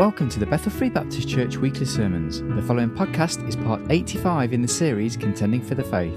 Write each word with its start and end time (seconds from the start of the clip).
Welcome 0.00 0.30
to 0.30 0.40
the 0.40 0.46
Bethel 0.46 0.72
Free 0.72 0.88
Baptist 0.88 1.28
Church 1.28 1.58
weekly 1.58 1.84
sermons. 1.84 2.40
The 2.40 2.62
following 2.62 2.88
podcast 2.88 3.46
is 3.46 3.54
part 3.54 3.82
85 3.90 4.54
in 4.54 4.62
the 4.62 4.66
series 4.66 5.14
Contending 5.14 5.60
for 5.60 5.74
the 5.74 5.84
Faith. 5.84 6.14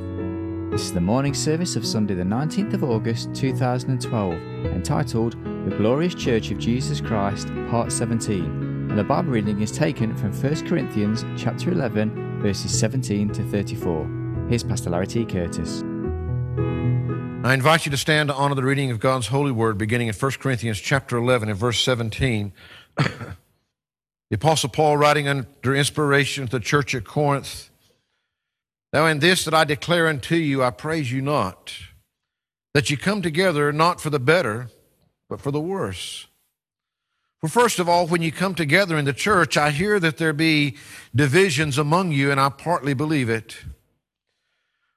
This 0.71 0.83
is 0.83 0.93
the 0.93 1.01
morning 1.01 1.33
service 1.33 1.75
of 1.75 1.85
Sunday, 1.85 2.13
the 2.13 2.23
19th 2.23 2.75
of 2.75 2.85
August 2.85 3.35
2012, 3.35 4.35
entitled 4.67 5.33
The 5.65 5.75
Glorious 5.75 6.15
Church 6.15 6.49
of 6.49 6.59
Jesus 6.59 7.01
Christ, 7.01 7.49
Part 7.69 7.91
17. 7.91 8.45
And 8.89 8.97
the 8.97 9.03
Bible 9.03 9.31
reading 9.31 9.59
is 9.59 9.69
taken 9.69 10.15
from 10.15 10.31
1 10.31 10.65
Corinthians 10.65 11.25
chapter 11.35 11.69
11, 11.69 12.39
verses 12.41 12.79
17 12.79 13.33
to 13.33 13.43
34. 13.43 14.45
Here's 14.47 14.63
Pastor 14.63 14.91
Larry 14.91 15.07
T. 15.07 15.25
Curtis. 15.25 15.81
I 17.45 17.53
invite 17.53 17.85
you 17.85 17.91
to 17.91 17.97
stand 17.97 18.29
to 18.29 18.35
honor 18.35 18.55
the 18.55 18.63
reading 18.63 18.91
of 18.91 19.01
God's 19.01 19.27
holy 19.27 19.51
word 19.51 19.77
beginning 19.77 20.07
in 20.07 20.13
1 20.13 20.31
Corinthians 20.39 20.79
chapter 20.79 21.17
11 21.17 21.49
and 21.49 21.59
verse 21.59 21.81
17. 21.81 22.53
the 24.33 24.37
Apostle 24.37 24.69
Paul 24.69 24.97
writing 24.97 25.27
under 25.27 25.75
inspiration 25.75 26.47
to 26.47 26.57
the 26.57 26.59
church 26.59 26.95
at 26.95 27.03
Corinth, 27.03 27.69
Now 28.91 29.05
in 29.05 29.19
this 29.19 29.45
that 29.45 29.53
I 29.53 29.63
declare 29.63 30.07
unto 30.07 30.33
you, 30.33 30.63
I 30.63 30.71
praise 30.71 31.11
you 31.11 31.21
not, 31.21 31.71
that 32.73 32.89
ye 32.89 32.97
come 32.97 33.21
together 33.21 33.71
not 33.71 34.01
for 34.01 34.09
the 34.09 34.17
better, 34.17 34.69
but 35.29 35.39
for 35.39 35.51
the 35.51 35.61
worse. 35.61 36.25
For 37.41 37.47
first 37.47 37.77
of 37.77 37.87
all, 37.87 38.07
when 38.07 38.23
you 38.23 38.31
come 38.31 38.55
together 38.55 38.97
in 38.97 39.05
the 39.05 39.13
church, 39.13 39.55
I 39.55 39.69
hear 39.69 39.99
that 39.99 40.17
there 40.17 40.33
be 40.33 40.77
divisions 41.13 41.77
among 41.77 42.11
you, 42.11 42.31
and 42.31 42.39
I 42.39 42.49
partly 42.49 42.95
believe 42.95 43.29
it. 43.29 43.59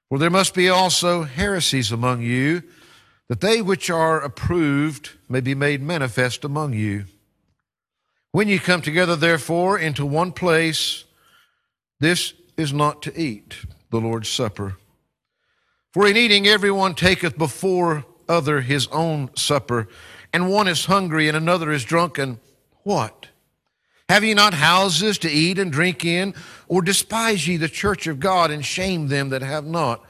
For 0.09 0.17
there 0.17 0.31
must 0.31 0.55
be 0.55 0.67
also 0.67 1.25
heresies 1.25 1.91
among 1.91 2.23
you, 2.23 2.63
that 3.29 3.41
they 3.41 3.61
which 3.61 3.91
are 3.91 4.19
approved 4.19 5.11
may 5.29 5.41
be 5.41 5.53
made 5.53 5.83
manifest 5.83 6.43
among 6.43 6.73
you. 6.73 7.05
When 8.37 8.47
you 8.47 8.59
come 8.59 8.83
together, 8.83 9.15
therefore, 9.15 9.79
into 9.79 10.05
one 10.05 10.31
place, 10.31 11.05
this 11.99 12.35
is 12.55 12.71
not 12.71 13.01
to 13.01 13.19
eat 13.19 13.55
the 13.89 13.99
Lord's 13.99 14.29
Supper. 14.29 14.77
For 15.91 16.05
in 16.05 16.15
eating, 16.15 16.45
everyone 16.45 16.93
taketh 16.93 17.35
before 17.35 18.05
other 18.29 18.61
his 18.61 18.85
own 18.89 19.31
supper, 19.35 19.87
and 20.31 20.51
one 20.51 20.67
is 20.67 20.85
hungry 20.85 21.27
and 21.27 21.35
another 21.35 21.71
is 21.71 21.83
drunken. 21.83 22.39
What? 22.83 23.29
Have 24.07 24.23
ye 24.23 24.35
not 24.35 24.53
houses 24.53 25.17
to 25.17 25.31
eat 25.31 25.57
and 25.57 25.71
drink 25.71 26.05
in? 26.05 26.35
Or 26.67 26.83
despise 26.83 27.47
ye 27.47 27.57
the 27.57 27.67
church 27.67 28.05
of 28.05 28.19
God 28.19 28.51
and 28.51 28.63
shame 28.63 29.07
them 29.07 29.29
that 29.29 29.41
have 29.41 29.65
not? 29.65 30.05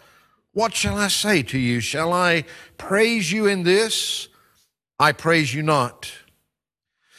What 0.51 0.75
shall 0.75 0.97
I 0.97 1.07
say 1.07 1.43
to 1.43 1.57
you? 1.57 1.79
Shall 1.79 2.11
I 2.11 2.43
praise 2.77 3.31
you 3.31 3.45
in 3.45 3.63
this? 3.63 4.27
I 4.99 5.13
praise 5.13 5.53
you 5.53 5.63
not. 5.63 6.11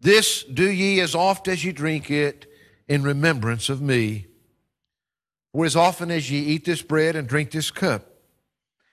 This 0.00 0.44
do 0.44 0.70
ye 0.70 1.00
as 1.00 1.14
oft 1.14 1.48
as 1.48 1.64
ye 1.64 1.72
drink 1.72 2.10
it 2.10 2.50
in 2.86 3.02
remembrance 3.02 3.68
of 3.68 3.80
me. 3.80 4.26
For 5.52 5.64
as 5.64 5.76
often 5.76 6.10
as 6.10 6.30
ye 6.30 6.40
eat 6.40 6.64
this 6.64 6.82
bread 6.82 7.16
and 7.16 7.26
drink 7.26 7.50
this 7.50 7.70
cup, 7.70 8.06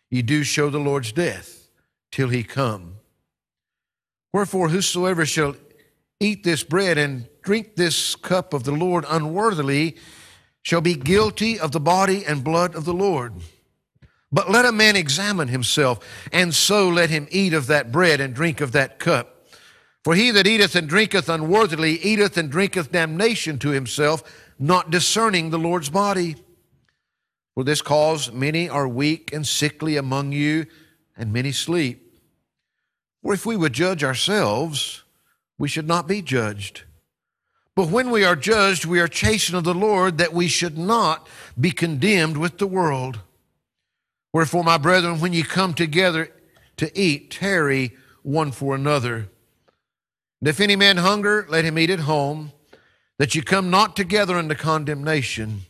ye 0.09 0.21
do 0.21 0.43
show 0.43 0.69
the 0.69 0.79
Lord's 0.79 1.11
death 1.11 1.69
till 2.11 2.29
he 2.29 2.43
come. 2.43 2.95
Wherefore, 4.33 4.69
whosoever 4.69 5.25
shall 5.25 5.55
eat 6.19 6.43
this 6.43 6.63
bread 6.63 6.97
and 6.97 7.27
drink 7.41 7.75
this 7.75 8.15
cup 8.15 8.53
of 8.53 8.63
the 8.63 8.71
Lord 8.71 9.05
unworthily 9.07 9.97
shall 10.63 10.81
be 10.81 10.95
guilty 10.95 11.59
of 11.59 11.71
the 11.71 11.79
body 11.79 12.25
and 12.25 12.43
blood 12.43 12.73
of 12.73 12.85
the 12.85 12.93
Lord. 12.93 13.33
But 14.31 14.49
let 14.49 14.65
a 14.65 14.71
man 14.71 14.95
examine 14.95 15.49
himself, 15.49 15.99
and 16.31 16.53
so 16.53 16.89
let 16.89 17.09
him 17.09 17.27
eat 17.29 17.53
of 17.53 17.67
that 17.67 17.91
bread 17.91 18.19
and 18.19 18.33
drink 18.33 18.59
of 18.59 18.71
that 18.71 18.97
cup. 18.97 19.34
For 20.05 20.13
he 20.13 20.29
that 20.29 20.45
eateth 20.45 20.75
and 20.75 20.87
drinketh 20.87 21.29
unworthily 21.29 21.93
eateth 21.93 22.37
and 22.37 22.51
drinketh 22.51 22.91
damnation 22.91 23.57
to 23.57 23.69
himself, 23.69 24.21
not 24.59 24.91
discerning 24.91 25.49
the 25.49 25.57
Lord's 25.57 25.89
body. 25.89 26.35
For 27.55 27.63
this 27.63 27.81
cause 27.81 28.31
many 28.31 28.69
are 28.69 28.87
weak 28.87 29.33
and 29.33 29.47
sickly 29.47 29.97
among 29.97 30.31
you, 30.31 30.67
and 31.17 31.33
many 31.33 31.51
sleep. 31.51 32.19
For 33.23 33.33
if 33.33 33.47
we 33.47 33.57
would 33.57 33.73
judge 33.73 34.03
ourselves, 34.03 35.01
we 35.57 35.67
should 35.67 35.87
not 35.87 36.07
be 36.07 36.21
judged. 36.21 36.83
But 37.75 37.89
when 37.89 38.11
we 38.11 38.23
are 38.23 38.35
judged, 38.35 38.85
we 38.85 38.99
are 38.99 39.07
chastened 39.07 39.57
of 39.57 39.63
the 39.63 39.73
Lord 39.73 40.19
that 40.19 40.33
we 40.33 40.47
should 40.47 40.77
not 40.77 41.27
be 41.59 41.71
condemned 41.71 42.37
with 42.37 42.59
the 42.59 42.67
world. 42.67 43.21
Wherefore, 44.31 44.63
my 44.63 44.77
brethren, 44.77 45.19
when 45.19 45.33
ye 45.33 45.41
come 45.41 45.73
together 45.73 46.31
to 46.77 46.95
eat, 46.95 47.31
tarry 47.31 47.97
one 48.21 48.51
for 48.51 48.75
another. 48.75 49.29
And 50.41 50.49
if 50.49 50.59
any 50.59 50.75
man 50.75 50.97
hunger, 50.97 51.45
let 51.49 51.65
him 51.65 51.79
eat 51.79 51.89
at 51.89 52.01
home, 52.01 52.51
that 53.17 53.35
ye 53.35 53.41
come 53.41 53.69
not 53.69 53.95
together 53.95 54.35
unto 54.35 54.55
condemnation. 54.55 55.61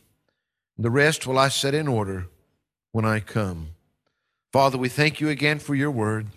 The 0.78 0.90
rest 0.90 1.26
will 1.26 1.38
I 1.38 1.48
set 1.48 1.74
in 1.74 1.88
order 1.88 2.26
when 2.92 3.04
I 3.04 3.20
come. 3.20 3.68
Father, 4.52 4.78
we 4.78 4.88
thank 4.88 5.20
you 5.20 5.28
again 5.28 5.58
for 5.58 5.74
your 5.74 5.90
word. 5.90 6.28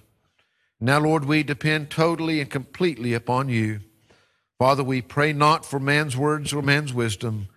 Now, 0.80 1.00
Lord, 1.00 1.26
we 1.26 1.44
depend 1.44 1.90
totally 1.90 2.40
and 2.40 2.50
completely 2.50 3.14
upon 3.14 3.50
you. 3.50 3.82
Father, 4.58 4.84
we 4.84 5.02
pray 5.02 5.34
not 5.34 5.66
for 5.66 5.80
man's 5.80 6.16
words 6.16 6.54
or 6.54 6.62
man's 6.62 6.94
wisdom, 6.94 7.48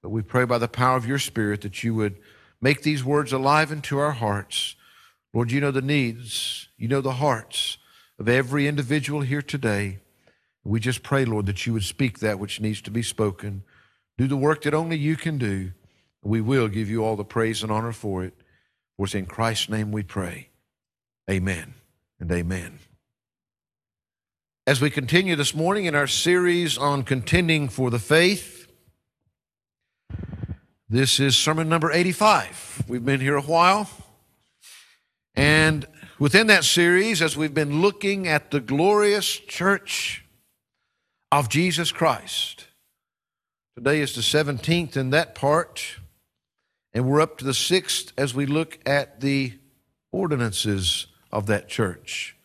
but 0.00 0.10
we 0.10 0.22
pray 0.22 0.44
by 0.44 0.58
the 0.58 0.68
power 0.68 0.96
of 0.96 1.06
your 1.06 1.18
Spirit 1.18 1.60
that 1.62 1.84
you 1.84 1.94
would 1.94 2.18
make 2.60 2.82
these 2.82 3.04
words 3.04 3.32
alive 3.32 3.70
into 3.72 3.98
our 3.98 4.12
hearts. 4.12 4.76
Lord, 5.34 5.50
you 5.50 5.60
know 5.60 5.70
the 5.70 5.82
needs, 5.82 6.68
you 6.76 6.88
know 6.88 7.00
the 7.00 7.14
hearts 7.14 7.78
of 8.18 8.28
every 8.28 8.68
individual 8.68 9.22
here 9.22 9.42
today. 9.42 9.98
We 10.64 10.80
just 10.80 11.02
pray, 11.02 11.24
Lord, 11.24 11.46
that 11.46 11.66
you 11.66 11.72
would 11.72 11.84
speak 11.84 12.20
that 12.20 12.38
which 12.38 12.60
needs 12.60 12.80
to 12.82 12.90
be 12.90 13.02
spoken. 13.02 13.64
Do 14.16 14.26
the 14.26 14.36
work 14.36 14.62
that 14.62 14.74
only 14.74 14.96
you 14.96 15.16
can 15.16 15.38
do. 15.38 15.72
We 16.22 16.40
will 16.40 16.68
give 16.68 16.88
you 16.88 17.04
all 17.04 17.16
the 17.16 17.24
praise 17.24 17.62
and 17.62 17.72
honor 17.72 17.92
for 17.92 18.24
it. 18.24 18.34
For 18.96 19.06
it's 19.06 19.14
in 19.14 19.26
Christ's 19.26 19.68
name 19.68 19.90
we 19.90 20.02
pray. 20.02 20.50
Amen 21.28 21.74
and 22.20 22.30
amen. 22.30 22.78
As 24.64 24.80
we 24.80 24.90
continue 24.90 25.34
this 25.34 25.56
morning 25.56 25.86
in 25.86 25.96
our 25.96 26.06
series 26.06 26.78
on 26.78 27.02
contending 27.02 27.68
for 27.68 27.90
the 27.90 27.98
faith, 27.98 28.68
this 30.88 31.18
is 31.18 31.34
sermon 31.34 31.68
number 31.68 31.90
85. 31.90 32.84
We've 32.86 33.04
been 33.04 33.20
here 33.20 33.34
a 33.36 33.42
while. 33.42 33.90
And 35.34 35.86
within 36.18 36.46
that 36.46 36.62
series, 36.62 37.20
as 37.20 37.36
we've 37.36 37.54
been 37.54 37.80
looking 37.80 38.28
at 38.28 38.52
the 38.52 38.60
glorious 38.60 39.26
church 39.26 40.21
of 41.32 41.48
Jesus 41.48 41.90
Christ, 41.92 42.66
today 43.74 44.00
is 44.00 44.14
the 44.14 44.20
17th 44.20 44.98
in 44.98 45.08
that 45.10 45.34
part, 45.34 45.96
and 46.92 47.06
we're 47.06 47.22
up 47.22 47.38
to 47.38 47.44
the 47.46 47.52
6th 47.52 48.12
as 48.18 48.34
we 48.34 48.44
look 48.44 48.78
at 48.84 49.22
the 49.22 49.54
ordinances 50.12 51.06
of 51.32 51.46
that 51.46 51.68
church. 51.70 52.36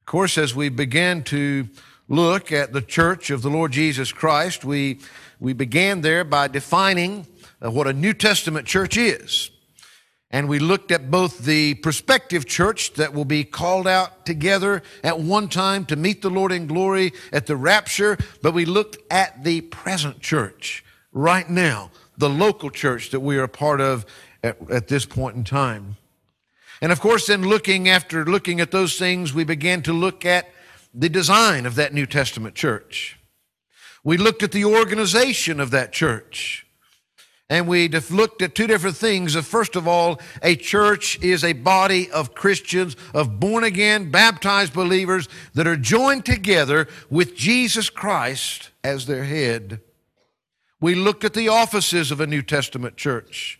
Of 0.00 0.06
course, 0.06 0.36
as 0.36 0.54
we 0.54 0.68
began 0.68 1.22
to 1.24 1.70
look 2.06 2.52
at 2.52 2.74
the 2.74 2.82
church 2.82 3.30
of 3.30 3.40
the 3.40 3.48
Lord 3.48 3.72
Jesus 3.72 4.12
Christ, 4.12 4.62
we, 4.62 4.98
we 5.40 5.54
began 5.54 6.02
there 6.02 6.22
by 6.22 6.48
defining 6.48 7.26
uh, 7.64 7.70
what 7.70 7.86
a 7.86 7.94
New 7.94 8.12
Testament 8.12 8.66
church 8.66 8.98
is. 8.98 9.50
And 10.30 10.48
we 10.48 10.58
looked 10.58 10.90
at 10.90 11.10
both 11.10 11.38
the 11.38 11.74
prospective 11.74 12.44
church 12.44 12.92
that 12.94 13.14
will 13.14 13.24
be 13.24 13.44
called 13.44 13.86
out 13.86 14.26
together 14.26 14.82
at 15.02 15.18
one 15.18 15.48
time 15.48 15.86
to 15.86 15.96
meet 15.96 16.20
the 16.20 16.28
Lord 16.28 16.52
in 16.52 16.66
glory 16.66 17.12
at 17.32 17.46
the 17.46 17.56
rapture, 17.56 18.18
but 18.42 18.52
we 18.52 18.66
looked 18.66 18.98
at 19.10 19.42
the 19.42 19.62
present 19.62 20.20
church 20.20 20.84
right 21.12 21.48
now, 21.48 21.90
the 22.18 22.28
local 22.28 22.70
church 22.70 23.10
that 23.10 23.20
we 23.20 23.38
are 23.38 23.44
a 23.44 23.48
part 23.48 23.80
of 23.80 24.04
at, 24.42 24.58
at 24.70 24.88
this 24.88 25.06
point 25.06 25.36
in 25.36 25.44
time. 25.44 25.96
And 26.80 26.92
of 26.92 27.00
course, 27.00 27.26
then 27.26 27.42
looking 27.42 27.88
after 27.88 28.24
looking 28.24 28.60
at 28.60 28.70
those 28.70 28.98
things, 28.98 29.32
we 29.32 29.44
began 29.44 29.82
to 29.82 29.92
look 29.92 30.24
at 30.26 30.48
the 30.94 31.08
design 31.08 31.66
of 31.66 31.74
that 31.76 31.94
New 31.94 32.06
Testament 32.06 32.54
church. 32.54 33.18
We 34.04 34.16
looked 34.16 34.42
at 34.42 34.52
the 34.52 34.64
organization 34.64 35.58
of 35.58 35.70
that 35.70 35.92
church. 35.92 36.66
And 37.50 37.66
we 37.66 37.88
looked 37.88 38.42
at 38.42 38.54
two 38.54 38.66
different 38.66 38.96
things. 38.96 39.34
Uh, 39.34 39.40
first 39.40 39.74
of 39.74 39.88
all, 39.88 40.20
a 40.42 40.54
church 40.54 41.18
is 41.22 41.42
a 41.42 41.54
body 41.54 42.10
of 42.10 42.34
Christians, 42.34 42.94
of 43.14 43.40
born 43.40 43.64
again, 43.64 44.10
baptized 44.10 44.74
believers 44.74 45.28
that 45.54 45.66
are 45.66 45.76
joined 45.76 46.26
together 46.26 46.88
with 47.08 47.34
Jesus 47.34 47.88
Christ 47.88 48.70
as 48.84 49.06
their 49.06 49.24
head. 49.24 49.80
We 50.80 50.94
looked 50.94 51.24
at 51.24 51.32
the 51.32 51.48
offices 51.48 52.10
of 52.10 52.20
a 52.20 52.26
New 52.26 52.42
Testament 52.42 52.96
church. 52.96 53.58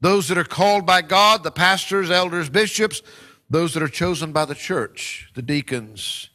Those 0.00 0.28
that 0.28 0.38
are 0.38 0.44
called 0.44 0.86
by 0.86 1.02
God, 1.02 1.42
the 1.42 1.50
pastors, 1.50 2.10
elders, 2.10 2.48
bishops, 2.48 3.02
those 3.50 3.74
that 3.74 3.82
are 3.82 3.88
chosen 3.88 4.32
by 4.32 4.46
the 4.46 4.54
church, 4.54 5.30
the 5.34 5.42
deacons. 5.42 6.30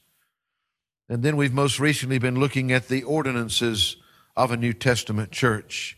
And 1.09 1.23
then 1.23 1.35
we've 1.35 1.53
most 1.53 1.79
recently 1.79 2.19
been 2.19 2.39
looking 2.39 2.71
at 2.71 2.87
the 2.87 3.03
ordinances 3.03 3.97
of 4.37 4.51
a 4.51 4.57
New 4.57 4.73
Testament 4.73 5.31
church. 5.31 5.97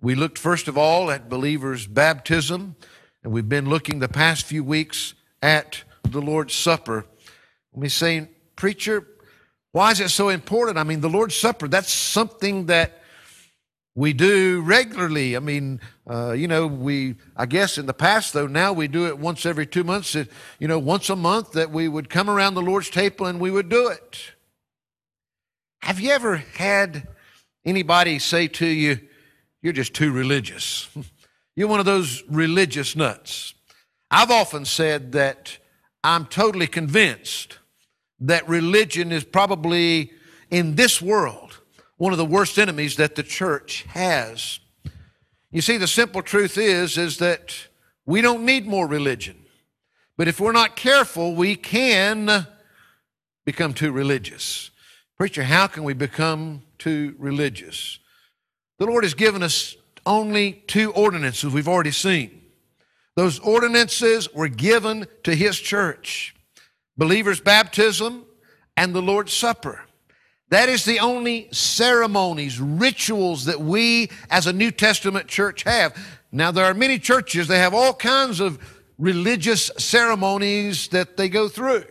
We 0.00 0.14
looked 0.14 0.38
first 0.38 0.68
of 0.68 0.78
all 0.78 1.10
at 1.10 1.28
believers' 1.28 1.86
baptism, 1.86 2.76
and 3.24 3.32
we've 3.32 3.48
been 3.48 3.68
looking 3.68 3.98
the 3.98 4.08
past 4.08 4.46
few 4.46 4.62
weeks 4.62 5.14
at 5.42 5.82
the 6.04 6.20
Lord's 6.20 6.54
Supper. 6.54 7.04
We 7.72 7.88
saying, 7.88 8.28
preacher, 8.54 9.06
why 9.72 9.90
is 9.90 10.00
it 10.00 10.10
so 10.10 10.28
important? 10.28 10.78
I 10.78 10.84
mean, 10.84 11.00
the 11.00 11.08
Lord's 11.08 11.34
Supper, 11.34 11.66
that's 11.66 11.92
something 11.92 12.66
that 12.66 13.02
we 13.96 14.12
do 14.12 14.60
regularly. 14.60 15.36
I 15.36 15.40
mean, 15.40 15.80
uh, 16.08 16.30
you 16.30 16.46
know, 16.46 16.68
we, 16.68 17.16
I 17.36 17.46
guess 17.46 17.76
in 17.76 17.86
the 17.86 17.92
past, 17.92 18.32
though, 18.32 18.46
now 18.46 18.72
we 18.72 18.86
do 18.86 19.08
it 19.08 19.18
once 19.18 19.44
every 19.44 19.66
two 19.66 19.82
months, 19.82 20.14
you 20.14 20.68
know, 20.68 20.78
once 20.78 21.10
a 21.10 21.16
month 21.16 21.52
that 21.52 21.72
we 21.72 21.88
would 21.88 22.08
come 22.08 22.30
around 22.30 22.54
the 22.54 22.62
Lord's 22.62 22.90
table 22.90 23.26
and 23.26 23.40
we 23.40 23.50
would 23.50 23.68
do 23.68 23.88
it. 23.88 24.32
Have 25.82 25.98
you 25.98 26.10
ever 26.12 26.36
had 26.36 27.08
anybody 27.64 28.20
say 28.20 28.46
to 28.46 28.66
you, 28.66 29.00
you're 29.62 29.72
just 29.72 29.94
too 29.94 30.12
religious? 30.12 30.88
You're 31.56 31.66
one 31.66 31.80
of 31.80 31.86
those 31.86 32.22
religious 32.30 32.94
nuts. 32.94 33.52
I've 34.12 34.30
often 34.30 34.64
said 34.64 35.10
that 35.12 35.58
I'm 36.04 36.26
totally 36.26 36.68
convinced 36.68 37.58
that 38.20 38.48
religion 38.48 39.10
is 39.10 39.24
probably 39.24 40.12
in 40.52 40.76
this 40.76 41.02
world 41.02 41.58
one 41.96 42.12
of 42.12 42.18
the 42.18 42.24
worst 42.24 42.58
enemies 42.58 42.96
that 42.96 43.16
the 43.16 43.24
church 43.24 43.84
has. 43.88 44.60
You 45.50 45.60
see, 45.60 45.76
the 45.76 45.88
simple 45.88 46.22
truth 46.22 46.56
is, 46.56 46.96
is 46.96 47.18
that 47.18 47.54
we 48.06 48.20
don't 48.20 48.44
need 48.44 48.66
more 48.66 48.86
religion. 48.86 49.44
But 50.16 50.28
if 50.28 50.40
we're 50.40 50.52
not 50.52 50.76
careful, 50.76 51.34
we 51.34 51.56
can 51.56 52.46
become 53.44 53.74
too 53.74 53.92
religious. 53.92 54.70
Preacher, 55.16 55.42
how 55.42 55.66
can 55.66 55.82
we 55.82 55.92
become 55.92 56.62
too 56.78 57.16
religious? 57.18 57.98
The 58.78 58.86
Lord 58.86 59.04
has 59.04 59.14
given 59.14 59.42
us 59.42 59.76
only 60.06 60.64
two 60.66 60.92
ordinances 60.92 61.52
we've 61.52 61.68
already 61.68 61.90
seen. 61.90 62.42
Those 63.16 63.40
ordinances 63.40 64.32
were 64.32 64.48
given 64.48 65.06
to 65.24 65.34
His 65.34 65.58
church 65.58 66.34
believers' 66.96 67.40
baptism 67.40 68.24
and 68.76 68.94
the 68.94 69.02
Lord's 69.02 69.32
Supper. 69.32 69.80
That 70.50 70.68
is 70.68 70.84
the 70.84 70.98
only 71.00 71.48
ceremonies, 71.52 72.60
rituals 72.60 73.44
that 73.44 73.60
we 73.60 74.10
as 74.30 74.46
a 74.46 74.52
New 74.52 74.70
Testament 74.70 75.28
church 75.28 75.62
have. 75.62 75.96
Now, 76.32 76.50
there 76.50 76.64
are 76.64 76.74
many 76.74 76.98
churches 76.98 77.48
they 77.48 77.58
have 77.58 77.74
all 77.74 77.94
kinds 77.94 78.40
of 78.40 78.58
religious 78.98 79.70
ceremonies 79.78 80.88
that 80.88 81.16
they 81.16 81.28
go 81.28 81.48
through. 81.48 81.84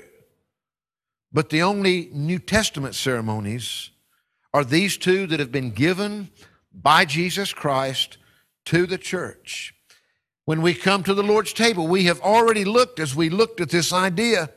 But 1.31 1.49
the 1.49 1.61
only 1.61 2.09
New 2.11 2.39
Testament 2.39 2.95
ceremonies 2.95 3.91
are 4.53 4.63
these 4.63 4.97
two 4.97 5.27
that 5.27 5.39
have 5.39 5.51
been 5.51 5.71
given 5.71 6.31
by 6.81 7.06
Jesus 7.06 7.53
Christ 7.53 8.18
to 8.65 8.85
the 8.85 8.97
church. 8.97 9.74
When 10.45 10.62
we 10.62 10.74
come 10.74 11.03
to 11.03 11.13
the 11.13 11.24
Lord's 11.24 11.53
table, 11.53 11.88
we 11.88 12.06
have 12.06 12.21
already 12.21 12.63
looked, 12.63 13.00
as 13.00 13.15
we 13.15 13.29
looked 13.29 13.59
at 13.59 13.69
this 13.69 13.91
idea, 13.91 14.50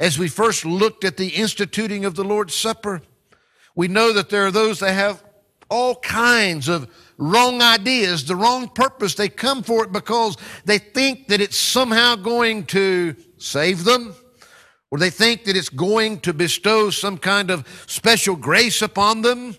as 0.00 0.18
we 0.18 0.28
first 0.28 0.64
looked 0.64 1.04
at 1.04 1.16
the 1.16 1.28
instituting 1.28 2.04
of 2.04 2.16
the 2.16 2.24
Lord's 2.24 2.54
Supper 2.54 3.02
we 3.74 3.88
know 3.88 4.12
that 4.12 4.28
there 4.28 4.46
are 4.46 4.50
those 4.50 4.80
that 4.80 4.92
have 4.92 5.22
all 5.70 5.96
kinds 5.96 6.68
of 6.68 6.88
wrong 7.16 7.62
ideas, 7.62 8.26
the 8.26 8.36
wrong 8.36 8.68
purpose. 8.68 9.14
They 9.14 9.28
come 9.28 9.62
for 9.62 9.84
it 9.84 9.92
because 9.92 10.36
they 10.64 10.78
think 10.78 11.28
that 11.28 11.40
it's 11.40 11.56
somehow 11.56 12.16
going 12.16 12.66
to 12.66 13.16
save 13.38 13.84
them, 13.84 14.14
or 14.90 14.98
they 14.98 15.10
think 15.10 15.44
that 15.44 15.56
it's 15.56 15.70
going 15.70 16.20
to 16.20 16.34
bestow 16.34 16.90
some 16.90 17.16
kind 17.16 17.50
of 17.50 17.66
special 17.86 18.36
grace 18.36 18.82
upon 18.82 19.22
them. 19.22 19.56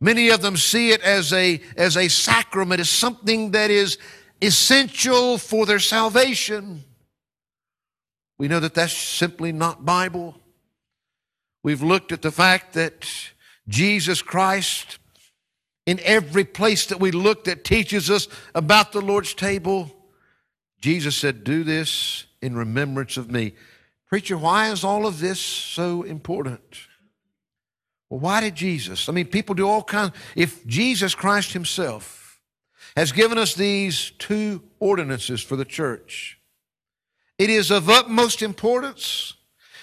Many 0.00 0.30
of 0.30 0.40
them 0.40 0.56
see 0.56 0.90
it 0.90 1.02
as 1.02 1.32
a, 1.32 1.60
as 1.76 1.96
a 1.96 2.08
sacrament, 2.08 2.80
as 2.80 2.88
something 2.88 3.50
that 3.50 3.70
is 3.70 3.98
essential 4.40 5.36
for 5.36 5.66
their 5.66 5.78
salvation. 5.78 6.84
We 8.38 8.48
know 8.48 8.60
that 8.60 8.74
that's 8.74 8.96
simply 8.96 9.52
not 9.52 9.84
Bible. 9.84 10.34
We've 11.62 11.82
looked 11.82 12.12
at 12.12 12.22
the 12.22 12.30
fact 12.30 12.72
that 12.72 13.06
Jesus 13.68 14.22
Christ 14.22 14.98
in 15.86 16.00
every 16.04 16.44
place 16.44 16.86
that 16.86 17.00
we 17.00 17.10
look 17.10 17.44
that 17.44 17.64
teaches 17.64 18.10
us 18.10 18.28
about 18.54 18.92
the 18.92 19.00
Lord's 19.00 19.34
table. 19.34 19.90
Jesus 20.80 21.16
said, 21.16 21.44
Do 21.44 21.64
this 21.64 22.26
in 22.40 22.54
remembrance 22.54 23.16
of 23.16 23.30
me. 23.30 23.54
Preacher, 24.08 24.38
why 24.38 24.70
is 24.70 24.84
all 24.84 25.06
of 25.06 25.20
this 25.20 25.40
so 25.40 26.02
important? 26.02 26.62
Well, 28.10 28.20
why 28.20 28.40
did 28.40 28.56
Jesus? 28.56 29.08
I 29.08 29.12
mean, 29.12 29.26
people 29.26 29.54
do 29.54 29.68
all 29.68 29.84
kinds. 29.84 30.12
If 30.34 30.66
Jesus 30.66 31.14
Christ 31.14 31.52
Himself 31.52 32.40
has 32.96 33.12
given 33.12 33.38
us 33.38 33.54
these 33.54 34.10
two 34.18 34.62
ordinances 34.80 35.40
for 35.40 35.54
the 35.54 35.64
church, 35.64 36.38
it 37.38 37.48
is 37.48 37.70
of 37.70 37.88
utmost 37.88 38.42
importance 38.42 39.34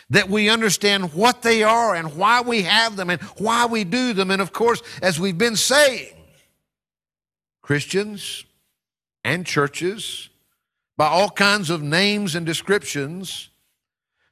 that 0.10 0.30
we 0.30 0.50
understand 0.50 1.14
what 1.14 1.42
they 1.42 1.64
are 1.64 1.96
and 1.96 2.16
why 2.16 2.42
we 2.42 2.64
have 2.64 2.96
them 2.98 3.10
and 3.10 3.22
why 3.38 3.66
we 3.66 3.84
do 3.84 4.14
them. 4.14 4.30
And 4.30 4.42
of 4.42 4.54
course, 4.54 4.82
as 5.02 5.20
we've 5.20 5.38
been 5.38 5.56
saying, 5.56 6.14
Christians 7.62 8.46
and 9.24 9.46
churches, 9.46 10.30
by 10.98 11.08
all 11.08 11.30
kinds 11.30 11.70
of 11.70 11.82
names 11.82 12.36
and 12.36 12.46
descriptions, 12.46 13.50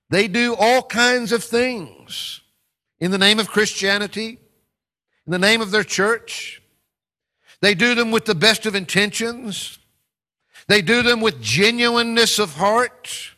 they 0.10 0.28
do 0.28 0.56
all 0.58 0.84
kinds 0.84 1.32
of 1.32 1.44
things 1.44 2.42
in 3.00 3.12
the 3.12 3.18
name 3.18 3.40
of 3.40 3.50
Christianity, 3.50 4.40
in 5.26 5.32
the 5.32 5.40
name 5.40 5.62
of 5.62 5.72
their 5.72 5.84
church. 5.84 6.62
They 7.62 7.74
do 7.74 7.96
them 7.96 8.12
with 8.12 8.26
the 8.26 8.36
best 8.36 8.66
of 8.66 8.76
intentions. 8.76 9.80
They 10.68 10.82
do 10.82 11.02
them 11.02 11.22
with 11.22 11.42
genuineness 11.42 12.40
of 12.40 12.56
heart. 12.56 13.32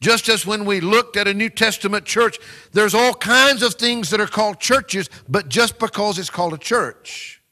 Just 0.00 0.28
as 0.28 0.46
when 0.46 0.64
we 0.64 0.80
looked 0.80 1.16
at 1.16 1.26
a 1.26 1.34
New 1.34 1.48
Testament 1.48 2.04
church, 2.04 2.38
there's 2.72 2.94
all 2.94 3.14
kinds 3.14 3.62
of 3.62 3.74
things 3.74 4.10
that 4.10 4.20
are 4.20 4.26
called 4.26 4.60
churches, 4.60 5.08
but 5.28 5.48
just 5.48 5.78
because 5.78 6.18
it's 6.18 6.30
called 6.30 6.52
a 6.52 6.58
church, 6.58 7.42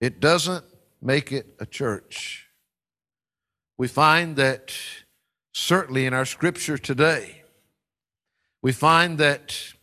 it 0.00 0.18
doesn't 0.18 0.64
make 1.02 1.30
it 1.30 1.54
a 1.60 1.66
church. 1.66 2.48
We 3.76 3.86
find 3.86 4.36
that 4.36 4.74
certainly 5.52 6.06
in 6.06 6.14
our 6.14 6.24
scripture 6.24 6.78
today, 6.78 7.42
we 8.62 8.72
find 8.72 9.18
that 9.18 9.74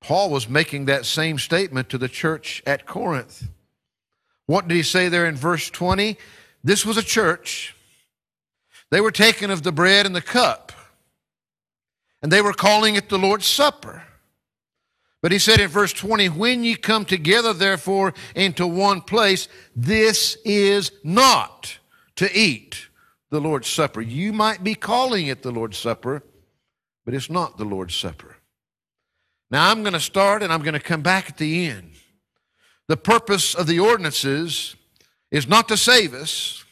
Paul 0.00 0.30
was 0.30 0.48
making 0.48 0.86
that 0.86 1.06
same 1.06 1.38
statement 1.38 1.88
to 1.90 1.98
the 1.98 2.08
church 2.08 2.62
at 2.66 2.86
Corinth. 2.86 3.48
What 4.46 4.66
did 4.66 4.74
he 4.74 4.82
say 4.82 5.08
there 5.08 5.26
in 5.26 5.36
verse 5.36 5.70
20? 5.70 6.16
This 6.64 6.84
was 6.84 6.96
a 6.96 7.02
church. 7.02 7.74
They 8.90 9.00
were 9.00 9.12
taken 9.12 9.50
of 9.50 9.62
the 9.62 9.72
bread 9.72 10.06
and 10.06 10.16
the 10.16 10.22
cup. 10.22 10.72
And 12.22 12.32
they 12.32 12.42
were 12.42 12.52
calling 12.52 12.96
it 12.96 13.08
the 13.08 13.18
Lord's 13.18 13.46
Supper. 13.46 14.02
But 15.22 15.32
he 15.32 15.38
said 15.38 15.60
in 15.60 15.68
verse 15.68 15.92
20, 15.92 16.30
When 16.30 16.64
ye 16.64 16.74
come 16.74 17.04
together, 17.04 17.52
therefore, 17.52 18.14
into 18.34 18.66
one 18.66 19.02
place, 19.02 19.48
this 19.76 20.36
is 20.44 20.92
not 21.04 21.78
to 22.16 22.36
eat 22.36 22.88
the 23.30 23.40
Lord's 23.40 23.68
Supper. 23.68 24.00
You 24.00 24.32
might 24.32 24.64
be 24.64 24.74
calling 24.74 25.26
it 25.26 25.42
the 25.42 25.52
Lord's 25.52 25.78
Supper, 25.78 26.22
but 27.04 27.14
it's 27.14 27.30
not 27.30 27.58
the 27.58 27.64
Lord's 27.64 27.94
Supper. 27.94 28.36
Now 29.50 29.70
I'm 29.70 29.82
going 29.82 29.94
to 29.94 30.00
start 30.00 30.42
and 30.42 30.52
I'm 30.52 30.62
going 30.62 30.74
to 30.74 30.80
come 30.80 31.02
back 31.02 31.28
at 31.28 31.36
the 31.36 31.66
end. 31.66 31.92
The 32.88 32.96
purpose 32.96 33.54
of 33.54 33.66
the 33.66 33.80
ordinances 33.80 34.76
is 35.30 35.48
not 35.48 35.68
to 35.68 35.76
save 35.76 36.14
us. 36.14 36.64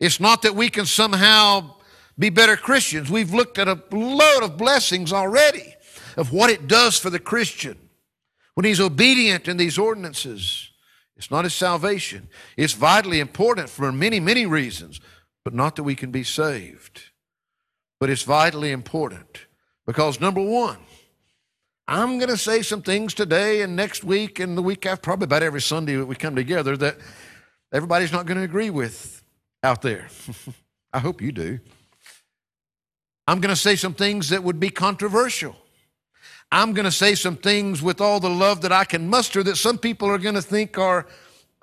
It's 0.00 0.20
not 0.20 0.42
that 0.42 0.54
we 0.54 0.68
can 0.68 0.86
somehow 0.86 1.74
be 2.18 2.30
better 2.30 2.56
Christians. 2.56 3.10
We've 3.10 3.32
looked 3.32 3.58
at 3.58 3.68
a 3.68 3.80
load 3.90 4.42
of 4.42 4.56
blessings 4.56 5.12
already 5.12 5.74
of 6.16 6.32
what 6.32 6.50
it 6.50 6.68
does 6.68 6.98
for 6.98 7.10
the 7.10 7.18
Christian 7.18 7.76
when 8.54 8.64
he's 8.64 8.80
obedient 8.80 9.48
in 9.48 9.56
these 9.56 9.78
ordinances. 9.78 10.70
It's 11.16 11.30
not 11.30 11.44
his 11.44 11.54
salvation. 11.54 12.28
It's 12.56 12.72
vitally 12.72 13.20
important 13.20 13.68
for 13.68 13.90
many, 13.92 14.20
many 14.20 14.46
reasons, 14.46 15.00
but 15.44 15.54
not 15.54 15.76
that 15.76 15.84
we 15.84 15.94
can 15.94 16.10
be 16.10 16.24
saved. 16.24 17.02
But 18.00 18.10
it's 18.10 18.22
vitally 18.22 18.72
important 18.72 19.46
because, 19.86 20.20
number 20.20 20.42
one, 20.42 20.78
I'm 21.86 22.18
going 22.18 22.30
to 22.30 22.38
say 22.38 22.62
some 22.62 22.80
things 22.80 23.12
today 23.12 23.60
and 23.60 23.76
next 23.76 24.04
week 24.04 24.38
and 24.40 24.56
the 24.56 24.62
week 24.62 24.86
after, 24.86 25.02
probably 25.02 25.24
about 25.24 25.42
every 25.42 25.60
Sunday 25.60 25.96
that 25.96 26.06
we 26.06 26.16
come 26.16 26.34
together, 26.34 26.78
that 26.78 26.96
everybody's 27.72 28.10
not 28.10 28.24
going 28.24 28.38
to 28.38 28.44
agree 28.44 28.70
with 28.70 29.22
out 29.62 29.82
there. 29.82 30.08
I 30.94 30.98
hope 31.00 31.20
you 31.20 31.30
do. 31.30 31.60
I'm 33.26 33.40
going 33.40 33.54
to 33.54 33.60
say 33.60 33.76
some 33.76 33.92
things 33.92 34.30
that 34.30 34.42
would 34.42 34.58
be 34.58 34.70
controversial. 34.70 35.56
I'm 36.50 36.72
going 36.72 36.84
to 36.84 36.92
say 36.92 37.14
some 37.14 37.36
things 37.36 37.82
with 37.82 38.00
all 38.00 38.18
the 38.18 38.30
love 38.30 38.62
that 38.62 38.72
I 38.72 38.84
can 38.84 39.08
muster 39.08 39.42
that 39.42 39.56
some 39.56 39.76
people 39.76 40.08
are 40.08 40.18
going 40.18 40.36
to 40.36 40.42
think 40.42 40.78
are 40.78 41.06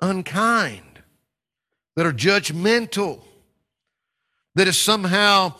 unkind, 0.00 1.00
that 1.96 2.06
are 2.06 2.12
judgmental, 2.12 3.22
that 4.54 4.68
is 4.68 4.78
somehow 4.78 5.54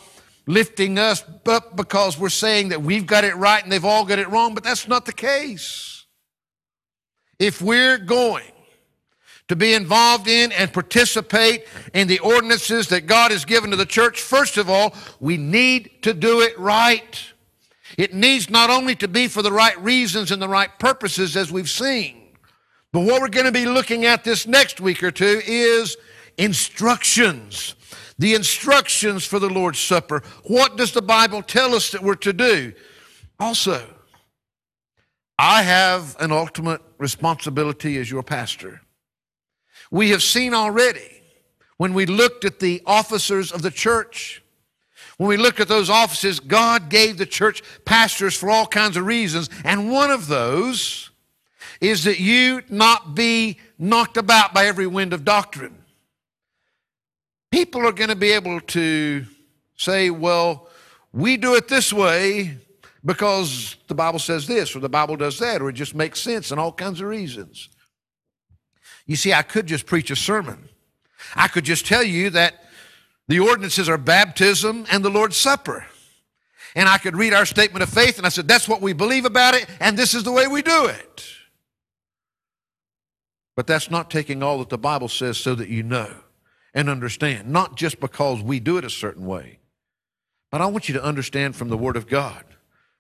lifting 0.46 0.98
us 0.98 1.24
up 1.46 1.76
because 1.76 2.18
we're 2.18 2.28
saying 2.28 2.70
that 2.70 2.82
we've 2.82 3.06
got 3.06 3.24
it 3.24 3.36
right 3.36 3.62
and 3.62 3.70
they've 3.70 3.84
all 3.84 4.04
got 4.04 4.18
it 4.18 4.28
wrong, 4.28 4.54
but 4.54 4.64
that's 4.64 4.88
not 4.88 5.06
the 5.06 5.12
case. 5.12 6.04
If 7.38 7.60
we're 7.60 7.98
going 7.98 8.44
to 9.48 9.56
be 9.56 9.74
involved 9.74 10.28
in 10.28 10.52
and 10.52 10.72
participate 10.72 11.66
in 11.92 12.08
the 12.08 12.18
ordinances 12.20 12.88
that 12.88 13.06
God 13.06 13.30
has 13.30 13.44
given 13.44 13.70
to 13.70 13.76
the 13.76 13.86
church, 13.86 14.20
first 14.20 14.56
of 14.56 14.70
all, 14.70 14.94
we 15.20 15.36
need 15.36 16.02
to 16.02 16.14
do 16.14 16.40
it 16.40 16.58
right. 16.58 17.20
It 17.98 18.14
needs 18.14 18.48
not 18.48 18.70
only 18.70 18.94
to 18.96 19.08
be 19.08 19.28
for 19.28 19.42
the 19.42 19.52
right 19.52 19.78
reasons 19.82 20.30
and 20.30 20.40
the 20.40 20.48
right 20.48 20.70
purposes 20.78 21.36
as 21.36 21.52
we've 21.52 21.68
seen, 21.68 22.22
but 22.92 23.00
what 23.00 23.20
we're 23.20 23.28
going 23.28 23.46
to 23.46 23.52
be 23.52 23.66
looking 23.66 24.04
at 24.04 24.24
this 24.24 24.46
next 24.46 24.80
week 24.80 25.02
or 25.02 25.10
two 25.10 25.42
is 25.44 25.96
instructions. 26.38 27.74
The 28.18 28.34
instructions 28.34 29.24
for 29.24 29.38
the 29.38 29.48
Lord's 29.48 29.80
Supper. 29.80 30.22
What 30.44 30.76
does 30.76 30.92
the 30.92 31.02
Bible 31.02 31.42
tell 31.42 31.74
us 31.74 31.90
that 31.92 32.02
we're 32.02 32.14
to 32.16 32.32
do? 32.32 32.72
Also, 33.38 33.82
I 35.38 35.62
have 35.62 36.16
an 36.20 36.30
ultimate 36.30 36.82
responsibility 36.98 37.98
as 37.98 38.10
your 38.10 38.22
pastor. 38.22 38.82
We 39.90 40.10
have 40.10 40.22
seen 40.22 40.54
already 40.54 41.22
when 41.76 41.94
we 41.94 42.06
looked 42.06 42.44
at 42.44 42.60
the 42.60 42.80
officers 42.86 43.50
of 43.50 43.62
the 43.62 43.70
church, 43.70 44.42
when 45.16 45.28
we 45.28 45.36
looked 45.36 45.60
at 45.60 45.68
those 45.68 45.90
offices, 45.90 46.40
God 46.40 46.88
gave 46.88 47.18
the 47.18 47.26
church 47.26 47.62
pastors 47.84 48.36
for 48.36 48.50
all 48.50 48.66
kinds 48.66 48.96
of 48.96 49.04
reasons. 49.04 49.50
And 49.64 49.90
one 49.90 50.10
of 50.10 50.28
those 50.28 51.10
is 51.80 52.04
that 52.04 52.20
you 52.20 52.62
not 52.68 53.14
be 53.14 53.58
knocked 53.78 54.16
about 54.16 54.54
by 54.54 54.66
every 54.66 54.86
wind 54.86 55.12
of 55.12 55.24
doctrine. 55.24 55.81
People 57.52 57.86
are 57.86 57.92
going 57.92 58.08
to 58.08 58.16
be 58.16 58.32
able 58.32 58.60
to 58.60 59.26
say, 59.76 60.08
well, 60.08 60.68
we 61.12 61.36
do 61.36 61.54
it 61.54 61.68
this 61.68 61.92
way 61.92 62.56
because 63.04 63.76
the 63.88 63.94
Bible 63.94 64.18
says 64.18 64.46
this 64.46 64.74
or 64.74 64.80
the 64.80 64.88
Bible 64.88 65.16
does 65.16 65.38
that 65.40 65.60
or 65.60 65.68
it 65.68 65.74
just 65.74 65.94
makes 65.94 66.18
sense 66.22 66.50
and 66.50 66.58
all 66.58 66.72
kinds 66.72 67.02
of 67.02 67.08
reasons. 67.08 67.68
You 69.06 69.16
see, 69.16 69.34
I 69.34 69.42
could 69.42 69.66
just 69.66 69.84
preach 69.84 70.10
a 70.10 70.16
sermon. 70.16 70.66
I 71.36 71.46
could 71.46 71.64
just 71.64 71.86
tell 71.86 72.02
you 72.02 72.30
that 72.30 72.54
the 73.28 73.40
ordinances 73.40 73.86
are 73.86 73.98
baptism 73.98 74.86
and 74.90 75.04
the 75.04 75.10
Lord's 75.10 75.36
Supper. 75.36 75.84
And 76.74 76.88
I 76.88 76.96
could 76.96 77.14
read 77.14 77.34
our 77.34 77.44
statement 77.44 77.82
of 77.82 77.90
faith 77.90 78.16
and 78.16 78.24
I 78.24 78.30
said, 78.30 78.48
that's 78.48 78.66
what 78.66 78.80
we 78.80 78.94
believe 78.94 79.26
about 79.26 79.52
it 79.52 79.66
and 79.78 79.98
this 79.98 80.14
is 80.14 80.24
the 80.24 80.32
way 80.32 80.46
we 80.46 80.62
do 80.62 80.86
it. 80.86 81.26
But 83.56 83.66
that's 83.66 83.90
not 83.90 84.10
taking 84.10 84.42
all 84.42 84.60
that 84.60 84.70
the 84.70 84.78
Bible 84.78 85.08
says 85.08 85.36
so 85.36 85.54
that 85.54 85.68
you 85.68 85.82
know 85.82 86.08
and 86.74 86.88
understand, 86.88 87.48
not 87.48 87.76
just 87.76 88.00
because 88.00 88.42
we 88.42 88.60
do 88.60 88.78
it 88.78 88.84
a 88.84 88.90
certain 88.90 89.26
way. 89.26 89.58
But 90.50 90.60
I 90.60 90.66
want 90.66 90.88
you 90.88 90.94
to 90.94 91.04
understand 91.04 91.56
from 91.56 91.68
the 91.68 91.76
Word 91.76 91.96
of 91.96 92.08
God. 92.08 92.44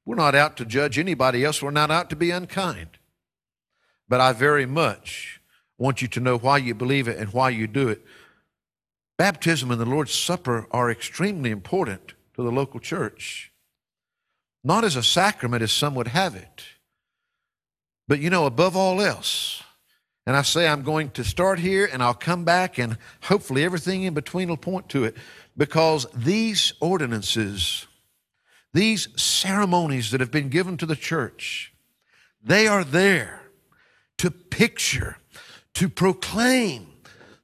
We're 0.04 0.16
not 0.16 0.34
out 0.34 0.56
to 0.56 0.64
judge 0.64 0.98
anybody 0.98 1.44
else, 1.44 1.62
we're 1.62 1.70
not 1.70 1.90
out 1.90 2.10
to 2.10 2.16
be 2.16 2.30
unkind. 2.30 2.98
But 4.08 4.20
I 4.20 4.32
very 4.32 4.66
much 4.66 5.40
want 5.78 6.02
you 6.02 6.08
to 6.08 6.20
know 6.20 6.36
why 6.36 6.58
you 6.58 6.74
believe 6.74 7.08
it 7.08 7.18
and 7.18 7.32
why 7.32 7.50
you 7.50 7.66
do 7.66 7.88
it. 7.88 8.04
Baptism 9.18 9.70
and 9.70 9.80
the 9.80 9.86
Lord's 9.86 10.14
Supper 10.14 10.66
are 10.70 10.90
extremely 10.90 11.50
important 11.50 12.14
to 12.34 12.42
the 12.42 12.50
local 12.50 12.80
church. 12.80 13.52
Not 14.64 14.84
as 14.84 14.96
a 14.96 15.02
sacrament 15.02 15.62
as 15.62 15.72
some 15.72 15.94
would 15.94 16.08
have 16.08 16.34
it, 16.34 16.64
but 18.08 18.20
you 18.20 18.30
know, 18.30 18.46
above 18.46 18.76
all 18.76 19.00
else, 19.00 19.61
and 20.26 20.36
I 20.36 20.42
say 20.42 20.68
I'm 20.68 20.82
going 20.82 21.10
to 21.10 21.24
start 21.24 21.58
here 21.58 21.88
and 21.92 22.02
I'll 22.02 22.14
come 22.14 22.44
back 22.44 22.78
and 22.78 22.96
hopefully 23.22 23.64
everything 23.64 24.04
in 24.04 24.14
between 24.14 24.48
will 24.48 24.56
point 24.56 24.88
to 24.90 25.04
it. 25.04 25.16
Because 25.56 26.06
these 26.14 26.72
ordinances, 26.80 27.86
these 28.72 29.08
ceremonies 29.20 30.10
that 30.12 30.20
have 30.20 30.30
been 30.30 30.48
given 30.48 30.76
to 30.78 30.86
the 30.86 30.96
church, 30.96 31.72
they 32.42 32.66
are 32.66 32.84
there 32.84 33.42
to 34.18 34.30
picture, 34.30 35.18
to 35.74 35.88
proclaim 35.88 36.91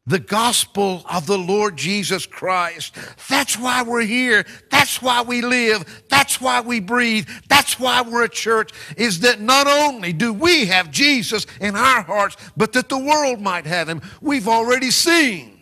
the 0.09 0.19
gospel 0.19 1.03
of 1.09 1.27
the 1.27 1.39
Lord 1.39 1.77
Jesus 1.77 2.27
Christ. 2.27 2.97
That's 3.29 3.59
why 3.59 3.83
we're 3.83 4.03
here. 4.03 4.45
That's 4.71 5.03
why 5.03 5.23
we 5.23 5.43
live. 5.43 6.05
That's 6.09 6.41
why 6.41 6.63
we 6.63 6.81
breathe. 6.81 7.29
That's 7.49 7.79
why 7.79 8.01
we're 8.01 8.25
a 8.25 8.29
church 8.29 8.73
is 8.97 9.21
that 9.21 9.41
not 9.41 9.67
only 9.67 10.13
do 10.15 10.33
we 10.33 10.67
have 10.67 10.91
Jesus 10.91 11.47
in 11.61 11.77
our 11.77 12.03
hearts, 12.03 12.37
but 12.57 12.73
that 12.73 12.89
the 12.89 12.99
world 12.99 13.41
might 13.41 13.67
have 13.67 13.89
him. 13.89 14.01
We've 14.21 14.49
already 14.49 14.91
seen. 14.91 15.55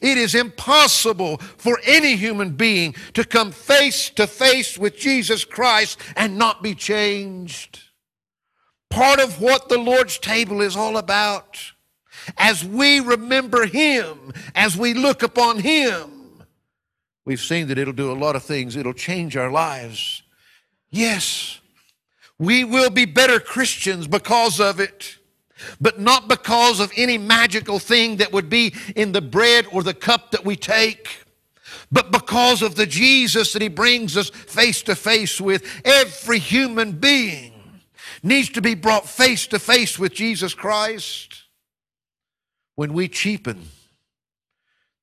It 0.00 0.18
is 0.18 0.34
impossible 0.34 1.38
for 1.38 1.80
any 1.84 2.14
human 2.14 2.50
being 2.50 2.94
to 3.14 3.24
come 3.24 3.50
face 3.50 4.10
to 4.10 4.26
face 4.26 4.78
with 4.78 4.96
Jesus 4.96 5.44
Christ 5.44 5.98
and 6.14 6.36
not 6.38 6.62
be 6.62 6.74
changed. 6.74 7.80
Part 8.90 9.18
of 9.18 9.40
what 9.40 9.68
the 9.68 9.78
Lord's 9.78 10.18
table 10.18 10.60
is 10.60 10.76
all 10.76 10.98
about 10.98 11.72
as 12.36 12.64
we 12.64 13.00
remember 13.00 13.66
Him, 13.66 14.32
as 14.54 14.76
we 14.76 14.94
look 14.94 15.22
upon 15.22 15.58
Him, 15.58 16.42
we've 17.24 17.40
seen 17.40 17.68
that 17.68 17.78
it'll 17.78 17.92
do 17.92 18.10
a 18.10 18.14
lot 18.14 18.36
of 18.36 18.42
things. 18.42 18.76
It'll 18.76 18.92
change 18.92 19.36
our 19.36 19.50
lives. 19.50 20.22
Yes, 20.90 21.60
we 22.38 22.64
will 22.64 22.90
be 22.90 23.04
better 23.04 23.40
Christians 23.40 24.06
because 24.06 24.60
of 24.60 24.80
it 24.80 25.18
but 25.80 25.98
not 25.98 26.28
because 26.28 26.80
of 26.80 26.92
any 26.96 27.18
magical 27.18 27.78
thing 27.78 28.16
that 28.16 28.32
would 28.32 28.48
be 28.48 28.74
in 28.94 29.12
the 29.12 29.20
bread 29.20 29.66
or 29.72 29.82
the 29.82 29.94
cup 29.94 30.30
that 30.30 30.44
we 30.44 30.56
take, 30.56 31.24
but 31.90 32.12
because 32.12 32.62
of 32.62 32.74
the 32.74 32.86
Jesus 32.86 33.52
that 33.52 33.62
He 33.62 33.68
brings 33.68 34.16
us 34.16 34.30
face 34.30 34.82
to 34.82 34.94
face 34.94 35.40
with. 35.40 35.64
Every 35.84 36.38
human 36.38 36.92
being 36.92 37.52
needs 38.22 38.50
to 38.50 38.62
be 38.62 38.74
brought 38.74 39.08
face 39.08 39.46
to 39.48 39.58
face 39.58 39.98
with 39.98 40.12
Jesus 40.12 40.54
Christ 40.54 41.37
when 42.78 42.92
we 42.92 43.08
cheapen 43.08 43.60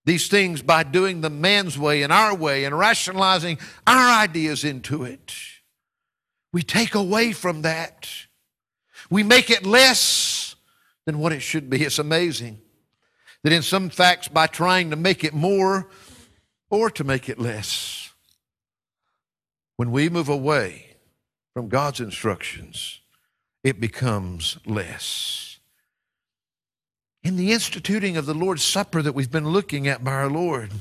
these 0.05 0.29
things 0.29 0.61
by 0.61 0.81
doing 0.81 1.19
the 1.19 1.29
man's 1.29 1.77
way 1.77 2.03
and 2.03 2.13
our 2.13 2.33
way 2.33 2.63
and 2.63 2.79
rationalizing 2.79 3.57
our 3.85 4.23
ideas 4.23 4.63
into 4.63 5.03
it. 5.03 5.33
We 6.53 6.63
take 6.63 6.95
away 6.95 7.33
from 7.33 7.63
that. 7.63 8.07
We 9.09 9.23
make 9.23 9.49
it 9.49 9.65
less 9.65 10.55
than 11.05 11.19
what 11.19 11.33
it 11.33 11.41
should 11.41 11.69
be. 11.69 11.83
It's 11.83 11.99
amazing 11.99 12.61
that 13.43 13.51
in 13.51 13.61
some 13.61 13.89
facts, 13.89 14.29
by 14.29 14.47
trying 14.47 14.91
to 14.91 14.95
make 14.95 15.25
it 15.25 15.33
more 15.33 15.89
or 16.69 16.89
to 16.91 17.03
make 17.03 17.27
it 17.27 17.39
less, 17.39 18.09
when 19.75 19.91
we 19.91 20.07
move 20.07 20.29
away 20.29 20.95
from 21.53 21.67
God's 21.67 21.99
instructions, 21.99 23.01
it 23.65 23.81
becomes 23.81 24.59
less 24.65 25.44
in 27.25 27.37
the 27.37 27.51
instituting 27.51 28.17
of 28.17 28.27
the 28.27 28.35
Lord's 28.35 28.63
Supper 28.63 29.01
that 29.01 29.13
we've 29.13 29.31
been 29.31 29.49
looking 29.49 29.87
at 29.87 30.03
by 30.03 30.11
our 30.11 30.29
Lord. 30.29 30.71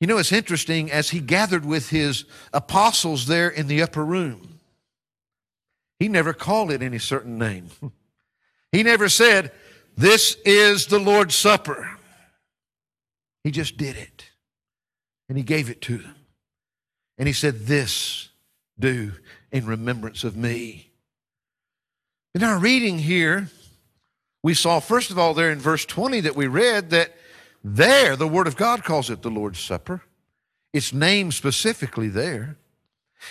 You 0.00 0.06
know, 0.06 0.16
it's 0.16 0.32
interesting 0.32 0.90
as 0.90 1.10
he 1.10 1.20
gathered 1.20 1.66
with 1.66 1.90
his 1.90 2.24
apostles 2.54 3.26
there 3.26 3.50
in 3.50 3.66
the 3.66 3.82
upper 3.82 4.02
room, 4.02 4.58
he 5.98 6.08
never 6.08 6.32
called 6.32 6.72
it 6.72 6.82
any 6.82 6.98
certain 6.98 7.38
name. 7.38 7.68
He 8.72 8.82
never 8.82 9.08
said, 9.08 9.52
This 9.96 10.36
is 10.44 10.86
the 10.86 10.98
Lord's 10.98 11.36
Supper. 11.36 11.96
He 13.42 13.50
just 13.50 13.78
did 13.78 13.96
it. 13.96 14.28
And 15.30 15.38
he 15.38 15.44
gave 15.44 15.70
it 15.70 15.80
to 15.82 15.96
them. 15.96 16.16
And 17.16 17.26
he 17.26 17.32
said, 17.32 17.60
This 17.60 18.28
do 18.78 19.12
in 19.50 19.64
remembrance 19.64 20.24
of 20.24 20.36
me. 20.36 20.90
In 22.34 22.42
our 22.42 22.58
reading 22.58 22.98
here, 22.98 23.48
we 24.46 24.54
saw, 24.54 24.78
first 24.78 25.10
of 25.10 25.18
all, 25.18 25.34
there 25.34 25.50
in 25.50 25.58
verse 25.58 25.84
20 25.84 26.20
that 26.20 26.36
we 26.36 26.46
read 26.46 26.90
that 26.90 27.16
there, 27.64 28.14
the 28.14 28.28
Word 28.28 28.46
of 28.46 28.54
God 28.54 28.84
calls 28.84 29.10
it 29.10 29.22
the 29.22 29.28
Lord's 29.28 29.58
Supper. 29.58 30.02
It's 30.72 30.92
named 30.92 31.34
specifically 31.34 32.06
there. 32.06 32.56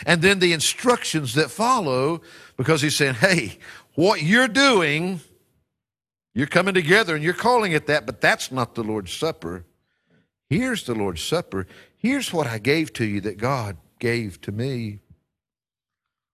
And 0.06 0.22
then 0.22 0.40
the 0.40 0.52
instructions 0.52 1.34
that 1.36 1.50
follow, 1.50 2.22
because 2.58 2.82
he's 2.82 2.98
saying, 2.98 3.14
hey, 3.14 3.60
what 3.94 4.24
you're 4.24 4.50
doing, 4.50 5.22
you're 6.34 6.48
coming 6.48 6.74
together 6.74 7.16
and 7.16 7.24
you're 7.24 7.34
calling 7.34 7.72
it 7.72 7.88
that, 7.88 8.06
but 8.06 8.20
that's 8.20 8.52
not 8.52 8.76
the 8.76 8.84
Lord's 8.84 9.14
Supper. 9.14 9.64
Here's 10.50 10.84
the 10.84 10.96
Lord's 10.96 11.24
Supper. 11.24 11.66
Here's 11.96 12.34
what 12.34 12.46
I 12.46 12.58
gave 12.58 12.92
to 12.92 13.06
you 13.06 13.22
that 13.22 13.38
God 13.38 13.78
gave 14.00 14.42
to 14.42 14.52
me. 14.52 15.00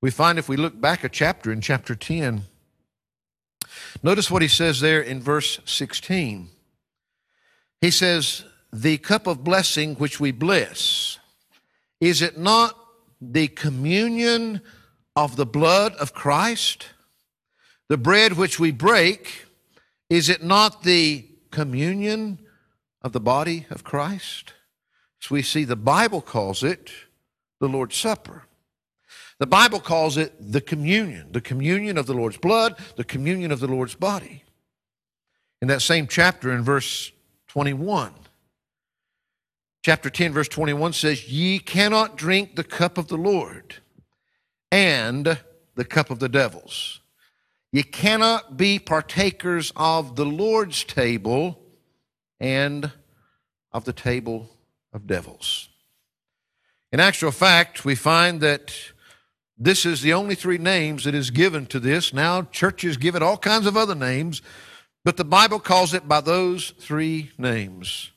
We 0.01 0.09
find 0.09 0.39
if 0.39 0.49
we 0.49 0.57
look 0.57 0.81
back 0.81 1.03
a 1.03 1.09
chapter 1.09 1.51
in 1.51 1.61
chapter 1.61 1.93
10, 1.93 2.45
Notice 4.03 4.31
what 4.31 4.41
he 4.41 4.47
says 4.47 4.79
there 4.79 5.01
in 5.01 5.21
verse 5.21 5.59
16. 5.65 6.49
He 7.79 7.91
says, 7.91 8.43
The 8.71 8.97
cup 8.97 9.27
of 9.27 9.43
blessing 9.43 9.95
which 9.95 10.19
we 10.19 10.31
bless, 10.31 11.19
is 11.99 12.21
it 12.21 12.37
not 12.37 12.77
the 13.19 13.47
communion 13.47 14.61
of 15.15 15.35
the 15.35 15.45
blood 15.45 15.93
of 15.95 16.13
Christ? 16.13 16.87
The 17.89 17.97
bread 17.97 18.33
which 18.33 18.59
we 18.59 18.71
break, 18.71 19.45
is 20.09 20.29
it 20.29 20.43
not 20.43 20.83
the 20.83 21.27
communion 21.51 22.39
of 23.01 23.11
the 23.11 23.19
body 23.19 23.65
of 23.69 23.83
Christ? 23.83 24.53
So 25.19 25.35
we 25.35 25.41
see 25.41 25.65
the 25.65 25.75
Bible 25.75 26.21
calls 26.21 26.63
it 26.63 26.91
the 27.59 27.67
Lord's 27.67 27.95
Supper. 27.95 28.43
The 29.41 29.47
Bible 29.47 29.79
calls 29.79 30.17
it 30.17 30.35
the 30.39 30.61
communion, 30.61 31.31
the 31.31 31.41
communion 31.41 31.97
of 31.97 32.05
the 32.05 32.13
Lord's 32.13 32.37
blood, 32.37 32.77
the 32.95 33.03
communion 33.03 33.51
of 33.51 33.59
the 33.59 33.65
Lord's 33.65 33.95
body. 33.95 34.43
In 35.63 35.67
that 35.67 35.81
same 35.81 36.05
chapter, 36.05 36.51
in 36.51 36.61
verse 36.61 37.11
21, 37.47 38.13
chapter 39.83 40.11
10, 40.11 40.31
verse 40.31 40.47
21 40.47 40.93
says, 40.93 41.27
Ye 41.27 41.57
cannot 41.57 42.17
drink 42.17 42.55
the 42.55 42.63
cup 42.63 42.99
of 42.99 43.07
the 43.07 43.17
Lord 43.17 43.77
and 44.71 45.39
the 45.73 45.85
cup 45.85 46.11
of 46.11 46.19
the 46.19 46.29
devils. 46.29 46.99
You 47.71 47.83
cannot 47.83 48.57
be 48.57 48.77
partakers 48.77 49.73
of 49.75 50.17
the 50.17 50.25
Lord's 50.25 50.83
table 50.83 51.59
and 52.39 52.91
of 53.71 53.85
the 53.85 53.93
table 53.93 54.51
of 54.93 55.07
devils. 55.07 55.67
In 56.91 56.99
actual 56.99 57.31
fact, 57.31 57.83
we 57.83 57.95
find 57.95 58.39
that 58.41 58.71
this 59.63 59.85
is 59.85 60.01
the 60.01 60.13
only 60.13 60.33
three 60.33 60.57
names 60.57 61.03
that 61.03 61.13
is 61.13 61.29
given 61.29 61.67
to 61.67 61.79
this. 61.79 62.15
Now, 62.15 62.41
churches 62.41 62.97
give 62.97 63.15
it 63.15 63.21
all 63.21 63.37
kinds 63.37 63.67
of 63.67 63.77
other 63.77 63.93
names, 63.93 64.41
but 65.05 65.17
the 65.17 65.23
Bible 65.23 65.59
calls 65.59 65.93
it 65.93 66.07
by 66.07 66.19
those 66.19 66.71
three 66.79 67.31
names 67.37 68.09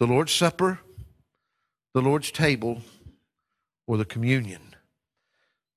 the 0.00 0.08
Lord's 0.08 0.32
Supper, 0.32 0.80
the 1.94 2.02
Lord's 2.02 2.32
table, 2.32 2.82
or 3.86 3.96
the 3.96 4.04
communion. 4.04 4.74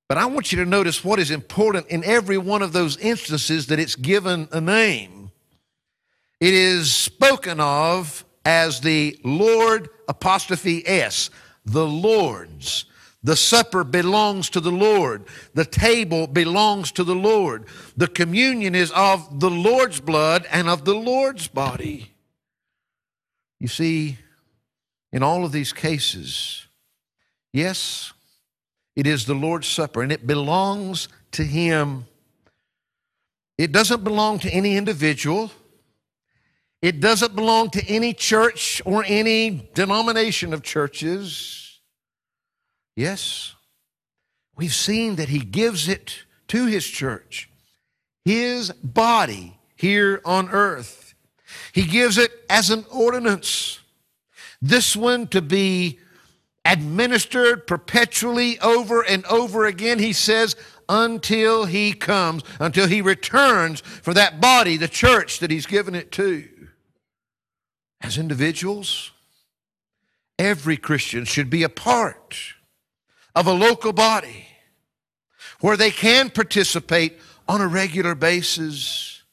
But 0.09 0.17
I 0.17 0.25
want 0.25 0.51
you 0.51 0.57
to 0.57 0.65
notice 0.65 1.03
what 1.03 1.19
is 1.19 1.29
important 1.29 1.85
in 1.87 2.03
every 2.03 2.39
one 2.39 2.63
of 2.63 2.73
those 2.73 2.97
instances 2.97 3.67
that 3.67 3.79
it's 3.79 3.95
given 3.95 4.49
a 4.51 4.59
name. 4.59 5.29
It 6.39 6.55
is 6.55 6.91
spoken 6.91 7.59
of 7.59 8.25
as 8.43 8.81
the 8.81 9.19
Lord 9.23 9.89
apostrophe 10.07 10.85
S, 10.87 11.29
the 11.63 11.85
Lord's. 11.85 12.85
The 13.21 13.35
supper 13.35 13.83
belongs 13.83 14.49
to 14.51 14.61
the 14.61 14.71
Lord. 14.71 15.25
The 15.53 15.65
table 15.65 16.25
belongs 16.25 16.91
to 16.93 17.03
the 17.03 17.15
Lord. 17.15 17.65
The 17.97 18.07
communion 18.07 18.75
is 18.75 18.91
of 18.91 19.41
the 19.41 19.49
Lord's 19.49 19.99
blood 19.99 20.45
and 20.49 20.69
of 20.69 20.85
the 20.85 20.93
Lord's 20.93 21.47
body. 21.47 22.13
You 23.59 23.67
see, 23.67 24.17
in 25.11 25.21
all 25.21 25.43
of 25.43 25.51
these 25.51 25.73
cases, 25.73 26.65
yes, 27.51 28.13
it 28.95 29.05
is 29.05 29.25
the 29.25 29.33
Lord's 29.33 29.67
Supper, 29.67 30.01
and 30.01 30.11
it 30.11 30.25
belongs 30.25 31.09
to 31.31 31.43
Him. 31.43 32.05
It 33.57 33.73
doesn't 33.73 34.05
belong 34.05 34.39
to 34.39 34.49
any 34.49 34.77
individual. 34.77 35.51
It 36.81 37.01
doesn't 37.01 37.35
belong 37.35 37.69
to 37.71 37.85
any 37.85 38.13
church 38.13 38.81
or 38.85 39.03
any 39.05 39.69
denomination 39.73 40.53
of 40.53 40.63
churches. 40.63 41.68
Yes, 42.95 43.55
we've 44.55 44.73
seen 44.73 45.15
that 45.15 45.29
He 45.29 45.39
gives 45.39 45.87
it 45.87 46.23
to 46.49 46.65
His 46.65 46.85
church, 46.85 47.49
His 48.25 48.71
body 48.71 49.57
here 49.75 50.21
on 50.25 50.49
earth. 50.49 51.13
He 51.71 51.83
gives 51.83 52.17
it 52.17 52.31
as 52.49 52.69
an 52.69 52.85
ordinance. 52.91 53.79
This 54.61 54.95
one 54.95 55.27
to 55.27 55.41
be 55.41 55.99
administered 56.65 57.65
perpetually 57.65 58.59
over 58.59 59.01
and 59.01 59.25
over 59.25 59.65
again. 59.65 59.99
He 59.99 60.13
says, 60.13 60.55
until 60.89 61.65
he 61.65 61.93
comes, 61.93 62.43
until 62.59 62.87
he 62.87 63.01
returns 63.01 63.81
for 63.81 64.13
that 64.15 64.41
body, 64.41 64.75
the 64.75 64.87
church 64.87 65.39
that 65.39 65.51
he's 65.51 65.67
given 65.67 65.93
it 65.95 66.11
to. 66.13 66.49
As 68.01 68.17
individuals, 68.17 69.11
every 70.37 70.77
Christian 70.77 71.25
should 71.25 71.49
be 71.49 71.63
a 71.63 71.69
part 71.69 72.37
of 73.39 73.47
a 73.47 73.53
local 73.53 73.93
body 73.93 74.45
where 75.61 75.77
they 75.77 75.91
can 75.91 76.29
participate 76.29 77.17
on 77.47 77.61
a 77.61 77.67
regular 77.67 78.13
basis. 78.13 79.23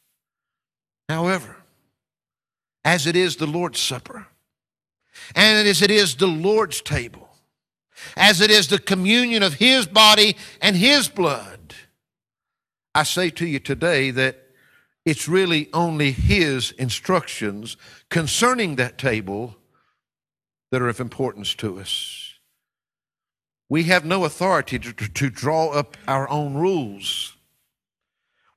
However, 1.08 1.56
as 2.84 3.08
it 3.08 3.16
is 3.16 3.34
the 3.34 3.48
Lord's 3.48 3.80
Supper, 3.80 4.28
and 5.34 5.66
as 5.66 5.82
it 5.82 5.90
is 5.90 6.14
the 6.14 6.28
Lord's 6.28 6.80
table, 6.80 7.28
as 8.16 8.40
it 8.40 8.48
is 8.48 8.68
the 8.68 8.78
communion 8.78 9.42
of 9.42 9.54
His 9.54 9.88
body 9.88 10.36
and 10.62 10.76
His 10.76 11.08
blood. 11.08 11.74
I 12.94 13.02
say 13.02 13.28
to 13.30 13.46
you 13.46 13.58
today 13.58 14.12
that 14.12 14.36
it's 15.04 15.26
really 15.26 15.68
only 15.72 16.12
His 16.12 16.70
instructions 16.72 17.76
concerning 18.08 18.76
that 18.76 18.98
table 18.98 19.56
that 20.70 20.80
are 20.80 20.88
of 20.88 21.00
importance 21.00 21.56
to 21.56 21.80
us. 21.80 22.25
We 23.68 23.84
have 23.84 24.04
no 24.04 24.24
authority 24.24 24.78
to, 24.78 24.92
to, 24.92 25.30
draw 25.30 25.70
up 25.70 25.96
our 26.06 26.28
own 26.30 26.54
rules. 26.54 27.34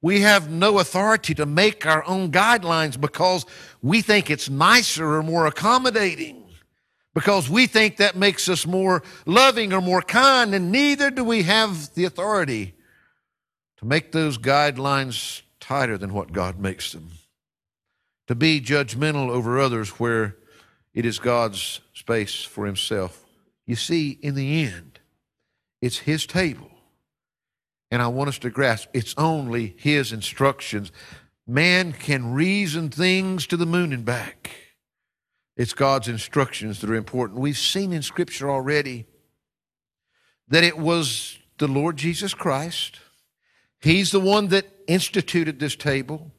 We 0.01 0.21
have 0.21 0.49
no 0.49 0.79
authority 0.79 1.33
to 1.35 1.45
make 1.45 1.85
our 1.85 2.05
own 2.05 2.31
guidelines 2.31 2.99
because 2.99 3.45
we 3.81 4.01
think 4.01 4.29
it's 4.29 4.49
nicer 4.49 5.15
or 5.15 5.23
more 5.23 5.47
accommodating 5.47 6.39
because 7.19 7.49
we 7.49 7.67
think 7.67 7.97
that 7.97 8.15
makes 8.15 8.47
us 8.47 8.65
more 8.65 9.03
loving 9.25 9.73
or 9.73 9.81
more 9.81 10.01
kind, 10.01 10.55
and 10.55 10.71
neither 10.71 11.11
do 11.11 11.21
we 11.21 11.43
have 11.43 11.93
the 11.93 12.05
authority 12.05 12.73
to 13.75 13.85
make 13.85 14.13
those 14.13 14.37
guidelines 14.37 15.41
tighter 15.59 15.97
than 15.97 16.13
what 16.13 16.31
God 16.31 16.61
makes 16.61 16.93
them, 16.93 17.09
to 18.27 18.35
be 18.35 18.61
judgmental 18.61 19.27
over 19.27 19.59
others 19.59 19.89
where 19.99 20.37
it 20.93 21.03
is 21.03 21.19
God's 21.19 21.81
space 21.93 22.41
for 22.41 22.65
Himself. 22.65 23.25
You 23.65 23.75
see, 23.75 24.17
in 24.21 24.35
the 24.35 24.63
end, 24.63 24.88
it's 25.81 25.99
His 25.99 26.25
table. 26.25 26.69
And 27.91 28.01
I 28.01 28.07
want 28.07 28.29
us 28.29 28.39
to 28.39 28.49
grasp 28.49 28.89
it's 28.93 29.15
only 29.17 29.75
His 29.77 30.11
instructions. 30.11 30.91
Man 31.47 31.93
can 31.93 32.33
reason 32.33 32.89
things 32.89 33.47
to 33.47 33.57
the 33.57 33.65
moon 33.65 33.91
and 33.93 34.05
back. 34.05 34.51
It's 35.57 35.73
God's 35.73 36.07
instructions 36.07 36.79
that 36.79 36.89
are 36.89 36.95
important. 36.95 37.39
We've 37.39 37.57
seen 37.57 37.91
in 37.91 38.01
Scripture 38.01 38.49
already 38.49 39.05
that 40.47 40.63
it 40.63 40.77
was 40.77 41.37
the 41.57 41.67
Lord 41.67 41.97
Jesus 41.97 42.33
Christ. 42.33 42.99
He's 43.81 44.11
the 44.11 44.19
one 44.19 44.47
that 44.47 44.65
instituted 44.87 45.59
this 45.59 45.75
table. 45.75 46.31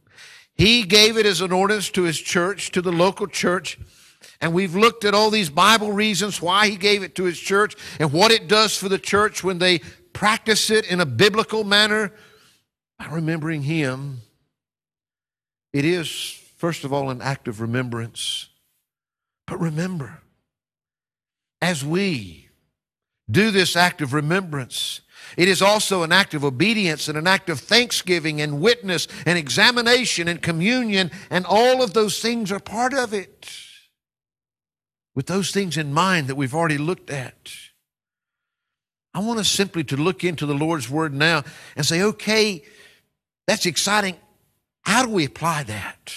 He 0.55 0.83
gave 0.83 1.16
it 1.16 1.26
as 1.26 1.40
an 1.40 1.53
ordinance 1.53 1.90
to 1.90 2.03
his 2.03 2.18
church, 2.18 2.70
to 2.72 2.83
the 2.83 2.92
local 2.92 3.26
church. 3.26 3.79
And 4.40 4.55
we've 4.55 4.74
looked 4.74 5.05
at 5.05 5.14
all 5.14 5.31
these 5.31 5.50
Bible 5.50 5.92
reasons 5.92 6.40
why 6.40 6.68
he 6.68 6.76
gave 6.76 7.03
it 7.03 7.14
to 7.16 7.24
his 7.24 7.38
church 7.38 7.76
and 7.98 8.12
what 8.12 8.33
it 8.33 8.48
does 8.48 8.76
for 8.76 8.88
the 8.88 8.98
church 8.98 9.44
when 9.44 9.59
they 9.59 9.81
practice 10.12 10.70
it 10.70 10.90
in 10.90 11.00
a 11.00 11.07
biblical 11.07 11.62
manner 11.62 12.12
by 12.98 13.07
remembering 13.07 13.62
him. 13.62 14.22
It 15.72 15.85
is, 15.85 16.11
first 16.57 16.85
of 16.85 16.92
all, 16.92 17.11
an 17.11 17.20
act 17.20 17.48
of 17.48 17.61
remembrance. 17.61 18.48
But 19.46 19.61
remember, 19.61 20.22
as 21.61 21.85
we 21.85 22.48
do 23.31 23.50
this 23.50 23.76
act 23.76 24.00
of 24.00 24.14
remembrance, 24.14 25.03
it 25.37 25.48
is 25.48 25.62
also 25.62 26.03
an 26.03 26.12
act 26.12 26.35
of 26.35 26.44
obedience 26.44 27.09
and 27.09 27.16
an 27.16 27.26
act 27.26 27.50
of 27.50 27.61
thanksgiving 27.61 28.40
and 28.40 28.61
witness 28.61 29.07
and 29.26 29.38
examination 29.38 30.29
and 30.29 30.40
communion, 30.40 31.11
and 31.29 31.44
all 31.46 31.83
of 31.83 31.92
those 31.92 32.20
things 32.20 32.50
are 32.50 32.59
part 32.59 32.94
of 32.94 33.12
it. 33.12 33.50
With 35.14 35.27
those 35.27 35.51
things 35.51 35.77
in 35.77 35.92
mind 35.92 36.29
that 36.29 36.37
we've 36.37 36.55
already 36.55 36.79
looked 36.79 37.11
at, 37.11 37.53
I 39.12 39.20
want 39.20 39.40
us 39.40 39.49
simply 39.49 39.83
to 39.85 39.96
look 39.96 40.23
into 40.23 40.46
the 40.46 40.55
Lord's 40.55 40.88
Word 40.88 41.12
now 41.12 41.42
and 41.77 41.85
say, 41.85 42.03
okay, 42.03 42.62
that's 43.46 43.66
exciting. 43.66 44.16
How 44.83 45.05
do 45.05 45.11
we 45.11 45.25
apply 45.25 45.64
that? 45.64 46.14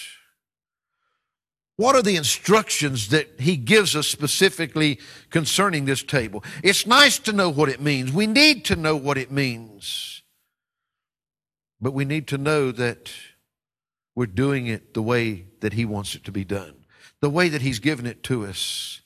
What 1.76 1.96
are 1.96 2.04
the 2.04 2.16
instructions 2.16 3.10
that 3.10 3.40
he 3.40 3.58
gives 3.58 3.96
us 3.96 4.08
specifically 4.08 5.00
concerning 5.32 5.86
this 5.86 6.04
table? 6.04 6.44
It's 6.64 6.86
nice 6.86 7.18
to 7.20 7.34
know 7.34 7.50
what 7.50 7.70
it 7.70 7.82
means. 7.82 8.12
We 8.12 8.28
need 8.28 8.64
to 8.66 8.76
know 8.76 8.96
what 8.96 9.18
it 9.18 9.32
means. 9.32 10.22
But 11.82 11.94
we 11.94 12.06
need 12.06 12.28
to 12.28 12.38
know 12.38 12.72
that 12.72 13.12
we're 14.16 14.28
doing 14.28 14.68
it 14.68 14.94
the 14.94 15.02
way 15.02 15.48
that 15.62 15.74
he 15.74 15.84
wants 15.84 16.14
it 16.14 16.24
to 16.26 16.32
be 16.32 16.46
done, 16.46 16.83
the 17.24 17.30
way 17.30 17.48
that 17.48 17.62
he's 17.62 17.80
given 17.80 18.06
it 18.06 18.22
to 18.22 18.46
us. 18.46 19.00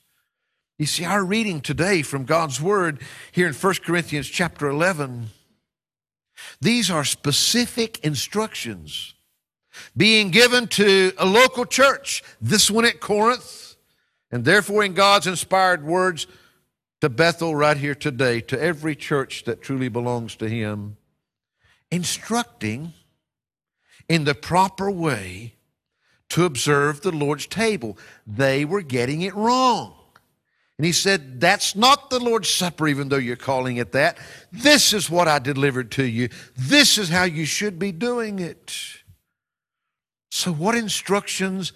You 0.79 0.87
see, 0.87 1.05
our 1.05 1.23
reading 1.23 1.61
today 1.61 2.01
from 2.01 2.25
God's 2.25 2.59
Word 2.59 2.99
here 3.31 3.45
in 3.45 3.53
1 3.53 3.75
Corinthians 3.85 4.27
chapter 4.27 4.67
11, 4.67 5.27
these 6.59 6.89
are 6.89 7.03
specific 7.03 7.99
instructions 7.99 9.13
being 9.95 10.31
given 10.31 10.65
to 10.69 11.11
a 11.19 11.27
local 11.27 11.63
church, 11.63 12.23
this 12.41 12.71
one 12.71 12.85
at 12.85 12.99
Corinth, 12.99 13.75
and 14.31 14.43
therefore 14.43 14.83
in 14.83 14.95
God's 14.95 15.27
inspired 15.27 15.85
words, 15.85 16.25
to 17.01 17.09
Bethel 17.09 17.55
right 17.55 17.77
here 17.77 17.93
today, 17.93 18.41
to 18.41 18.59
every 18.59 18.95
church 18.95 19.43
that 19.43 19.61
truly 19.61 19.89
belongs 19.89 20.35
to 20.37 20.49
Him, 20.49 20.97
instructing 21.91 22.93
in 24.09 24.23
the 24.23 24.33
proper 24.33 24.89
way 24.89 25.53
to 26.29 26.45
observe 26.45 27.01
the 27.01 27.11
Lord's 27.11 27.47
table. 27.47 27.97
They 28.25 28.65
were 28.65 28.81
getting 28.81 29.21
it 29.21 29.35
wrong. 29.35 29.93
And 30.77 30.85
he 30.85 30.91
said, 30.91 31.41
That's 31.41 31.75
not 31.75 32.09
the 32.09 32.19
Lord's 32.19 32.49
Supper, 32.49 32.87
even 32.87 33.09
though 33.09 33.17
you're 33.17 33.35
calling 33.35 33.77
it 33.77 33.93
that. 33.93 34.17
This 34.51 34.93
is 34.93 35.09
what 35.09 35.27
I 35.27 35.39
delivered 35.39 35.91
to 35.91 36.03
you. 36.03 36.29
This 36.55 36.97
is 36.97 37.09
how 37.09 37.23
you 37.23 37.45
should 37.45 37.79
be 37.79 37.91
doing 37.91 38.39
it. 38.39 38.75
So, 40.29 40.51
what 40.53 40.75
instructions 40.75 41.73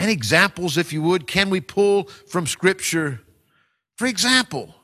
and 0.00 0.10
examples, 0.10 0.76
if 0.76 0.92
you 0.92 1.02
would, 1.02 1.26
can 1.26 1.50
we 1.50 1.60
pull 1.60 2.04
from 2.04 2.46
Scripture? 2.46 3.20
For 3.96 4.06
example, 4.06 4.74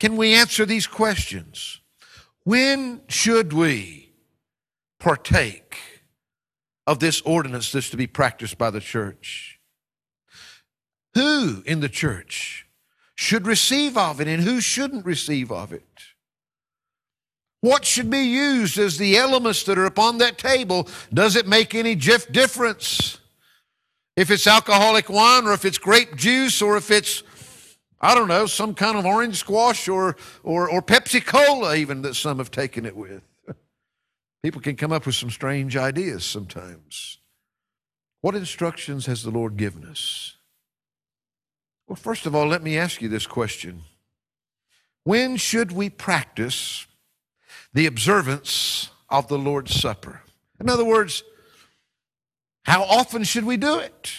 can 0.00 0.16
we 0.16 0.34
answer 0.34 0.66
these 0.66 0.86
questions? 0.86 1.80
When 2.44 3.02
should 3.08 3.52
we 3.52 4.12
partake 4.98 5.78
of 6.86 6.98
this 6.98 7.20
ordinance 7.22 7.72
that's 7.72 7.90
to 7.90 7.96
be 7.96 8.06
practiced 8.06 8.58
by 8.58 8.70
the 8.70 8.80
church? 8.80 9.60
Who 11.14 11.62
in 11.66 11.80
the 11.80 11.88
church 11.88 12.66
should 13.14 13.46
receive 13.46 13.96
of 13.96 14.20
it 14.20 14.28
and 14.28 14.42
who 14.42 14.60
shouldn't 14.60 15.04
receive 15.04 15.52
of 15.52 15.72
it? 15.72 15.84
What 17.60 17.84
should 17.84 18.10
be 18.10 18.22
used 18.22 18.76
as 18.76 18.98
the 18.98 19.16
elements 19.16 19.62
that 19.64 19.78
are 19.78 19.84
upon 19.84 20.18
that 20.18 20.36
table? 20.36 20.88
Does 21.14 21.36
it 21.36 21.46
make 21.46 21.74
any 21.76 21.94
difference? 21.94 23.18
If 24.16 24.30
it's 24.30 24.46
alcoholic 24.46 25.08
wine 25.08 25.46
or 25.46 25.52
if 25.52 25.64
it's 25.64 25.78
grape 25.78 26.16
juice 26.16 26.60
or 26.60 26.76
if 26.76 26.90
it's, 26.90 27.22
I 28.00 28.16
don't 28.16 28.28
know, 28.28 28.46
some 28.46 28.74
kind 28.74 28.98
of 28.98 29.06
orange 29.06 29.36
squash 29.36 29.88
or, 29.88 30.16
or, 30.42 30.68
or 30.68 30.82
Pepsi 30.82 31.24
Cola, 31.24 31.76
even 31.76 32.02
that 32.02 32.14
some 32.14 32.38
have 32.38 32.50
taken 32.50 32.84
it 32.84 32.96
with. 32.96 33.22
People 34.42 34.60
can 34.60 34.76
come 34.76 34.92
up 34.92 35.06
with 35.06 35.14
some 35.14 35.30
strange 35.30 35.76
ideas 35.76 36.24
sometimes. 36.24 37.18
What 38.20 38.34
instructions 38.34 39.06
has 39.06 39.22
the 39.22 39.30
Lord 39.30 39.56
given 39.56 39.84
us? 39.84 40.36
Well, 41.86 41.96
first 41.96 42.26
of 42.26 42.34
all, 42.34 42.46
let 42.46 42.62
me 42.62 42.76
ask 42.76 43.00
you 43.00 43.08
this 43.08 43.26
question 43.26 43.82
When 45.04 45.36
should 45.36 45.72
we 45.72 45.90
practice 45.90 46.86
the 47.72 47.86
observance 47.86 48.90
of 49.08 49.28
the 49.28 49.38
Lord's 49.38 49.74
Supper? 49.74 50.22
In 50.60 50.68
other 50.68 50.84
words, 50.84 51.22
how 52.64 52.82
often 52.84 53.24
should 53.24 53.44
we 53.44 53.56
do 53.56 53.78
it? 53.78 54.12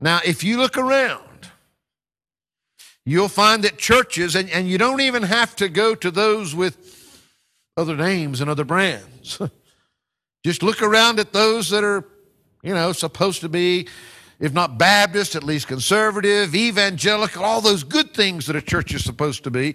Now, 0.00 0.20
if 0.24 0.42
you 0.44 0.56
look 0.58 0.78
around, 0.78 1.50
you'll 3.04 3.28
find 3.28 3.64
that 3.64 3.78
churches, 3.78 4.34
and, 4.34 4.48
and 4.50 4.68
you 4.68 4.78
don't 4.78 5.00
even 5.00 5.24
have 5.24 5.56
to 5.56 5.68
go 5.68 5.94
to 5.94 6.10
those 6.10 6.54
with 6.54 6.99
other 7.76 7.96
names 7.96 8.40
and 8.40 8.50
other 8.50 8.64
brands. 8.64 9.38
Just 10.44 10.62
look 10.62 10.82
around 10.82 11.18
at 11.20 11.32
those 11.32 11.70
that 11.70 11.84
are, 11.84 12.06
you 12.62 12.74
know, 12.74 12.92
supposed 12.92 13.40
to 13.42 13.48
be, 13.48 13.88
if 14.38 14.52
not 14.52 14.78
Baptist, 14.78 15.34
at 15.34 15.44
least 15.44 15.68
conservative, 15.68 16.54
evangelical, 16.54 17.44
all 17.44 17.60
those 17.60 17.84
good 17.84 18.14
things 18.14 18.46
that 18.46 18.56
a 18.56 18.62
church 18.62 18.94
is 18.94 19.04
supposed 19.04 19.44
to 19.44 19.50
be. 19.50 19.74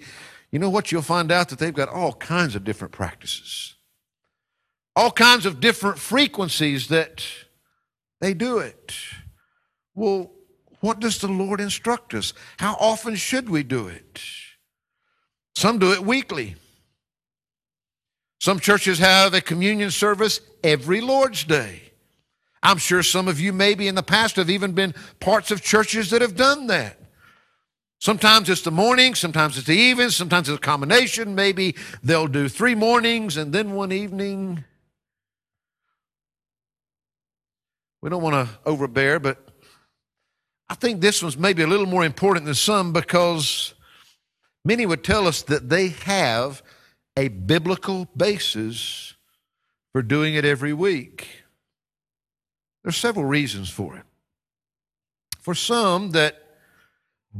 You 0.51 0.59
know 0.59 0.69
what? 0.69 0.91
You'll 0.91 1.01
find 1.01 1.31
out 1.31 1.49
that 1.49 1.59
they've 1.59 1.73
got 1.73 1.89
all 1.89 2.13
kinds 2.13 2.55
of 2.55 2.63
different 2.63 2.93
practices, 2.93 3.75
all 4.95 5.11
kinds 5.11 5.45
of 5.45 5.59
different 5.59 5.99
frequencies 5.99 6.87
that 6.87 7.25
they 8.21 8.33
do 8.33 8.57
it. 8.57 8.95
Well, 9.93 10.31
what 10.79 10.99
does 10.99 11.19
the 11.19 11.27
Lord 11.27 11.61
instruct 11.61 12.13
us? 12.13 12.33
How 12.57 12.75
often 12.79 13.15
should 13.15 13.49
we 13.49 13.63
do 13.63 13.87
it? 13.87 14.21
Some 15.55 15.79
do 15.79 15.93
it 15.93 16.03
weekly. 16.03 16.55
Some 18.39 18.59
churches 18.59 18.99
have 18.99 19.33
a 19.33 19.41
communion 19.41 19.91
service 19.91 20.41
every 20.63 21.01
Lord's 21.01 21.43
Day. 21.43 21.81
I'm 22.61 22.77
sure 22.77 23.03
some 23.03 23.27
of 23.27 23.39
you, 23.39 23.53
maybe 23.53 23.87
in 23.87 23.95
the 23.95 24.03
past, 24.03 24.35
have 24.37 24.49
even 24.49 24.73
been 24.73 24.95
parts 25.19 25.51
of 25.51 25.61
churches 25.61 26.09
that 26.09 26.21
have 26.21 26.35
done 26.35 26.67
that. 26.67 26.99
Sometimes 27.99 28.49
it's 28.49 28.61
the 28.61 28.71
morning, 28.71 29.15
sometimes 29.15 29.57
it's 29.57 29.67
the 29.67 29.75
evening, 29.75 30.09
sometimes 30.09 30.49
it's 30.49 30.57
a 30.57 30.61
combination. 30.61 31.33
Maybe 31.33 31.75
they'll 32.03 32.27
do 32.27 32.49
three 32.49 32.75
mornings 32.75 33.37
and 33.37 33.53
then 33.53 33.73
one 33.73 33.91
evening. 33.91 34.63
We 38.01 38.09
don't 38.09 38.21
want 38.21 38.47
to 38.47 38.59
overbear, 38.65 39.19
but 39.19 39.43
I 40.69 40.75
think 40.75 41.01
this 41.01 41.23
one's 41.23 41.37
maybe 41.37 41.63
a 41.63 41.67
little 41.67 41.85
more 41.85 42.03
important 42.03 42.45
than 42.45 42.55
some 42.55 42.93
because 42.93 43.73
many 44.63 44.85
would 44.85 45.03
tell 45.03 45.27
us 45.27 45.43
that 45.43 45.69
they 45.69 45.89
have 45.89 46.61
a 47.17 47.29
biblical 47.29 48.07
basis 48.15 49.13
for 49.91 50.01
doing 50.01 50.35
it 50.35 50.45
every 50.45 50.73
week. 50.73 51.43
There's 52.83 52.97
several 52.97 53.25
reasons 53.25 53.69
for 53.69 53.95
it. 53.95 54.03
For 55.39 55.55
some 55.55 56.11
that 56.11 56.41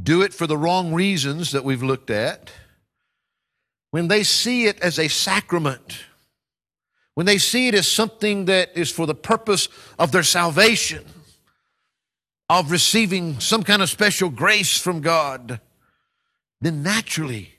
do 0.00 0.22
it 0.22 0.32
for 0.32 0.46
the 0.46 0.56
wrong 0.56 0.92
reasons 0.92 1.52
that 1.52 1.64
we've 1.64 1.82
looked 1.82 2.10
at, 2.10 2.50
when 3.90 4.08
they 4.08 4.22
see 4.22 4.66
it 4.66 4.80
as 4.80 4.98
a 4.98 5.08
sacrament, 5.08 6.04
when 7.14 7.26
they 7.26 7.38
see 7.38 7.68
it 7.68 7.74
as 7.74 7.88
something 7.88 8.44
that 8.46 8.76
is 8.76 8.90
for 8.90 9.06
the 9.06 9.14
purpose 9.14 9.68
of 9.98 10.12
their 10.12 10.22
salvation, 10.22 11.04
of 12.48 12.70
receiving 12.70 13.40
some 13.40 13.62
kind 13.62 13.82
of 13.82 13.90
special 13.90 14.30
grace 14.30 14.78
from 14.78 15.00
God, 15.00 15.60
then 16.60 16.82
naturally 16.82 17.55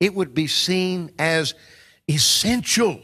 it 0.00 0.14
would 0.14 0.34
be 0.34 0.46
seen 0.46 1.12
as 1.18 1.54
essential 2.08 3.00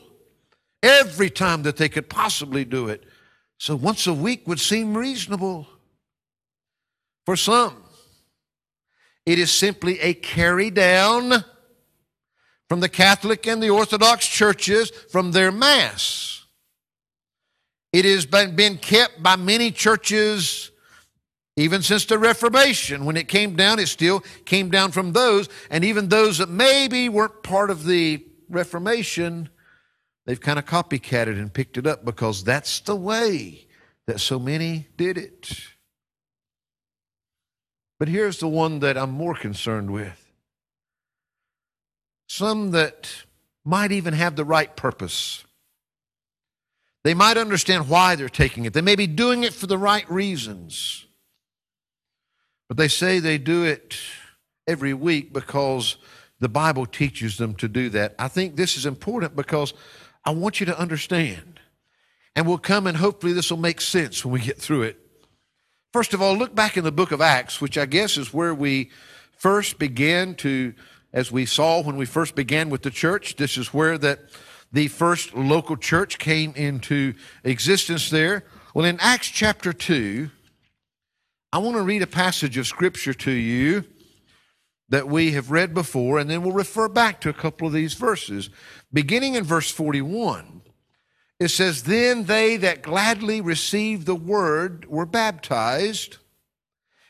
every 0.82 1.30
time 1.30 1.62
that 1.62 1.76
they 1.76 1.88
could 1.88 2.08
possibly 2.08 2.64
do 2.64 2.88
it. 2.88 3.04
So 3.58 3.76
once 3.76 4.06
a 4.06 4.14
week 4.14 4.48
would 4.48 4.60
seem 4.60 4.96
reasonable. 4.96 5.66
For 7.24 7.36
some, 7.36 7.82
it 9.24 9.38
is 9.38 9.50
simply 9.50 10.00
a 10.00 10.14
carry 10.14 10.70
down 10.70 11.44
from 12.68 12.80
the 12.80 12.88
Catholic 12.88 13.46
and 13.46 13.62
the 13.62 13.70
Orthodox 13.70 14.26
churches 14.26 14.90
from 15.10 15.32
their 15.32 15.50
Mass. 15.52 16.44
It 17.92 18.04
has 18.04 18.26
been 18.26 18.78
kept 18.78 19.22
by 19.22 19.36
many 19.36 19.70
churches 19.70 20.70
even 21.56 21.80
since 21.82 22.04
the 22.04 22.18
Reformation, 22.18 23.06
when 23.06 23.16
it 23.16 23.28
came 23.28 23.56
down, 23.56 23.78
it 23.78 23.88
still 23.88 24.22
came 24.44 24.68
down 24.68 24.92
from 24.92 25.12
those. 25.12 25.48
And 25.70 25.84
even 25.84 26.08
those 26.08 26.38
that 26.38 26.50
maybe 26.50 27.08
weren't 27.08 27.42
part 27.42 27.70
of 27.70 27.84
the 27.84 28.24
Reformation, 28.50 29.48
they've 30.26 30.40
kind 30.40 30.58
of 30.58 30.66
copycatted 30.66 31.38
and 31.38 31.52
picked 31.52 31.78
it 31.78 31.86
up 31.86 32.04
because 32.04 32.44
that's 32.44 32.80
the 32.80 32.94
way 32.94 33.66
that 34.06 34.20
so 34.20 34.38
many 34.38 34.88
did 34.98 35.16
it. 35.16 35.58
But 37.98 38.08
here's 38.08 38.38
the 38.38 38.48
one 38.48 38.80
that 38.80 38.98
I'm 38.98 39.10
more 39.10 39.34
concerned 39.34 39.90
with 39.90 40.22
some 42.28 42.72
that 42.72 43.24
might 43.64 43.92
even 43.92 44.12
have 44.12 44.36
the 44.36 44.44
right 44.44 44.74
purpose. 44.76 45.44
They 47.04 47.14
might 47.14 47.38
understand 47.38 47.88
why 47.88 48.16
they're 48.16 48.28
taking 48.28 48.64
it. 48.64 48.72
They 48.72 48.80
may 48.80 48.96
be 48.96 49.06
doing 49.06 49.44
it 49.44 49.54
for 49.54 49.66
the 49.66 49.78
right 49.78 50.08
reasons. 50.10 51.05
But 52.68 52.76
they 52.76 52.88
say 52.88 53.18
they 53.18 53.38
do 53.38 53.64
it 53.64 53.96
every 54.66 54.94
week 54.94 55.32
because 55.32 55.96
the 56.40 56.48
Bible 56.48 56.86
teaches 56.86 57.38
them 57.38 57.54
to 57.56 57.68
do 57.68 57.88
that. 57.90 58.14
I 58.18 58.28
think 58.28 58.56
this 58.56 58.76
is 58.76 58.86
important 58.86 59.36
because 59.36 59.72
I 60.24 60.30
want 60.30 60.60
you 60.60 60.66
to 60.66 60.78
understand. 60.78 61.60
And 62.34 62.46
we'll 62.46 62.58
come 62.58 62.86
and 62.86 62.96
hopefully 62.96 63.32
this 63.32 63.50
will 63.50 63.58
make 63.58 63.80
sense 63.80 64.24
when 64.24 64.32
we 64.32 64.40
get 64.40 64.60
through 64.60 64.82
it. 64.82 64.98
First 65.92 66.12
of 66.12 66.20
all, 66.20 66.36
look 66.36 66.54
back 66.54 66.76
in 66.76 66.84
the 66.84 66.92
book 66.92 67.12
of 67.12 67.22
Acts, 67.22 67.60
which 67.60 67.78
I 67.78 67.86
guess 67.86 68.18
is 68.18 68.34
where 68.34 68.54
we 68.54 68.90
first 69.32 69.78
began 69.78 70.34
to, 70.36 70.74
as 71.12 71.32
we 71.32 71.46
saw 71.46 71.82
when 71.82 71.96
we 71.96 72.04
first 72.04 72.34
began 72.34 72.68
with 72.68 72.82
the 72.82 72.90
church, 72.90 73.36
this 73.36 73.56
is 73.56 73.72
where 73.72 73.96
that 73.98 74.20
the 74.72 74.88
first 74.88 75.34
local 75.34 75.76
church 75.76 76.18
came 76.18 76.52
into 76.54 77.14
existence 77.44 78.10
there. 78.10 78.44
Well, 78.74 78.84
in 78.84 78.98
Acts 79.00 79.28
chapter 79.28 79.72
2, 79.72 80.30
I 81.52 81.58
want 81.58 81.76
to 81.76 81.82
read 81.82 82.02
a 82.02 82.06
passage 82.06 82.56
of 82.58 82.66
Scripture 82.66 83.14
to 83.14 83.30
you 83.30 83.84
that 84.88 85.08
we 85.08 85.32
have 85.32 85.50
read 85.50 85.74
before, 85.74 86.18
and 86.18 86.30
then 86.30 86.42
we'll 86.42 86.52
refer 86.52 86.88
back 86.88 87.20
to 87.20 87.28
a 87.28 87.34
couple 87.34 87.66
of 87.66 87.72
these 87.72 87.94
verses. 87.94 88.50
Beginning 88.92 89.34
in 89.34 89.44
verse 89.44 89.70
41, 89.70 90.62
it 91.40 91.48
says, 91.48 91.84
Then 91.84 92.24
they 92.24 92.56
that 92.56 92.82
gladly 92.82 93.40
received 93.40 94.06
the 94.06 94.14
word 94.14 94.86
were 94.86 95.06
baptized, 95.06 96.18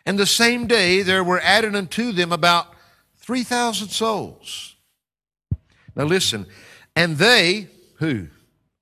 and 0.04 0.18
the 0.18 0.26
same 0.26 0.66
day 0.66 1.02
there 1.02 1.24
were 1.24 1.40
added 1.40 1.74
unto 1.74 2.12
them 2.12 2.32
about 2.32 2.74
3,000 3.18 3.88
souls. 3.88 4.76
Now 5.94 6.04
listen, 6.04 6.46
and 6.94 7.16
they, 7.16 7.68
who? 7.98 8.28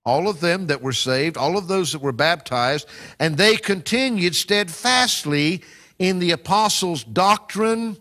All 0.04 0.28
of 0.28 0.40
them 0.40 0.66
that 0.66 0.82
were 0.82 0.92
saved, 0.92 1.36
all 1.36 1.56
of 1.56 1.66
those 1.66 1.92
that 1.92 2.02
were 2.02 2.12
baptized, 2.12 2.86
and 3.18 3.36
they 3.36 3.56
continued 3.56 4.34
steadfastly 4.34 5.62
in 5.98 6.18
the 6.18 6.32
apostles' 6.32 7.04
doctrine 7.04 7.96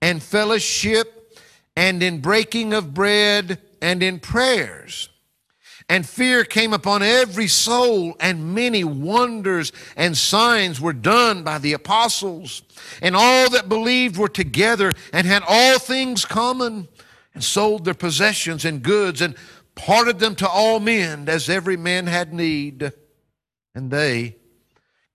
and 0.00 0.22
fellowship 0.22 1.38
and 1.76 2.02
in 2.02 2.20
breaking 2.20 2.72
of 2.72 2.94
bread 2.94 3.60
and 3.82 4.02
in 4.02 4.20
prayers. 4.20 5.08
And 5.88 6.06
fear 6.06 6.44
came 6.44 6.74
upon 6.74 7.02
every 7.02 7.48
soul, 7.48 8.14
and 8.20 8.54
many 8.54 8.84
wonders 8.84 9.72
and 9.96 10.16
signs 10.16 10.80
were 10.80 10.92
done 10.92 11.44
by 11.44 11.58
the 11.58 11.72
apostles. 11.72 12.62
And 13.00 13.16
all 13.16 13.48
that 13.50 13.70
believed 13.70 14.18
were 14.18 14.28
together 14.28 14.92
and 15.14 15.26
had 15.26 15.42
all 15.48 15.78
things 15.78 16.26
common, 16.26 16.88
and 17.32 17.42
sold 17.42 17.84
their 17.84 17.94
possessions 17.94 18.64
and 18.64 18.82
goods, 18.82 19.22
and 19.22 19.34
parted 19.78 20.18
them 20.18 20.34
to 20.34 20.48
all 20.48 20.80
men 20.80 21.28
as 21.28 21.48
every 21.48 21.76
man 21.76 22.06
had 22.06 22.34
need. 22.34 22.92
And 23.74 23.90
they, 23.90 24.36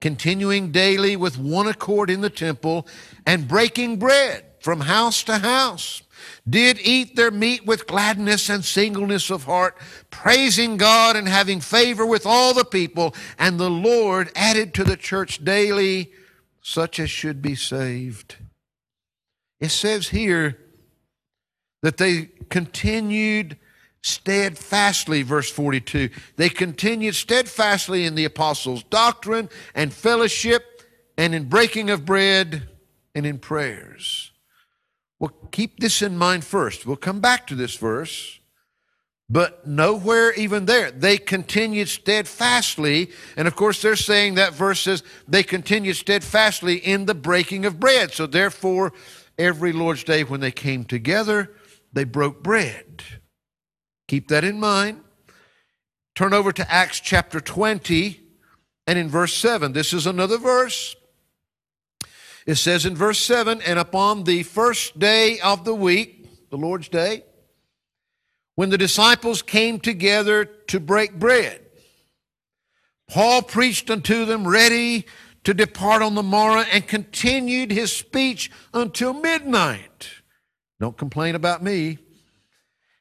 continuing 0.01 0.71
daily 0.71 1.15
with 1.15 1.37
one 1.37 1.67
accord 1.67 2.09
in 2.09 2.21
the 2.21 2.29
temple, 2.29 2.87
and 3.27 3.47
breaking 3.47 3.99
bread 3.99 4.45
from 4.61 4.81
house 4.81 5.21
to 5.23 5.37
house, 5.39 6.01
did 6.49 6.79
eat 6.81 7.15
their 7.15 7.31
meat 7.31 7.65
with 7.65 7.85
gladness 7.85 8.49
and 8.49 8.63
singleness 8.63 9.29
of 9.29 9.43
heart, 9.43 9.77
praising 10.09 10.77
God 10.77 11.17
and 11.17 11.27
having 11.27 11.59
favor 11.59 12.05
with 12.05 12.25
all 12.25 12.53
the 12.53 12.65
people. 12.65 13.13
And 13.37 13.59
the 13.59 13.69
Lord 13.69 14.31
added 14.35 14.73
to 14.75 14.85
the 14.85 14.97
church 14.97 15.43
daily 15.43 16.11
such 16.61 16.99
as 16.99 17.09
should 17.09 17.41
be 17.41 17.55
saved. 17.55 18.37
It 19.59 19.69
says 19.69 20.09
here 20.09 20.57
that 21.81 21.97
they 21.97 22.29
continued 22.49 23.57
steadfastly, 24.03 25.23
verse 25.23 25.49
42. 25.49 26.09
They 26.35 26.49
continued 26.49 27.15
steadfastly 27.15 28.05
in 28.05 28.15
the 28.15 28.25
apostles' 28.25 28.83
doctrine 28.83 29.49
and 29.73 29.91
fellowship 29.91 30.83
and 31.17 31.33
in 31.33 31.45
breaking 31.45 31.89
of 31.89 32.05
bread 32.05 32.69
and 33.15 33.25
in 33.25 33.39
prayers. 33.39 34.31
Well, 35.19 35.31
keep 35.51 35.79
this 35.79 36.01
in 36.01 36.17
mind 36.17 36.43
first. 36.43 36.85
We'll 36.85 36.97
come 36.97 37.21
back 37.21 37.47
to 37.47 37.55
this 37.55 37.75
verse. 37.75 38.39
But 39.29 39.65
nowhere 39.65 40.33
even 40.33 40.65
there. 40.65 40.91
They 40.91 41.17
continued 41.17 41.87
steadfastly. 41.87 43.09
And 43.37 43.47
of 43.47 43.55
course, 43.55 43.81
they're 43.81 43.95
saying 43.95 44.35
that 44.35 44.53
verse 44.53 44.81
says 44.81 45.01
they 45.27 45.43
continued 45.43 45.95
steadfastly 45.95 46.75
in 46.75 47.05
the 47.05 47.15
breaking 47.15 47.65
of 47.65 47.79
bread. 47.79 48.11
So 48.11 48.27
therefore, 48.27 48.91
every 49.37 49.71
Lord's 49.71 50.03
Day 50.03 50.25
when 50.25 50.41
they 50.41 50.51
came 50.51 50.83
together, 50.83 51.55
they 51.93 52.03
broke 52.03 52.43
bread. 52.43 53.03
Keep 54.07 54.27
that 54.29 54.43
in 54.43 54.59
mind. 54.59 55.01
Turn 56.15 56.33
over 56.33 56.51
to 56.51 56.71
Acts 56.71 56.99
chapter 56.99 57.39
20 57.39 58.21
and 58.85 58.99
in 58.99 59.09
verse 59.09 59.33
7. 59.33 59.73
This 59.73 59.93
is 59.93 60.05
another 60.05 60.37
verse. 60.37 60.95
It 62.45 62.55
says 62.55 62.85
in 62.85 62.95
verse 62.95 63.19
7 63.19 63.61
And 63.61 63.79
upon 63.79 64.23
the 64.23 64.43
first 64.43 64.99
day 64.99 65.39
of 65.39 65.65
the 65.65 65.73
week, 65.73 66.49
the 66.49 66.57
Lord's 66.57 66.89
day, 66.89 67.23
when 68.55 68.69
the 68.69 68.77
disciples 68.77 69.41
came 69.41 69.79
together 69.79 70.45
to 70.45 70.79
break 70.79 71.17
bread, 71.17 71.61
Paul 73.09 73.41
preached 73.41 73.89
unto 73.89 74.25
them, 74.25 74.47
ready 74.47 75.05
to 75.43 75.53
depart 75.53 76.01
on 76.01 76.15
the 76.15 76.23
morrow, 76.23 76.63
and 76.71 76.87
continued 76.87 77.71
his 77.71 77.91
speech 77.91 78.51
until 78.73 79.13
midnight. 79.13 80.09
Don't 80.79 80.97
complain 80.97 81.35
about 81.35 81.63
me. 81.63 81.97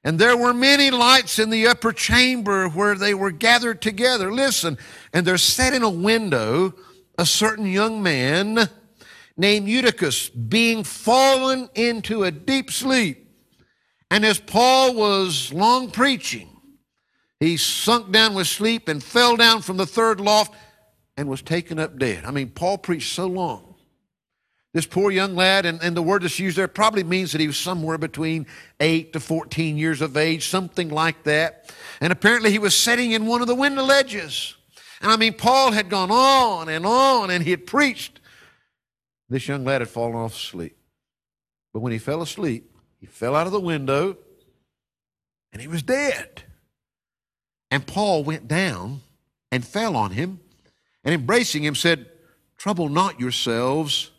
And 0.05 0.19
there 0.19 0.37
were 0.37 0.53
many 0.53 0.91
lights 0.91 1.39
in 1.39 1.51
the 1.51 1.67
upper 1.67 1.93
chamber 1.93 2.69
where 2.69 2.97
they 2.97 3.15
were 3.15 3.31
gathered 3.31 3.81
together. 3.81 4.33
Listen, 4.33 4.77
and 5.13 5.25
there 5.25 5.39
sat 5.39 5.75
in 5.75 5.83
a 5.83 5.91
window 5.91 6.75
a 7.19 7.27
certain 7.27 7.67
young 7.67 8.03
man 8.03 8.69
named 9.37 9.69
Eutychus, 9.69 10.29
being 10.29 10.85
fallen 10.85 11.69
into 11.75 12.25
a 12.25 12.31
deep 12.31 12.71
sleep. 12.71 13.29
And 14.11 14.25
as 14.25 14.39
Paul 14.39 14.95
was 14.95 15.53
long 15.53 15.91
preaching, 15.91 16.49
he 17.41 17.57
sunk 17.57 18.13
down 18.13 18.35
with 18.35 18.47
sleep 18.47 18.89
and 18.89 19.03
fell 19.03 19.37
down 19.37 19.63
from 19.63 19.77
the 19.77 19.87
third 19.87 20.21
loft 20.21 20.55
and 21.17 21.29
was 21.29 21.43
taken 21.43 21.79
up 21.79 21.99
dead. 21.99 22.25
I 22.25 22.31
mean, 22.31 22.51
Paul 22.51 22.79
preached 22.79 23.15
so 23.15 23.27
long. 23.27 23.72
This 24.75 24.87
poor 24.87 25.11
young 25.11 25.37
lad, 25.37 25.67
and, 25.67 25.83
and 25.83 25.95
the 25.95 26.03
word 26.03 26.23
that's 26.23 26.39
used 26.39 26.57
there 26.57 26.67
probably 26.67 27.05
means 27.05 27.33
that 27.33 27.41
he 27.41 27.47
was 27.47 27.59
somewhere 27.59 27.99
between 27.99 28.47
8 28.81 29.13
to 29.13 29.21
14 29.21 29.77
years 29.77 30.01
of 30.01 30.17
age, 30.17 30.49
something 30.49 30.89
like 30.89 31.25
that. 31.25 31.75
And 32.01 32.11
apparently 32.11 32.51
he 32.51 32.59
was 32.59 32.75
sitting 32.75 33.13
in 33.13 33.27
one 33.27 33.43
of 33.43 33.49
the 33.49 33.55
window 33.55 33.83
ledges. 33.83 34.57
And 35.03 35.11
I 35.11 35.17
mean, 35.17 35.35
Paul 35.35 35.73
had 35.73 35.91
gone 35.91 36.11
on 36.11 36.71
and 36.71 36.87
on, 36.87 37.31
and 37.31 37.45
he 37.45 37.51
had 37.51 37.67
preached. 37.67 38.21
This 39.29 39.47
young 39.47 39.65
lad 39.65 39.83
had 39.83 39.91
fallen 39.91 40.15
off 40.15 40.35
asleep. 40.35 40.77
But 41.75 41.81
when 41.81 41.93
he 41.93 41.99
fell 41.99 42.23
asleep, 42.23 42.71
he 42.99 43.07
fell 43.07 43.35
out 43.35 43.47
of 43.47 43.53
the 43.53 43.61
window 43.61 44.17
and 45.53 45.61
he 45.61 45.69
was 45.69 45.83
dead. 45.83 46.45
And 47.71 47.87
Paul 47.87 48.25
went 48.25 48.47
down 48.47 49.01
and 49.51 49.67
fell 49.67 49.97
on 49.97 50.13
him 50.13 50.41
and 51.03 51.15
embracing 51.15 51.65
him 51.65 51.75
said, 51.75 52.07
Trouble 52.57 52.89
not 52.89 53.19
yourselves 53.19 54.12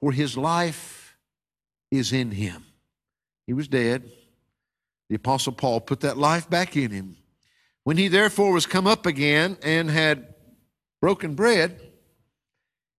for 0.00 0.12
his 0.12 0.36
life 0.36 1.16
is 1.90 2.12
in 2.12 2.32
him. 2.32 2.64
He 3.46 3.52
was 3.52 3.68
dead. 3.68 4.10
The 5.08 5.16
Apostle 5.16 5.52
Paul 5.52 5.80
put 5.80 6.00
that 6.00 6.16
life 6.16 6.48
back 6.48 6.76
in 6.76 6.90
him. 6.90 7.16
When 7.84 7.96
he 7.96 8.08
therefore 8.08 8.52
was 8.52 8.66
come 8.66 8.86
up 8.86 9.06
again 9.06 9.58
and 9.62 9.90
had 9.90 10.34
broken 11.00 11.34
bread 11.34 11.80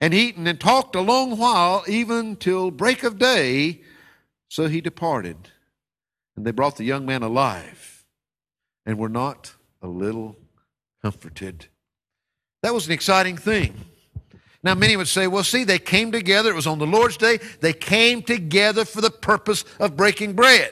and 0.02 0.14
eaten 0.14 0.48
and 0.48 0.60
talked 0.60 0.96
a 0.96 1.02
long 1.02 1.38
while, 1.38 1.84
even 1.88 2.36
till 2.36 2.72
break 2.72 3.04
of 3.04 3.18
day, 3.18 3.82
so 4.50 4.68
he 4.68 4.82
departed. 4.82 5.38
And 6.36 6.46
they 6.46 6.52
brought 6.52 6.78
the 6.78 6.84
young 6.84 7.06
man 7.06 7.24
alive 7.24 8.06
and 8.86 8.98
were 8.98 9.10
not 9.10 9.54
a 9.82 9.88
little 9.88 10.36
comforted. 11.02 11.68
That 12.64 12.74
was 12.74 12.88
an 12.88 12.94
exciting 12.94 13.38
thing. 13.38 13.74
Now, 14.64 14.76
many 14.76 14.96
would 14.96 15.08
say, 15.08 15.28
well, 15.28 15.44
see, 15.44 15.64
they 15.64 15.80
came 15.80 16.12
together. 16.12 16.52
It 16.52 16.56
was 16.56 16.68
on 16.68 16.78
the 16.78 16.86
Lord's 16.86 17.18
Day. 17.18 17.40
They 17.62 17.74
came 17.74 18.22
together 18.22 18.86
for 18.86 19.02
the 19.02 19.10
purpose 19.10 19.66
of 19.80 19.98
breaking 19.98 20.34
bread. 20.34 20.72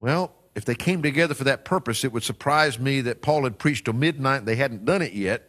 Well, 0.00 0.34
if 0.54 0.64
they 0.64 0.74
came 0.74 1.02
together 1.02 1.34
for 1.34 1.44
that 1.44 1.64
purpose, 1.64 2.04
it 2.04 2.12
would 2.12 2.22
surprise 2.22 2.78
me 2.78 3.00
that 3.02 3.22
Paul 3.22 3.44
had 3.44 3.58
preached 3.58 3.86
till 3.86 3.94
midnight 3.94 4.38
and 4.38 4.48
they 4.48 4.56
hadn't 4.56 4.84
done 4.84 5.02
it 5.02 5.12
yet. 5.12 5.48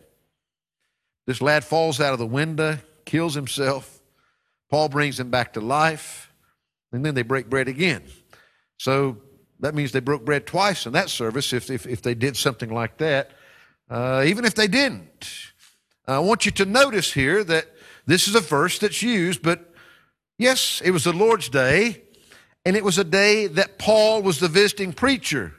This 1.28 1.42
lad 1.42 1.64
falls 1.64 2.00
out 2.00 2.14
of 2.14 2.20
the 2.20 2.26
window, 2.26 2.80
kills 3.06 3.34
himself. 3.36 4.02
Paul 4.70 4.90
brings 4.90 5.20
him 5.20 5.30
back 5.30 5.54
to 5.54 5.62
life, 5.62 6.34
and 6.92 7.06
then 7.06 7.14
they 7.14 7.22
break 7.22 7.50
bread 7.50 7.68
again. 7.68 8.04
So 8.78 9.18
that 9.60 9.76
means 9.76 9.92
they 9.92 10.00
broke 10.00 10.26
bread 10.26 10.46
twice 10.46 10.86
in 10.86 10.94
that 10.94 11.10
service 11.10 11.54
if, 11.54 11.70
if, 11.70 11.86
if 11.86 12.02
they 12.02 12.16
did 12.16 12.36
something 12.36 12.74
like 12.74 12.98
that. 12.98 13.32
Uh, 13.90 14.24
even 14.26 14.46
if 14.46 14.56
they 14.56 14.68
didn't, 14.68 15.53
I 16.08 16.20
want 16.20 16.46
you 16.46 16.52
to 16.54 16.66
notice 16.66 17.14
here 17.14 17.44
that 17.44 17.68
this 18.06 18.28
is 18.28 18.36
a 18.36 18.42
verse 18.42 18.80
that's 18.80 19.02
used, 19.02 19.42
but 19.42 19.74
yes, 20.38 20.82
it 20.84 20.92
was 20.92 21.06
the 21.06 21.14
Lord's 21.14 21.50
day, 21.50 22.04
and 22.66 22.76
it 22.76 22.84
was 22.84 22.98
a 22.98 23.04
day 23.04 23.48
that 23.48 23.80
Paul 23.80 24.22
was 24.22 24.40
the 24.40 24.48
visiting 24.48 24.94
preacher. 24.94 25.54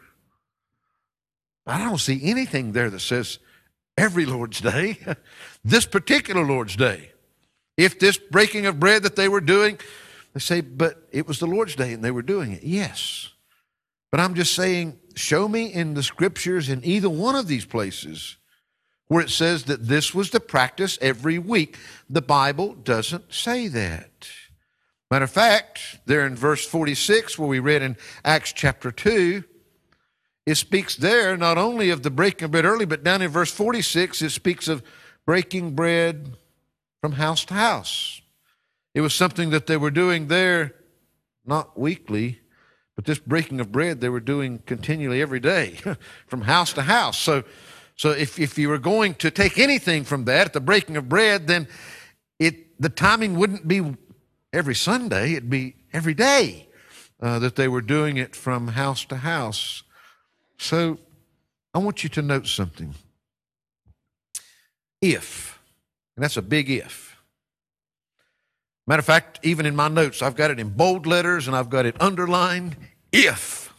I 1.67 1.79
don't 1.79 1.99
see 1.99 2.21
anything 2.23 2.73
there 2.73 2.91
that 2.91 3.01
says 3.01 3.39
every 3.97 4.27
Lord's 4.27 4.61
day, 4.61 4.99
this 5.65 5.87
particular 5.87 6.45
Lord's 6.45 6.77
day. 6.77 7.13
If 7.77 7.99
this 7.99 8.19
breaking 8.19 8.67
of 8.67 8.79
bread 8.79 9.03
that 9.03 9.17
they 9.17 9.29
were 9.29 9.41
doing, 9.41 9.79
they 10.35 10.41
say, 10.41 10.61
but 10.61 11.09
it 11.11 11.27
was 11.27 11.39
the 11.39 11.47
Lord's 11.47 11.75
day 11.75 11.93
and 11.93 12.05
they 12.05 12.11
were 12.11 12.23
doing 12.23 12.53
it. 12.53 12.63
Yes. 12.63 13.31
But 14.11 14.21
I'm 14.21 14.35
just 14.35 14.55
saying, 14.55 14.99
show 15.17 15.49
me 15.49 15.73
in 15.73 15.95
the 15.95 16.03
scriptures 16.03 16.69
in 16.69 16.85
either 16.85 17.11
one 17.11 17.35
of 17.35 17.49
these 17.49 17.65
places 17.65 18.37
where 19.09 19.23
it 19.23 19.31
says 19.31 19.65
that 19.65 19.87
this 19.87 20.15
was 20.15 20.31
the 20.31 20.41
practice 20.41 20.99
every 21.01 21.39
week. 21.39 21.77
The 22.09 22.23
Bible 22.23 22.75
doesn't 22.75 23.33
say 23.33 23.69
that. 23.69 24.29
Matter 25.11 25.25
of 25.25 25.31
fact, 25.31 25.99
there 26.07 26.27
in 26.27 26.35
verse 26.35 26.67
46, 26.67 27.39
where 27.39 27.49
we 27.49 27.59
read 27.59 27.83
in 27.83 27.97
Acts 28.25 28.53
chapter 28.53 28.91
2, 28.91 29.45
it 30.47 30.57
speaks 30.57 30.97
there 30.97 31.37
not 31.37 31.59
only 31.59 31.91
of 31.91 32.03
the 32.03 32.11
breaking 32.11 32.47
of 32.47 32.51
bread 32.51 32.65
early, 32.65 32.85
but 32.85 33.05
down 33.05 33.23
in 33.23 33.31
verse 33.31 33.51
46, 33.51 34.23
it 34.23 34.31
speaks 34.31 34.69
of 34.69 34.83
breaking 35.27 35.75
bread 35.75 36.37
from 37.01 37.13
house 37.13 37.45
to 37.47 37.55
house. 37.55 38.23
It 38.95 39.01
was 39.01 39.15
something 39.15 39.51
that 39.51 39.67
they 39.67 39.77
were 39.77 39.91
doing 39.91 40.29
there, 40.29 40.75
not 41.45 41.79
weekly, 41.79 42.41
but 42.97 43.05
this 43.05 43.19
breaking 43.19 43.61
of 43.61 43.73
bread 43.73 44.01
they 44.01 44.09
were 44.09 44.21
doing 44.21 44.61
continually 44.67 45.21
every 45.21 45.41
day 45.41 45.79
from 46.27 46.43
house 46.43 46.73
to 46.75 46.83
house. 46.83 47.19
So 47.19 47.45
so 47.97 48.11
if, 48.11 48.39
if 48.39 48.59
you 48.59 48.69
were 48.69 48.79
going 48.79 49.15
to 49.15 49.31
take 49.31 49.59
anything 49.59 50.05
from 50.05 50.25
that, 50.25 50.53
the 50.53 50.61
breaking 50.61 50.97
of 50.97 51.09
bread, 51.09 51.47
then 51.47 51.69
it, 52.39 52.81
the 52.81 52.89
timing 52.89 53.37
wouldn't 53.37 53.69
be 53.69 53.97
every 54.53 54.75
Sunday, 54.75 55.33
it'd 55.33 55.51
be 55.51 55.77
every 55.93 56.15
day 56.15 56.69
uh, 57.21 57.39
that 57.39 57.57
they 57.57 57.69
were 57.69 57.81
doing 57.81 58.17
it 58.17 58.35
from 58.35 58.69
house 58.69 59.05
to 59.07 59.17
house. 59.17 59.83
So 60.59 60.99
I 61.73 61.79
want 61.79 62.03
you 62.03 62.11
to 62.11 62.23
note 62.23 62.47
something. 62.47 62.95
If, 65.01 65.59
and 66.17 66.25
that's 66.25 66.37
a 66.37 66.43
big 66.43 66.71
if, 66.71 67.15
Matter 68.87 69.01
of 69.01 69.07
fact, 69.07 69.41
even 69.43 69.65
in 69.65 69.75
my 69.75 69.89
notes, 69.89 70.21
I've 70.21 70.37
got 70.37 70.51
it 70.51 70.61
in 70.61 70.71
bold 70.71 71.07
letters 71.07 71.47
and 71.47 71.57
I've 71.57 71.71
got 71.71 71.87
it 71.87 71.97
underlined. 72.01 72.77
If 73.13 73.73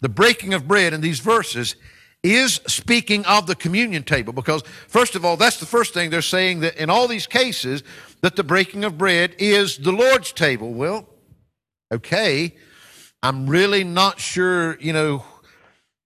the 0.00 0.10
breaking 0.10 0.52
of 0.52 0.68
bread 0.68 0.92
in 0.92 1.00
these 1.00 1.20
verses 1.20 1.74
is 2.22 2.60
speaking 2.66 3.24
of 3.24 3.46
the 3.46 3.54
communion 3.54 4.02
table, 4.02 4.32
because 4.32 4.62
first 4.88 5.14
of 5.14 5.24
all, 5.24 5.36
that's 5.36 5.58
the 5.58 5.66
first 5.66 5.94
thing 5.94 6.10
they're 6.10 6.22
saying 6.22 6.60
that 6.60 6.76
in 6.76 6.90
all 6.90 7.08
these 7.08 7.26
cases, 7.26 7.82
that 8.20 8.36
the 8.36 8.44
breaking 8.44 8.84
of 8.84 8.98
bread 8.98 9.34
is 9.38 9.78
the 9.78 9.92
Lord's 9.92 10.32
table. 10.32 10.72
Well, 10.74 11.08
okay, 11.92 12.54
I'm 13.22 13.46
really 13.46 13.84
not 13.84 14.20
sure, 14.20 14.78
you 14.80 14.92
know. 14.92 15.24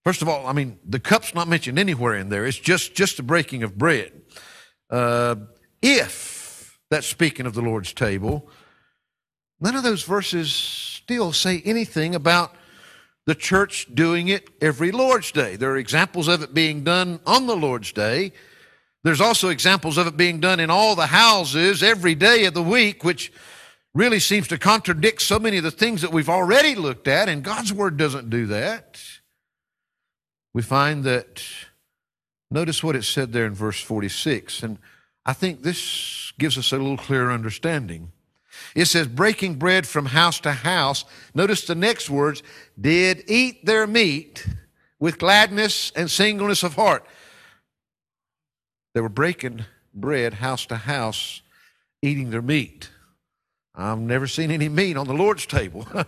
First 0.03 0.21
of 0.21 0.29
all, 0.29 0.45
I 0.45 0.53
mean, 0.53 0.77
the 0.85 0.99
cup's 0.99 1.33
not 1.33 1.47
mentioned 1.47 1.79
anywhere 1.79 2.15
in 2.15 2.29
there. 2.29 2.45
It's 2.45 2.59
just, 2.59 2.93
just 2.93 3.17
the 3.17 3.23
breaking 3.23 3.63
of 3.63 3.77
bread. 3.77 4.11
Uh, 4.89 5.35
if 5.81 6.79
that's 6.91 7.07
speaking 7.07 7.45
of 7.47 7.55
the 7.55 7.61
Lord's 7.61 7.91
table, 7.91 8.47
none 9.59 9.75
of 9.75 9.81
those 9.83 10.03
verses 10.03 10.53
still 10.53 11.33
say 11.33 11.61
anything 11.65 12.13
about 12.13 12.53
the 13.25 13.35
church 13.35 13.87
doing 13.93 14.27
it 14.27 14.49
every 14.61 14.91
Lord's 14.91 15.31
Day. 15.31 15.55
There 15.55 15.71
are 15.71 15.77
examples 15.77 16.27
of 16.27 16.41
it 16.43 16.53
being 16.53 16.83
done 16.83 17.19
on 17.25 17.47
the 17.47 17.55
Lord's 17.55 17.91
Day. 17.91 18.31
There's 19.03 19.21
also 19.21 19.49
examples 19.49 19.97
of 19.97 20.07
it 20.07 20.17
being 20.17 20.39
done 20.39 20.59
in 20.59 20.69
all 20.69 20.95
the 20.95 21.07
houses 21.07 21.83
every 21.83 22.15
day 22.15 22.45
of 22.45 22.53
the 22.53 22.63
week, 22.63 23.03
which 23.03 23.31
really 23.93 24.19
seems 24.19 24.47
to 24.49 24.57
contradict 24.57 25.21
so 25.21 25.39
many 25.39 25.57
of 25.57 25.63
the 25.63 25.71
things 25.71 26.01
that 26.01 26.11
we've 26.11 26.29
already 26.29 26.75
looked 26.75 27.07
at, 27.07 27.29
and 27.29 27.43
God's 27.43 27.71
Word 27.71 27.97
doesn't 27.97 28.29
do 28.29 28.45
that. 28.47 29.01
We 30.53 30.61
find 30.61 31.03
that, 31.03 31.43
notice 32.51 32.83
what 32.83 32.95
it 32.95 33.03
said 33.03 33.31
there 33.31 33.45
in 33.45 33.53
verse 33.53 33.81
46, 33.81 34.63
and 34.63 34.79
I 35.25 35.33
think 35.33 35.63
this 35.63 36.33
gives 36.37 36.57
us 36.57 36.71
a 36.71 36.77
little 36.77 36.97
clearer 36.97 37.31
understanding. 37.31 38.11
It 38.75 38.85
says, 38.85 39.07
breaking 39.07 39.55
bread 39.55 39.87
from 39.87 40.07
house 40.07 40.39
to 40.41 40.51
house. 40.51 41.05
Notice 41.33 41.65
the 41.65 41.75
next 41.75 42.09
words, 42.09 42.43
did 42.79 43.23
eat 43.27 43.65
their 43.65 43.87
meat 43.87 44.45
with 44.99 45.17
gladness 45.17 45.91
and 45.95 46.09
singleness 46.09 46.63
of 46.63 46.75
heart. 46.75 47.05
They 48.93 49.01
were 49.01 49.09
breaking 49.09 49.65
bread 49.93 50.35
house 50.35 50.65
to 50.67 50.77
house, 50.77 51.41
eating 52.01 52.29
their 52.29 52.41
meat. 52.41 52.89
I've 53.73 53.99
never 53.99 54.27
seen 54.27 54.51
any 54.51 54.69
meat 54.69 54.97
on 54.97 55.07
the 55.07 55.13
Lord's 55.13 55.45
table. 55.45 55.87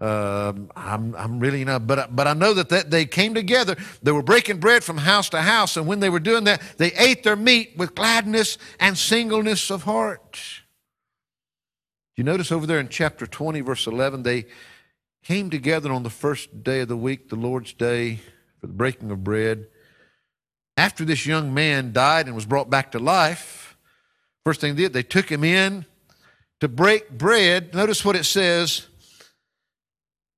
Um, 0.00 0.70
I'm, 0.76 1.16
I'm 1.16 1.40
really 1.40 1.64
not, 1.64 1.88
but, 1.88 2.14
but 2.14 2.28
I 2.28 2.32
know 2.32 2.54
that, 2.54 2.68
that 2.68 2.88
they 2.88 3.04
came 3.04 3.34
together. 3.34 3.76
They 4.00 4.12
were 4.12 4.22
breaking 4.22 4.58
bread 4.58 4.84
from 4.84 4.96
house 4.96 5.28
to 5.30 5.42
house, 5.42 5.76
and 5.76 5.88
when 5.88 5.98
they 5.98 6.08
were 6.08 6.20
doing 6.20 6.44
that, 6.44 6.62
they 6.76 6.92
ate 6.92 7.24
their 7.24 7.34
meat 7.34 7.72
with 7.76 7.96
gladness 7.96 8.58
and 8.78 8.96
singleness 8.96 9.70
of 9.70 9.82
heart. 9.82 10.38
You 12.18 12.24
notice 12.24 12.50
over 12.50 12.66
there 12.66 12.80
in 12.80 12.88
chapter 12.88 13.28
20, 13.28 13.60
verse 13.60 13.86
11, 13.86 14.24
they 14.24 14.46
came 15.22 15.50
together 15.50 15.92
on 15.92 16.02
the 16.02 16.10
first 16.10 16.64
day 16.64 16.80
of 16.80 16.88
the 16.88 16.96
week, 16.96 17.28
the 17.28 17.36
Lord's 17.36 17.72
day, 17.72 18.18
for 18.58 18.66
the 18.66 18.72
breaking 18.72 19.12
of 19.12 19.22
bread. 19.22 19.68
After 20.76 21.04
this 21.04 21.26
young 21.26 21.54
man 21.54 21.92
died 21.92 22.26
and 22.26 22.34
was 22.34 22.44
brought 22.44 22.68
back 22.68 22.90
to 22.90 22.98
life, 22.98 23.76
first 24.44 24.60
thing 24.60 24.74
they 24.74 24.82
did, 24.82 24.94
they 24.94 25.04
took 25.04 25.30
him 25.30 25.44
in 25.44 25.86
to 26.58 26.66
break 26.66 27.08
bread. 27.08 27.72
Notice 27.72 28.04
what 28.04 28.16
it 28.16 28.24
says. 28.24 28.88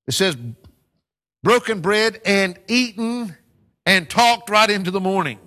It 0.07 0.13
says, 0.13 0.37
broken 1.43 1.81
bread 1.81 2.21
and 2.27 2.59
eaten 2.69 3.39
and 3.87 4.11
talked 4.11 4.51
right 4.51 4.69
into 4.69 4.91
the 4.91 5.01
morning. 5.01 5.39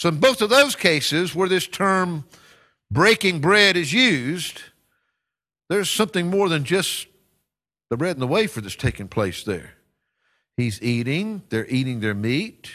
So, 0.00 0.08
in 0.08 0.18
both 0.18 0.42
of 0.42 0.50
those 0.50 0.74
cases 0.74 1.32
where 1.32 1.48
this 1.48 1.68
term 1.68 2.24
breaking 2.90 3.40
bread 3.40 3.76
is 3.76 3.92
used, 3.92 4.62
there's 5.68 5.90
something 5.90 6.28
more 6.28 6.48
than 6.48 6.64
just 6.64 7.06
the 7.90 7.96
bread 7.96 8.16
and 8.16 8.22
the 8.22 8.26
wafer 8.26 8.60
that's 8.60 8.76
taking 8.76 9.08
place 9.08 9.44
there. 9.44 9.74
He's 10.56 10.82
eating, 10.82 11.42
they're 11.50 11.68
eating 11.68 12.00
their 12.00 12.14
meat. 12.14 12.70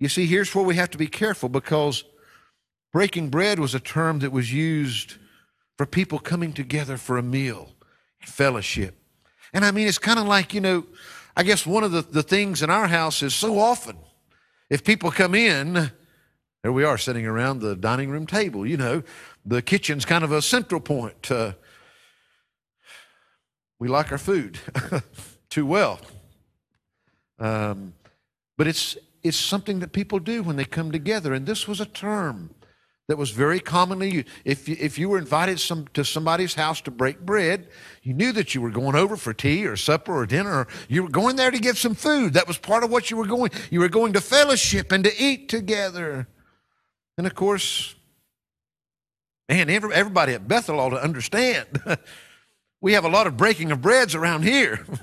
You 0.00 0.08
see, 0.08 0.26
here's 0.26 0.54
where 0.54 0.64
we 0.64 0.74
have 0.74 0.90
to 0.90 0.98
be 0.98 1.06
careful 1.06 1.48
because 1.48 2.04
breaking 2.92 3.30
bread 3.30 3.58
was 3.58 3.74
a 3.74 3.80
term 3.80 4.18
that 4.18 4.32
was 4.32 4.52
used 4.52 5.14
for 5.78 5.86
people 5.86 6.18
coming 6.18 6.52
together 6.52 6.96
for 6.96 7.18
a 7.18 7.22
meal, 7.22 7.70
fellowship. 8.20 8.98
And 9.52 9.64
I 9.64 9.70
mean, 9.70 9.86
it's 9.86 9.98
kind 9.98 10.18
of 10.18 10.26
like, 10.26 10.54
you 10.54 10.60
know, 10.60 10.86
I 11.36 11.42
guess 11.42 11.64
one 11.64 11.84
of 11.84 11.92
the, 11.92 12.02
the 12.02 12.22
things 12.22 12.62
in 12.62 12.70
our 12.70 12.88
house 12.88 13.22
is 13.22 13.34
so 13.34 13.58
often, 13.58 13.96
if 14.68 14.84
people 14.84 15.10
come 15.10 15.34
in, 15.34 15.92
there 16.62 16.72
we 16.72 16.84
are 16.84 16.98
sitting 16.98 17.26
around 17.26 17.60
the 17.60 17.76
dining 17.76 18.10
room 18.10 18.26
table, 18.26 18.66
you 18.66 18.76
know, 18.76 19.02
the 19.44 19.62
kitchen's 19.62 20.04
kind 20.04 20.24
of 20.24 20.32
a 20.32 20.42
central 20.42 20.80
point. 20.80 21.30
Uh, 21.30 21.52
we 23.82 23.88
like 23.88 24.12
our 24.12 24.18
food 24.18 24.60
too 25.50 25.66
well. 25.66 25.98
Um, 27.40 27.94
but 28.56 28.68
it's, 28.68 28.96
it's 29.24 29.36
something 29.36 29.80
that 29.80 29.90
people 29.90 30.20
do 30.20 30.44
when 30.44 30.54
they 30.54 30.64
come 30.64 30.92
together. 30.92 31.34
And 31.34 31.46
this 31.46 31.66
was 31.66 31.80
a 31.80 31.84
term 31.86 32.54
that 33.08 33.18
was 33.18 33.32
very 33.32 33.58
commonly 33.58 34.08
used. 34.08 34.28
If 34.44 34.68
you, 34.68 34.76
if 34.78 35.00
you 35.00 35.08
were 35.08 35.18
invited 35.18 35.58
some, 35.58 35.88
to 35.94 36.04
somebody's 36.04 36.54
house 36.54 36.80
to 36.82 36.92
break 36.92 37.22
bread, 37.26 37.66
you 38.04 38.14
knew 38.14 38.30
that 38.30 38.54
you 38.54 38.60
were 38.60 38.70
going 38.70 38.94
over 38.94 39.16
for 39.16 39.34
tea 39.34 39.66
or 39.66 39.74
supper 39.74 40.16
or 40.16 40.26
dinner, 40.26 40.58
or 40.58 40.68
you 40.88 41.02
were 41.02 41.10
going 41.10 41.34
there 41.34 41.50
to 41.50 41.58
get 41.58 41.76
some 41.76 41.96
food. 41.96 42.34
That 42.34 42.46
was 42.46 42.58
part 42.58 42.84
of 42.84 42.90
what 42.92 43.10
you 43.10 43.16
were 43.16 43.26
going. 43.26 43.50
You 43.68 43.80
were 43.80 43.88
going 43.88 44.12
to 44.12 44.20
fellowship 44.20 44.92
and 44.92 45.02
to 45.02 45.10
eat 45.20 45.48
together. 45.48 46.28
And 47.18 47.26
of 47.26 47.34
course, 47.34 47.96
man, 49.48 49.68
everybody 49.68 50.34
at 50.34 50.46
Bethel 50.46 50.78
ought 50.78 50.90
to 50.90 51.02
understand. 51.02 51.66
we 52.82 52.92
have 52.92 53.06
a 53.06 53.08
lot 53.08 53.26
of 53.26 53.38
breaking 53.38 53.72
of 53.72 53.80
breads 53.80 54.14
around 54.14 54.42
here. 54.42 54.84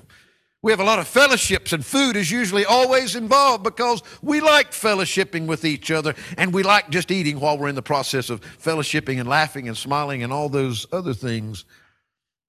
We 0.62 0.74
have 0.74 0.82
a 0.82 0.84
lot 0.84 1.00
of 1.00 1.08
fellowships, 1.08 1.72
and 1.72 1.86
food 1.86 2.18
is 2.18 2.30
usually 2.30 2.66
always 2.66 3.16
involved 3.16 3.64
because 3.64 4.04
we 4.22 4.42
like 4.42 4.72
fellowshipping 4.72 5.48
with 5.48 5.64
each 5.64 5.90
other, 5.90 6.16
and 6.38 6.54
we 6.54 6.64
like 6.64 6.90
just 6.90 7.12
eating 7.12 7.40
while 7.40 7.58
we're 7.58 7.70
in 7.70 7.76
the 7.76 7.82
process 7.82 8.30
of 8.30 8.42
fellowshipping 8.42 9.22
and 9.22 9.30
laughing 9.30 9.70
and 9.70 9.78
smiling 9.78 10.22
and 10.22 10.34
all 10.34 10.50
those 10.50 10.86
other 10.92 11.14
things. 11.14 11.64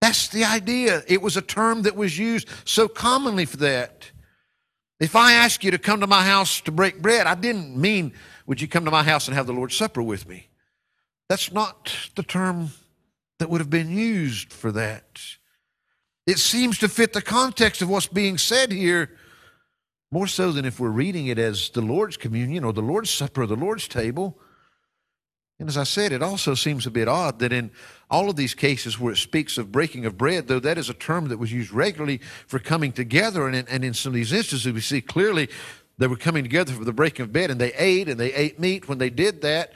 That's 0.00 0.26
the 0.26 0.42
idea. 0.42 1.04
It 1.06 1.22
was 1.22 1.36
a 1.36 1.40
term 1.40 1.82
that 1.82 1.94
was 1.94 2.18
used 2.18 2.48
so 2.64 2.88
commonly 2.88 3.44
for 3.44 3.58
that. 3.58 4.10
If 4.98 5.14
I 5.14 5.34
ask 5.34 5.62
you 5.62 5.70
to 5.70 5.78
come 5.78 6.00
to 6.00 6.08
my 6.08 6.24
house 6.24 6.60
to 6.62 6.72
break 6.72 7.00
bread, 7.00 7.28
I 7.28 7.36
didn't 7.36 7.76
mean, 7.76 8.12
would 8.44 8.60
you 8.60 8.66
come 8.66 8.86
to 8.86 8.90
my 8.90 9.04
house 9.04 9.28
and 9.28 9.36
have 9.36 9.46
the 9.46 9.52
Lord's 9.52 9.76
Supper 9.76 10.02
with 10.02 10.28
me? 10.28 10.48
That's 11.28 11.52
not 11.52 12.10
the 12.16 12.24
term 12.24 12.70
that 13.40 13.48
would 13.48 13.62
have 13.62 13.70
been 13.70 13.90
used 13.90 14.52
for 14.52 14.70
that. 14.70 15.18
It 16.26 16.38
seems 16.38 16.78
to 16.78 16.88
fit 16.90 17.14
the 17.14 17.22
context 17.22 17.80
of 17.80 17.88
what's 17.88 18.06
being 18.06 18.36
said 18.36 18.70
here 18.70 19.16
more 20.12 20.26
so 20.26 20.52
than 20.52 20.66
if 20.66 20.78
we're 20.78 20.90
reading 20.90 21.28
it 21.28 21.38
as 21.38 21.70
the 21.70 21.80
Lord's 21.80 22.18
communion 22.18 22.64
or 22.64 22.74
the 22.74 22.82
Lord's 22.82 23.08
supper 23.08 23.42
or 23.42 23.46
the 23.46 23.56
Lord's 23.56 23.88
table. 23.88 24.38
And 25.58 25.70
as 25.70 25.78
I 25.78 25.84
said, 25.84 26.12
it 26.12 26.22
also 26.22 26.54
seems 26.54 26.86
a 26.86 26.90
bit 26.90 27.08
odd 27.08 27.38
that 27.38 27.50
in 27.50 27.70
all 28.10 28.28
of 28.28 28.36
these 28.36 28.54
cases 28.54 29.00
where 29.00 29.14
it 29.14 29.18
speaks 29.18 29.56
of 29.56 29.72
breaking 29.72 30.04
of 30.04 30.18
bread, 30.18 30.46
though 30.46 30.60
that 30.60 30.76
is 30.76 30.90
a 30.90 30.94
term 30.94 31.28
that 31.28 31.38
was 31.38 31.50
used 31.50 31.72
regularly 31.72 32.20
for 32.46 32.58
coming 32.58 32.92
together, 32.92 33.46
and 33.46 33.56
in, 33.56 33.66
and 33.68 33.84
in 33.86 33.94
some 33.94 34.10
of 34.10 34.14
these 34.16 34.34
instances 34.34 34.70
we 34.70 34.82
see 34.82 35.00
clearly 35.00 35.48
they 35.96 36.06
were 36.06 36.16
coming 36.16 36.42
together 36.42 36.74
for 36.74 36.84
the 36.84 36.92
breaking 36.92 37.24
of 37.24 37.32
bread 37.32 37.50
and 37.50 37.60
they 37.60 37.72
ate 37.72 38.06
and 38.10 38.20
they 38.20 38.34
ate 38.34 38.60
meat 38.60 38.86
when 38.86 38.98
they 38.98 39.10
did 39.10 39.40
that. 39.40 39.72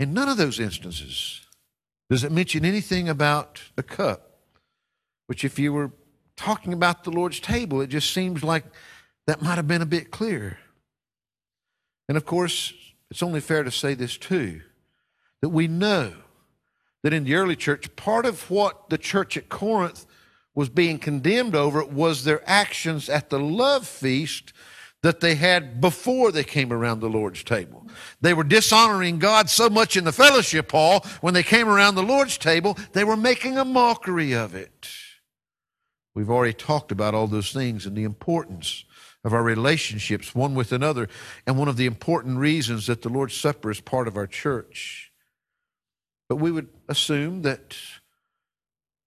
In 0.00 0.14
none 0.14 0.30
of 0.30 0.38
those 0.38 0.58
instances 0.58 1.41
does 2.12 2.24
it 2.24 2.30
mention 2.30 2.62
anything 2.62 3.08
about 3.08 3.62
a 3.78 3.82
cup 3.82 4.36
which, 5.28 5.44
if 5.44 5.58
you 5.58 5.72
were 5.72 5.92
talking 6.36 6.74
about 6.74 7.04
the 7.04 7.10
Lord's 7.10 7.40
table, 7.40 7.80
it 7.80 7.86
just 7.86 8.12
seems 8.12 8.44
like 8.44 8.64
that 9.26 9.40
might 9.40 9.54
have 9.54 9.66
been 9.66 9.80
a 9.80 9.86
bit 9.86 10.10
clear. 10.10 10.58
And 12.10 12.18
of 12.18 12.26
course, 12.26 12.74
it's 13.10 13.22
only 13.22 13.40
fair 13.40 13.62
to 13.62 13.70
say 13.70 13.94
this 13.94 14.18
too 14.18 14.60
that 15.40 15.48
we 15.48 15.66
know 15.66 16.12
that 17.02 17.14
in 17.14 17.24
the 17.24 17.34
early 17.34 17.56
church, 17.56 17.96
part 17.96 18.26
of 18.26 18.50
what 18.50 18.90
the 18.90 18.98
church 18.98 19.38
at 19.38 19.48
Corinth 19.48 20.04
was 20.54 20.68
being 20.68 20.98
condemned 20.98 21.56
over 21.56 21.82
was 21.82 22.24
their 22.24 22.42
actions 22.46 23.08
at 23.08 23.30
the 23.30 23.40
love 23.40 23.86
feast 23.86 24.52
that 25.02 25.20
they 25.20 25.34
had 25.34 25.80
before 25.80 26.30
they 26.30 26.44
came 26.44 26.72
around 26.72 27.00
the 27.00 27.08
Lord's 27.08 27.42
table. 27.42 27.86
They 28.20 28.34
were 28.34 28.44
dishonoring 28.44 29.18
God 29.18 29.50
so 29.50 29.68
much 29.68 29.96
in 29.96 30.04
the 30.04 30.12
fellowship 30.12 30.70
hall, 30.70 31.04
when 31.20 31.34
they 31.34 31.42
came 31.42 31.68
around 31.68 31.96
the 31.96 32.02
Lord's 32.02 32.38
table, 32.38 32.78
they 32.92 33.04
were 33.04 33.16
making 33.16 33.58
a 33.58 33.64
mockery 33.64 34.32
of 34.32 34.54
it. 34.54 34.88
We've 36.14 36.30
already 36.30 36.52
talked 36.52 36.92
about 36.92 37.14
all 37.14 37.26
those 37.26 37.52
things 37.52 37.86
and 37.86 37.96
the 37.96 38.04
importance 38.04 38.84
of 39.24 39.32
our 39.32 39.42
relationships 39.42 40.34
one 40.34 40.54
with 40.54 40.72
another, 40.72 41.08
and 41.46 41.58
one 41.58 41.68
of 41.68 41.76
the 41.76 41.86
important 41.86 42.38
reasons 42.38 42.86
that 42.86 43.02
the 43.02 43.08
Lord's 43.08 43.34
Supper 43.34 43.70
is 43.70 43.80
part 43.80 44.08
of 44.08 44.16
our 44.16 44.26
church. 44.26 45.12
But 46.28 46.36
we 46.36 46.50
would 46.50 46.68
assume 46.88 47.42
that 47.42 47.76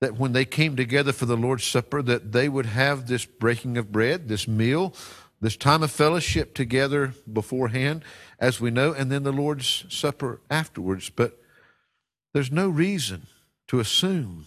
that 0.01 0.17
when 0.17 0.33
they 0.33 0.45
came 0.45 0.75
together 0.75 1.13
for 1.13 1.25
the 1.25 1.37
Lord's 1.37 1.63
Supper, 1.63 2.01
that 2.01 2.33
they 2.33 2.49
would 2.49 2.65
have 2.65 3.07
this 3.07 3.25
breaking 3.25 3.77
of 3.77 3.91
bread, 3.91 4.27
this 4.27 4.47
meal, 4.47 4.93
this 5.41 5.57
time 5.57 5.83
of 5.83 5.91
fellowship 5.91 6.53
together 6.53 7.13
beforehand, 7.31 8.03
as 8.39 8.59
we 8.59 8.71
know, 8.71 8.93
and 8.93 9.11
then 9.11 9.23
the 9.23 9.31
Lord's 9.31 9.86
Supper 9.89 10.41
afterwards. 10.49 11.09
But 11.09 11.39
there's 12.33 12.51
no 12.51 12.69
reason 12.69 13.27
to 13.67 13.79
assume 13.79 14.45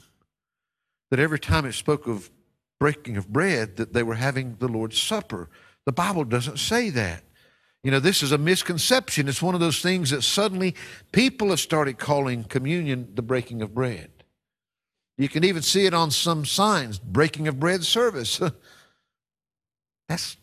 that 1.11 1.21
every 1.21 1.39
time 1.39 1.65
it 1.65 1.73
spoke 1.73 2.07
of 2.07 2.31
breaking 2.79 3.17
of 3.17 3.33
bread 3.33 3.77
that 3.77 3.93
they 3.93 4.03
were 4.03 4.15
having 4.15 4.57
the 4.59 4.69
Lord's 4.69 5.01
Supper. 5.01 5.49
The 5.85 5.93
Bible 5.93 6.25
doesn't 6.25 6.59
say 6.59 6.91
that. 6.91 7.25
You 7.83 7.91
know, 7.91 8.01
this 8.01 8.23
is 8.23 8.33
a 8.33 8.39
misconception. 8.39 9.29
It's 9.29 9.43
one 9.43 9.55
of 9.55 9.61
those 9.61 9.81
things 9.81 10.11
that 10.11 10.23
suddenly 10.23 10.75
people 11.13 11.51
have 11.51 11.61
started 11.61 11.99
calling 11.99 12.45
communion 12.45 13.13
the 13.15 13.23
breaking 13.23 13.63
of 13.63 13.75
bread. 13.75 14.11
You 15.17 15.29
can 15.29 15.45
even 15.45 15.63
see 15.63 15.87
it 15.87 15.95
on 15.95 16.11
some 16.11 16.45
signs, 16.45 16.99
breaking 16.99 17.49
of 17.49 17.59
bread 17.59 17.85
service. 17.85 18.41
That's 20.09 20.37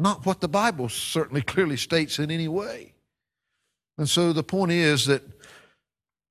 not 0.00 0.24
what 0.24 0.40
the 0.40 0.48
Bible 0.48 0.88
certainly 0.88 1.42
clearly 1.42 1.76
states 1.76 2.18
in 2.18 2.30
any 2.30 2.48
way. 2.48 2.94
And 3.98 4.08
so 4.08 4.32
the 4.32 4.42
point 4.42 4.72
is 4.72 5.06
that, 5.06 5.22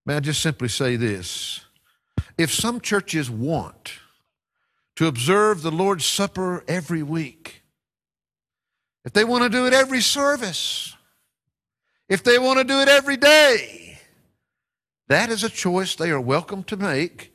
may 0.06 0.16
I 0.16 0.20
just 0.20 0.42
simply 0.42 0.68
say 0.68 0.96
this? 0.96 1.62
If 2.38 2.52
some 2.52 2.82
churches 2.82 3.30
want 3.30 3.94
to 4.96 5.08
observe 5.08 5.62
the 5.62 5.72
Lord's 5.72 6.06
Supper 6.06 6.64
every 6.68 7.04
week, 7.04 7.64
if 9.06 9.14
they 9.14 9.24
want 9.24 9.44
to 9.44 9.50
do 9.50 9.68
it 9.68 9.74
every 9.74 10.02
service, 10.02 10.96
if 12.10 12.24
they 12.24 12.40
want 12.40 12.58
to 12.58 12.64
do 12.64 12.80
it 12.80 12.88
every 12.88 13.18
day, 13.18 14.00
that 15.08 15.30
is 15.30 15.44
a 15.44 15.50
choice 15.50 15.96
they 15.96 16.10
are 16.10 16.22
welcome 16.22 16.64
to 16.64 16.76
make 16.78 17.34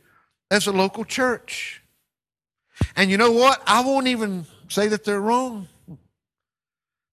as 0.50 0.66
a 0.66 0.72
local 0.72 1.04
church. 1.04 1.82
And 2.96 3.10
you 3.10 3.16
know 3.16 3.30
what? 3.30 3.62
I 3.66 3.84
won't 3.84 4.08
even 4.08 4.46
say 4.68 4.88
that 4.88 5.04
they're 5.04 5.20
wrong 5.20 5.68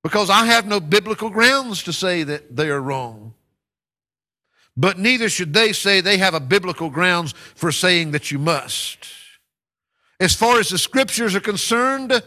because 0.04 0.30
I 0.30 0.46
have 0.46 0.66
no 0.68 0.80
biblical 0.80 1.30
grounds 1.30 1.84
to 1.84 1.94
say 1.94 2.24
that 2.24 2.56
they 2.56 2.70
are 2.70 2.82
wrong. 2.82 3.34
But 4.78 4.98
neither 4.98 5.30
should 5.30 5.54
they 5.54 5.74
say 5.74 6.02
they 6.02 6.18
have 6.18 6.34
a 6.34 6.40
biblical 6.40 6.90
grounds 6.90 7.34
for 7.56 7.72
saying 7.72 8.12
that 8.12 8.32
you 8.32 8.40
must. 8.40 9.06
As 10.20 10.34
far 10.34 10.60
as 10.60 10.70
the 10.70 10.78
scriptures 10.78 11.36
are 11.36 11.42
concerned, 11.42 12.24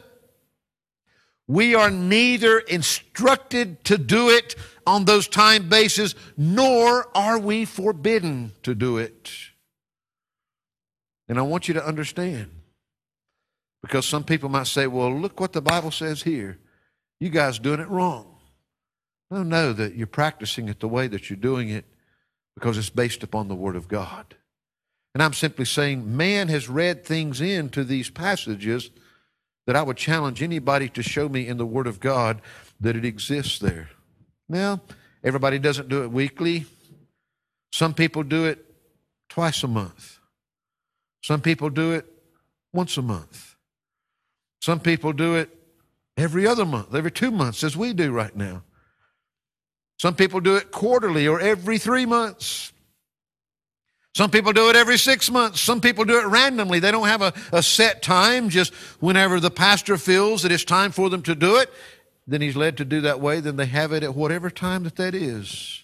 we 1.46 1.74
are 1.74 1.90
neither 1.90 2.58
instructed 2.58 3.84
to 3.84 3.98
do 3.98 4.30
it 4.30 4.56
on 4.86 5.04
those 5.04 5.26
time 5.28 5.68
bases, 5.68 6.14
nor 6.36 7.08
are 7.16 7.38
we 7.38 7.64
forbidden 7.64 8.52
to 8.62 8.74
do 8.74 8.98
it. 8.98 9.30
And 11.28 11.38
I 11.38 11.42
want 11.42 11.68
you 11.68 11.74
to 11.74 11.84
understand, 11.84 12.50
because 13.82 14.06
some 14.06 14.24
people 14.24 14.48
might 14.50 14.66
say, 14.66 14.86
well, 14.86 15.12
look 15.12 15.40
what 15.40 15.52
the 15.52 15.62
Bible 15.62 15.90
says 15.90 16.22
here. 16.22 16.58
You 17.20 17.30
guys 17.30 17.58
doing 17.58 17.80
it 17.80 17.88
wrong. 17.88 18.34
No, 19.30 19.42
know 19.42 19.72
that 19.72 19.94
you're 19.94 20.06
practicing 20.06 20.68
it 20.68 20.80
the 20.80 20.88
way 20.88 21.06
that 21.06 21.30
you're 21.30 21.36
doing 21.36 21.68
it 21.68 21.84
because 22.54 22.78
it's 22.78 22.90
based 22.90 23.22
upon 23.22 23.48
the 23.48 23.54
Word 23.54 23.76
of 23.76 23.88
God. 23.88 24.36
And 25.14 25.22
I'm 25.22 25.32
simply 25.32 25.64
saying 25.64 26.16
man 26.16 26.48
has 26.48 26.68
read 26.68 27.04
things 27.04 27.40
into 27.40 27.84
these 27.84 28.10
passages 28.10 28.90
that 29.66 29.76
I 29.76 29.82
would 29.82 29.96
challenge 29.96 30.42
anybody 30.42 30.88
to 30.90 31.02
show 31.02 31.28
me 31.28 31.46
in 31.46 31.56
the 31.56 31.66
Word 31.66 31.86
of 31.86 32.00
God 32.00 32.42
that 32.80 32.96
it 32.96 33.04
exists 33.04 33.58
there. 33.58 33.90
Now, 34.48 34.80
everybody 35.22 35.58
doesn't 35.58 35.88
do 35.88 36.02
it 36.02 36.10
weekly. 36.10 36.66
Some 37.72 37.94
people 37.94 38.22
do 38.22 38.44
it 38.44 38.64
twice 39.28 39.62
a 39.62 39.68
month. 39.68 40.18
Some 41.22 41.40
people 41.40 41.70
do 41.70 41.92
it 41.92 42.06
once 42.72 42.96
a 42.98 43.02
month. 43.02 43.54
Some 44.60 44.80
people 44.80 45.12
do 45.12 45.36
it 45.36 45.50
every 46.16 46.46
other 46.46 46.64
month, 46.64 46.94
every 46.94 47.10
two 47.10 47.30
months, 47.30 47.64
as 47.64 47.76
we 47.76 47.92
do 47.92 48.12
right 48.12 48.34
now. 48.34 48.62
Some 49.98 50.14
people 50.14 50.40
do 50.40 50.56
it 50.56 50.70
quarterly 50.70 51.26
or 51.26 51.40
every 51.40 51.78
three 51.78 52.06
months. 52.06 52.72
Some 54.14 54.30
people 54.30 54.52
do 54.52 54.70
it 54.70 54.76
every 54.76 54.96
six 54.96 55.30
months. 55.30 55.60
Some 55.60 55.80
people 55.80 56.04
do 56.04 56.20
it 56.20 56.26
randomly. 56.26 56.78
They 56.78 56.92
don't 56.92 57.08
have 57.08 57.22
a, 57.22 57.32
a 57.52 57.62
set 57.62 58.00
time, 58.00 58.48
just 58.48 58.72
whenever 59.00 59.40
the 59.40 59.50
pastor 59.50 59.96
feels 59.96 60.42
that 60.42 60.52
it's 60.52 60.64
time 60.64 60.92
for 60.92 61.10
them 61.10 61.22
to 61.22 61.34
do 61.34 61.56
it, 61.56 61.70
then 62.26 62.40
he's 62.40 62.56
led 62.56 62.76
to 62.76 62.84
do 62.84 63.00
that 63.02 63.20
way, 63.20 63.40
then 63.40 63.56
they 63.56 63.66
have 63.66 63.92
it 63.92 64.02
at 64.02 64.14
whatever 64.14 64.50
time 64.50 64.84
that 64.84 64.96
that 64.96 65.14
is. 65.14 65.82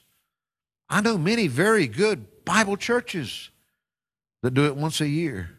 I 0.89 1.01
know 1.01 1.19
many 1.19 1.49
very 1.49 1.87
good 1.87 2.45
Bible 2.45 2.77
churches 2.77 3.51
that 4.43 4.55
do 4.55 4.65
it 4.65 4.77
once 4.77 5.01
a 5.01 5.09
year. 5.09 5.51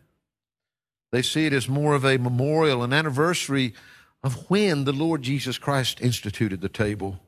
They 1.12 1.22
see 1.22 1.46
it 1.46 1.54
as 1.54 1.68
more 1.68 1.94
of 1.94 2.06
a 2.06 2.18
memorial, 2.18 2.84
an 2.84 2.94
anniversary 2.94 3.74
of 4.24 4.50
when 4.50 4.84
the 4.84 4.94
Lord 4.94 5.22
Jesus 5.22 5.58
Christ 5.58 6.02
instituted 6.02 6.62
the 6.62 6.70
table. 6.70 7.20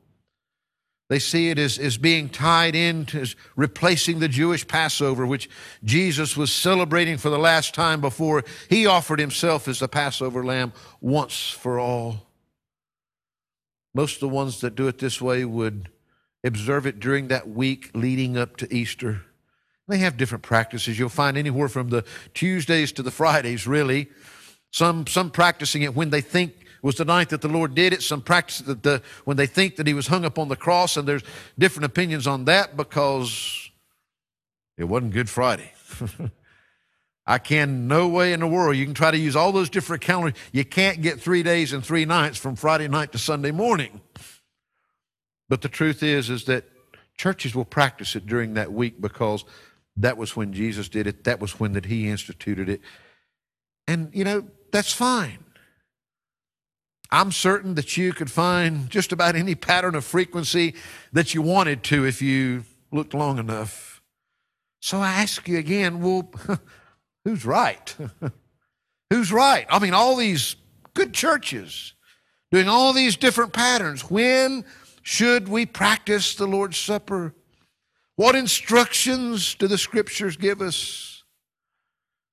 They 1.10 1.18
see 1.18 1.50
it 1.50 1.58
as, 1.58 1.78
as 1.78 1.98
being 1.98 2.30
tied 2.30 2.74
in 2.74 3.04
to 3.06 3.20
as 3.20 3.36
replacing 3.56 4.20
the 4.20 4.28
Jewish 4.28 4.66
Passover, 4.66 5.26
which 5.26 5.50
Jesus 5.84 6.36
was 6.36 6.50
celebrating 6.50 7.18
for 7.18 7.28
the 7.28 7.38
last 7.38 7.74
time 7.74 8.00
before 8.00 8.42
he 8.70 8.86
offered 8.86 9.18
himself 9.18 9.68
as 9.68 9.80
the 9.80 9.88
Passover 9.88 10.44
lamb 10.44 10.72
once 11.00 11.50
for 11.50 11.78
all. 11.78 12.26
Most 13.94 14.14
of 14.14 14.20
the 14.20 14.28
ones 14.28 14.60
that 14.60 14.74
do 14.74 14.88
it 14.88 14.98
this 14.98 15.20
way 15.20 15.44
would 15.44 15.90
observe 16.42 16.86
it 16.86 17.00
during 17.00 17.28
that 17.28 17.48
week 17.48 17.90
leading 17.94 18.38
up 18.38 18.56
to 18.56 18.74
Easter. 18.74 19.22
They 19.86 19.98
have 19.98 20.16
different 20.16 20.42
practices. 20.42 20.98
You'll 20.98 21.10
find 21.10 21.36
anywhere 21.36 21.68
from 21.68 21.90
the 21.90 22.04
Tuesdays 22.32 22.92
to 22.92 23.02
the 23.02 23.10
Fridays, 23.10 23.66
really. 23.66 24.08
Some, 24.70 25.06
some 25.06 25.30
practicing 25.30 25.82
it 25.82 25.94
when 25.94 26.10
they 26.10 26.22
think 26.22 26.63
was 26.84 26.96
the 26.96 27.04
night 27.04 27.30
that 27.30 27.40
the 27.40 27.48
Lord 27.48 27.74
did 27.74 27.94
it. 27.94 28.02
Some 28.02 28.20
practice 28.20 28.58
that 28.58 28.82
the, 28.82 29.00
when 29.24 29.38
they 29.38 29.46
think 29.46 29.76
that 29.76 29.86
he 29.86 29.94
was 29.94 30.06
hung 30.06 30.26
up 30.26 30.38
on 30.38 30.48
the 30.48 30.56
cross, 30.56 30.98
and 30.98 31.08
there's 31.08 31.22
different 31.58 31.86
opinions 31.86 32.26
on 32.26 32.44
that 32.44 32.76
because 32.76 33.70
it 34.76 34.84
wasn't 34.84 35.14
Good 35.14 35.30
Friday. 35.30 35.72
I 37.26 37.38
can 37.38 37.88
no 37.88 38.06
way 38.06 38.34
in 38.34 38.40
the 38.40 38.46
world. 38.46 38.76
You 38.76 38.84
can 38.84 38.92
try 38.92 39.10
to 39.10 39.16
use 39.16 39.34
all 39.34 39.50
those 39.50 39.70
different 39.70 40.02
calendars. 40.02 40.38
You 40.52 40.66
can't 40.66 41.00
get 41.00 41.18
three 41.18 41.42
days 41.42 41.72
and 41.72 41.82
three 41.82 42.04
nights 42.04 42.36
from 42.36 42.54
Friday 42.54 42.86
night 42.86 43.12
to 43.12 43.18
Sunday 43.18 43.50
morning. 43.50 44.02
But 45.48 45.62
the 45.62 45.70
truth 45.70 46.02
is, 46.02 46.28
is 46.28 46.44
that 46.44 46.64
churches 47.16 47.54
will 47.54 47.64
practice 47.64 48.14
it 48.14 48.26
during 48.26 48.54
that 48.54 48.74
week 48.74 49.00
because 49.00 49.46
that 49.96 50.18
was 50.18 50.36
when 50.36 50.52
Jesus 50.52 50.90
did 50.90 51.06
it. 51.06 51.24
That 51.24 51.40
was 51.40 51.58
when 51.58 51.72
that 51.72 51.86
He 51.86 52.08
instituted 52.08 52.68
it. 52.68 52.82
And 53.88 54.10
you 54.12 54.24
know 54.24 54.46
that's 54.70 54.92
fine. 54.92 55.43
I'm 57.14 57.30
certain 57.30 57.76
that 57.76 57.96
you 57.96 58.12
could 58.12 58.28
find 58.28 58.90
just 58.90 59.12
about 59.12 59.36
any 59.36 59.54
pattern 59.54 59.94
of 59.94 60.04
frequency 60.04 60.74
that 61.12 61.32
you 61.32 61.42
wanted 61.42 61.84
to 61.84 62.04
if 62.04 62.20
you 62.20 62.64
looked 62.90 63.14
long 63.14 63.38
enough. 63.38 64.02
So 64.80 64.98
I 64.98 65.12
ask 65.22 65.46
you 65.46 65.56
again, 65.56 66.00
well, 66.00 66.28
who's 67.24 67.44
right? 67.44 67.96
who's 69.10 69.30
right? 69.30 69.64
I 69.70 69.78
mean, 69.78 69.94
all 69.94 70.16
these 70.16 70.56
good 70.92 71.14
churches 71.14 71.94
doing 72.50 72.68
all 72.68 72.92
these 72.92 73.16
different 73.16 73.52
patterns. 73.52 74.10
When 74.10 74.64
should 75.02 75.48
we 75.48 75.66
practice 75.66 76.34
the 76.34 76.48
Lord's 76.48 76.78
Supper? 76.78 77.32
What 78.16 78.34
instructions 78.34 79.54
do 79.54 79.68
the 79.68 79.78
scriptures 79.78 80.36
give 80.36 80.60
us? 80.60 81.13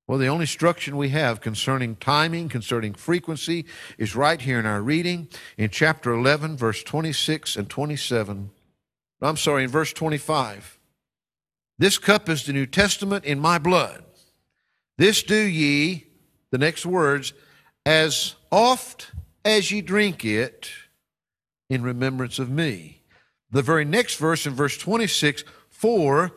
Well, 0.08 0.18
the 0.18 0.28
only 0.28 0.44
instruction 0.44 0.98
we 0.98 1.10
have 1.10 1.42
concerning 1.42 1.96
timing, 1.96 2.50
concerning 2.50 2.94
frequency, 2.94 3.66
is 3.98 4.16
right 4.16 4.42
here 4.42 4.60
in 4.60 4.66
our 4.66 4.82
reading 4.82 5.30
in 5.58 5.70
chapter 5.70 6.12
11, 6.12 6.58
verse 6.58 6.84
26 6.84 7.56
and 7.56 7.70
27. 7.70 8.52
I'm 9.22 9.38
sorry, 9.38 9.64
in 9.64 9.70
verse 9.70 9.94
25. 9.94 10.80
This 11.78 11.98
cup 11.98 12.30
is 12.30 12.46
the 12.46 12.54
New 12.54 12.66
Testament 12.66 13.26
in 13.26 13.40
my 13.40 13.58
blood. 13.58 14.04
This 14.98 15.24
do 15.24 15.36
ye, 15.36 16.08
the 16.52 16.58
next 16.58 16.86
words, 16.86 17.34
as 17.86 18.36
oft 18.52 19.12
as 19.46 19.72
ye 19.72 19.82
drink 19.82 20.26
it 20.26 20.70
in 21.70 21.84
remembrance 21.84 22.38
of 22.38 22.50
me. 22.50 23.02
The 23.52 23.62
very 23.62 23.86
next 23.86 24.18
verse 24.18 24.46
in 24.46 24.54
verse 24.54 24.78
26, 24.78 25.44
for 25.70 26.34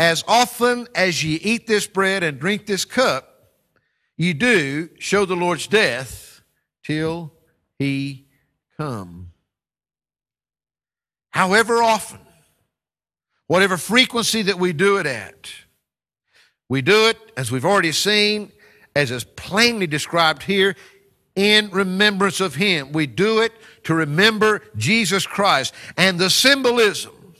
as 0.00 0.24
often 0.26 0.88
as 0.94 1.22
ye 1.22 1.34
eat 1.36 1.66
this 1.66 1.86
bread 1.86 2.22
and 2.22 2.40
drink 2.40 2.64
this 2.64 2.86
cup, 2.86 3.50
ye 4.16 4.32
do 4.32 4.88
show 4.98 5.26
the 5.26 5.36
Lord's 5.36 5.66
death 5.66 6.40
till 6.82 7.34
he 7.78 8.26
come. 8.78 9.32
However 11.28 11.82
often, 11.82 12.20
whatever 13.46 13.76
frequency 13.76 14.40
that 14.40 14.58
we 14.58 14.72
do 14.72 14.96
it 14.96 15.04
at, 15.04 15.52
we 16.70 16.80
do 16.80 17.08
it, 17.08 17.18
as 17.36 17.52
we've 17.52 17.66
already 17.66 17.92
seen, 17.92 18.52
as 18.96 19.10
is 19.10 19.24
plainly 19.24 19.86
described 19.86 20.44
here, 20.44 20.76
in 21.36 21.68
remembrance 21.68 22.40
of 22.40 22.54
Him. 22.54 22.92
We 22.92 23.06
do 23.06 23.40
it 23.40 23.52
to 23.84 23.94
remember 23.94 24.62
Jesus 24.78 25.26
Christ. 25.26 25.74
And 25.98 26.18
the 26.18 26.30
symbolism 26.30 27.34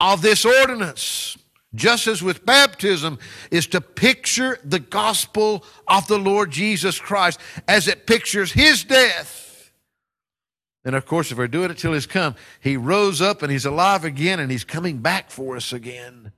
of 0.00 0.20
this 0.20 0.44
ordinance 0.44 1.36
just 1.74 2.06
as 2.06 2.22
with 2.22 2.44
baptism, 2.44 3.18
is 3.50 3.66
to 3.68 3.80
picture 3.80 4.58
the 4.64 4.78
gospel 4.78 5.64
of 5.88 6.06
the 6.06 6.18
Lord 6.18 6.50
Jesus 6.50 6.98
Christ 6.98 7.40
as 7.66 7.88
it 7.88 8.06
pictures 8.06 8.52
his 8.52 8.84
death. 8.84 9.72
And 10.84 10.96
of 10.96 11.06
course, 11.06 11.30
if 11.30 11.38
we're 11.38 11.48
doing 11.48 11.70
it 11.70 11.78
till 11.78 11.92
he's 11.92 12.06
come, 12.06 12.34
he 12.60 12.76
rose 12.76 13.20
up 13.22 13.42
and 13.42 13.52
he's 13.52 13.66
alive 13.66 14.04
again 14.04 14.40
and 14.40 14.50
he's 14.50 14.64
coming 14.64 14.98
back 14.98 15.30
for 15.30 15.56
us 15.56 15.72
again. 15.72 16.32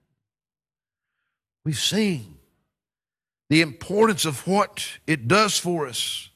We've 1.65 1.79
seen 1.79 2.37
the 3.49 3.63
importance 3.63 4.25
of 4.25 4.47
what 4.47 4.99
it 5.07 5.29
does 5.29 5.59
for 5.59 5.87
us 5.87 6.29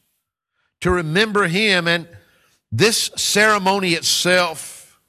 to 0.80 0.90
remember 0.90 1.48
Him 1.48 1.88
and 1.88 2.08
this 2.70 3.10
ceremony 3.16 3.94
itself. 3.94 5.00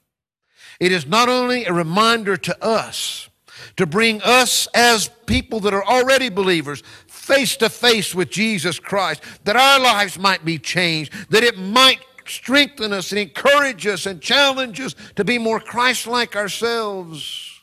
It 0.80 0.92
is 0.92 1.06
not 1.06 1.30
only 1.30 1.66
a 1.66 1.74
reminder 1.74 2.38
to 2.38 2.64
us 2.64 3.28
to 3.78 3.86
bring 3.86 4.22
us 4.22 4.68
as 4.74 5.10
people 5.26 5.60
that 5.62 5.74
are 5.74 5.86
already 5.86 6.30
believers 6.30 6.84
face 7.07 7.57
to 7.57 7.70
face 7.70 8.16
with 8.16 8.30
Jesus 8.30 8.80
Christ, 8.80 9.24
that 9.43 9.55
our 9.55 9.80
lives 9.80 10.18
might 10.18 10.43
be 10.43 10.57
changed, 10.57 11.14
that 11.30 11.43
it 11.43 11.57
might 11.57 11.99
strengthen 12.26 12.93
us 12.93 13.12
and 13.12 13.20
encourage 13.20 13.86
us 13.88 14.05
and 14.05 14.22
challenge 14.22 14.80
us 14.80 14.95
to 15.16 15.24
be 15.24 15.38
more 15.38 15.60
Christ 15.60 16.07
like 16.07 16.36
ourselves. 16.36 17.62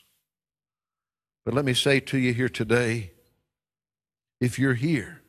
But 1.45 1.53
let 1.53 1.65
me 1.65 1.73
say 1.73 1.99
to 2.01 2.17
you 2.17 2.33
here 2.33 2.49
today 2.49 3.11
if 4.41 4.59
you're 4.59 4.73
here 4.73 5.21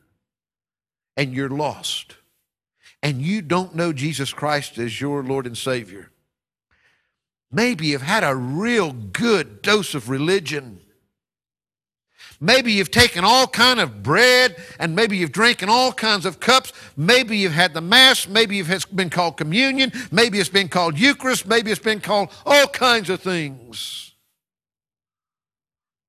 and 1.16 1.32
you're 1.32 1.48
lost 1.48 2.16
and 3.02 3.22
you 3.22 3.42
don't 3.42 3.74
know 3.74 3.92
Jesus 3.92 4.32
Christ 4.32 4.78
as 4.78 5.00
your 5.00 5.22
Lord 5.22 5.46
and 5.46 5.56
Savior, 5.56 6.10
maybe 7.50 7.88
you've 7.88 8.02
had 8.02 8.24
a 8.24 8.34
real 8.34 8.92
good 8.92 9.62
dose 9.62 9.94
of 9.94 10.08
religion. 10.08 10.80
Maybe 12.40 12.72
you've 12.72 12.92
taken 12.92 13.24
all 13.24 13.48
kind 13.48 13.80
of 13.80 14.02
bread 14.02 14.56
and 14.78 14.94
maybe 14.94 15.16
you've 15.16 15.32
drinking 15.32 15.68
all 15.68 15.92
kinds 15.92 16.24
of 16.24 16.38
cups. 16.38 16.72
Maybe 16.96 17.36
you've 17.38 17.52
had 17.52 17.74
the 17.74 17.80
Mass. 17.80 18.28
Maybe 18.28 18.56
you've 18.56 18.86
been 18.94 19.10
called 19.10 19.36
communion. 19.36 19.92
Maybe 20.12 20.38
it's 20.38 20.48
been 20.48 20.68
called 20.68 20.98
Eucharist. 20.98 21.46
Maybe 21.46 21.72
it's 21.72 21.80
been 21.80 22.00
called 22.00 22.30
all 22.46 22.68
kinds 22.68 23.10
of 23.10 23.20
things. 23.20 24.14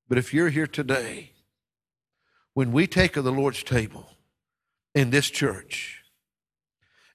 But 0.08 0.20
if 0.20 0.34
you're 0.34 0.50
here 0.50 0.68
today, 0.68 1.32
when 2.54 2.72
we 2.72 2.86
take 2.86 3.18
of 3.18 3.24
the 3.24 3.32
Lord's 3.32 3.64
table 3.64 4.10
in 4.94 5.10
this 5.10 5.30
church, 5.30 6.04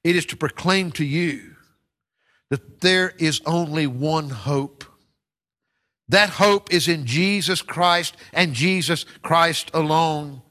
it 0.03 0.16
is 0.16 0.27
to 0.27 0.37
proclaim 0.37 0.91
to 0.93 1.05
you 1.05 1.53
that 2.55 2.80
there 2.80 3.12
is 3.18 3.40
only 3.46 3.86
one 3.86 4.30
hope 4.30 4.84
that 6.09 6.28
hope 6.28 6.72
is 6.72 6.86
in 6.86 7.07
Jesus 7.07 7.62
Christ 7.62 8.16
and 8.32 8.52
Jesus 8.52 9.05
Christ 9.22 9.70
alone. 9.72 10.42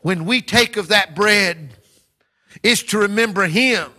When 0.00 0.24
we 0.24 0.40
take 0.40 0.76
of 0.76 0.88
that 0.88 1.14
bread, 1.14 1.76
is 2.62 2.82
to 2.84 2.98
remember 2.98 3.46
Him, 3.46 3.90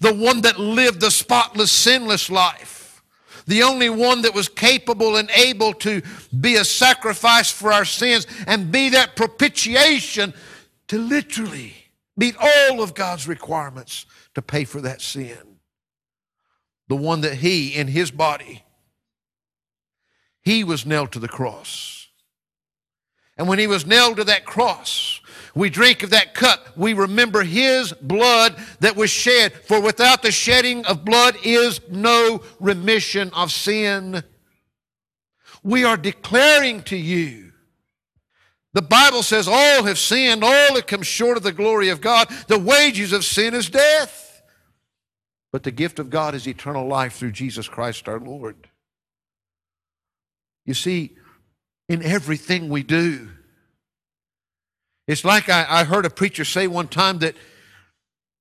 the 0.00 0.14
one 0.14 0.40
that 0.42 0.58
lived 0.58 1.00
the 1.00 1.10
spotless, 1.10 1.70
sinless 1.70 2.30
life, 2.30 3.02
the 3.46 3.62
only 3.62 3.90
one 3.90 4.22
that 4.22 4.34
was 4.34 4.48
capable 4.48 5.16
and 5.16 5.30
able 5.30 5.74
to 5.74 6.02
be 6.40 6.56
a 6.56 6.64
sacrifice 6.64 7.50
for 7.50 7.72
our 7.72 7.84
sins 7.84 8.26
and 8.46 8.72
be 8.72 8.90
that 8.90 9.16
propitiation 9.16 10.32
to 10.88 10.98
literally 10.98 11.74
meet 12.16 12.36
all 12.40 12.82
of 12.82 12.94
God's 12.94 13.26
requirements 13.26 14.06
to 14.34 14.42
pay 14.42 14.64
for 14.64 14.80
that 14.80 15.00
sin. 15.00 15.51
The 16.92 16.96
one 16.96 17.22
that 17.22 17.36
He, 17.36 17.74
in 17.74 17.88
His 17.88 18.10
body, 18.10 18.64
he 20.42 20.62
was 20.62 20.84
nailed 20.84 21.10
to 21.12 21.18
the 21.18 21.26
cross. 21.26 22.08
And 23.38 23.48
when 23.48 23.58
he 23.58 23.66
was 23.66 23.86
nailed 23.86 24.18
to 24.18 24.24
that 24.24 24.44
cross, 24.44 25.22
we 25.54 25.70
drink 25.70 26.02
of 26.02 26.10
that 26.10 26.34
cup. 26.34 26.76
We 26.76 26.92
remember 26.92 27.44
his 27.44 27.94
blood 27.94 28.56
that 28.80 28.94
was 28.94 29.08
shed. 29.08 29.54
For 29.54 29.80
without 29.80 30.20
the 30.20 30.30
shedding 30.30 30.84
of 30.84 31.02
blood 31.02 31.36
is 31.42 31.80
no 31.88 32.42
remission 32.60 33.30
of 33.34 33.52
sin. 33.52 34.22
We 35.62 35.84
are 35.84 35.96
declaring 35.96 36.82
to 36.82 36.96
you. 36.98 37.52
The 38.74 38.82
Bible 38.82 39.22
says 39.22 39.48
all 39.48 39.84
have 39.84 39.98
sinned, 39.98 40.44
all 40.44 40.74
have 40.74 40.86
come 40.86 41.02
short 41.02 41.38
of 41.38 41.42
the 41.42 41.52
glory 41.52 41.88
of 41.88 42.02
God. 42.02 42.28
The 42.48 42.58
wages 42.58 43.14
of 43.14 43.24
sin 43.24 43.54
is 43.54 43.70
death. 43.70 44.21
But 45.52 45.62
the 45.62 45.70
gift 45.70 45.98
of 45.98 46.10
God 46.10 46.34
is 46.34 46.48
eternal 46.48 46.86
life 46.86 47.14
through 47.14 47.32
Jesus 47.32 47.68
Christ 47.68 48.08
our 48.08 48.18
Lord. 48.18 48.68
You 50.64 50.74
see, 50.74 51.16
in 51.88 52.02
everything 52.02 52.68
we 52.68 52.82
do, 52.82 53.28
it's 55.06 55.24
like 55.24 55.48
I, 55.48 55.66
I, 55.68 55.84
heard 55.84 56.06
a 56.06 56.10
preacher 56.10 56.44
say 56.44 56.66
one 56.66 56.88
time 56.88 57.18
that 57.18 57.36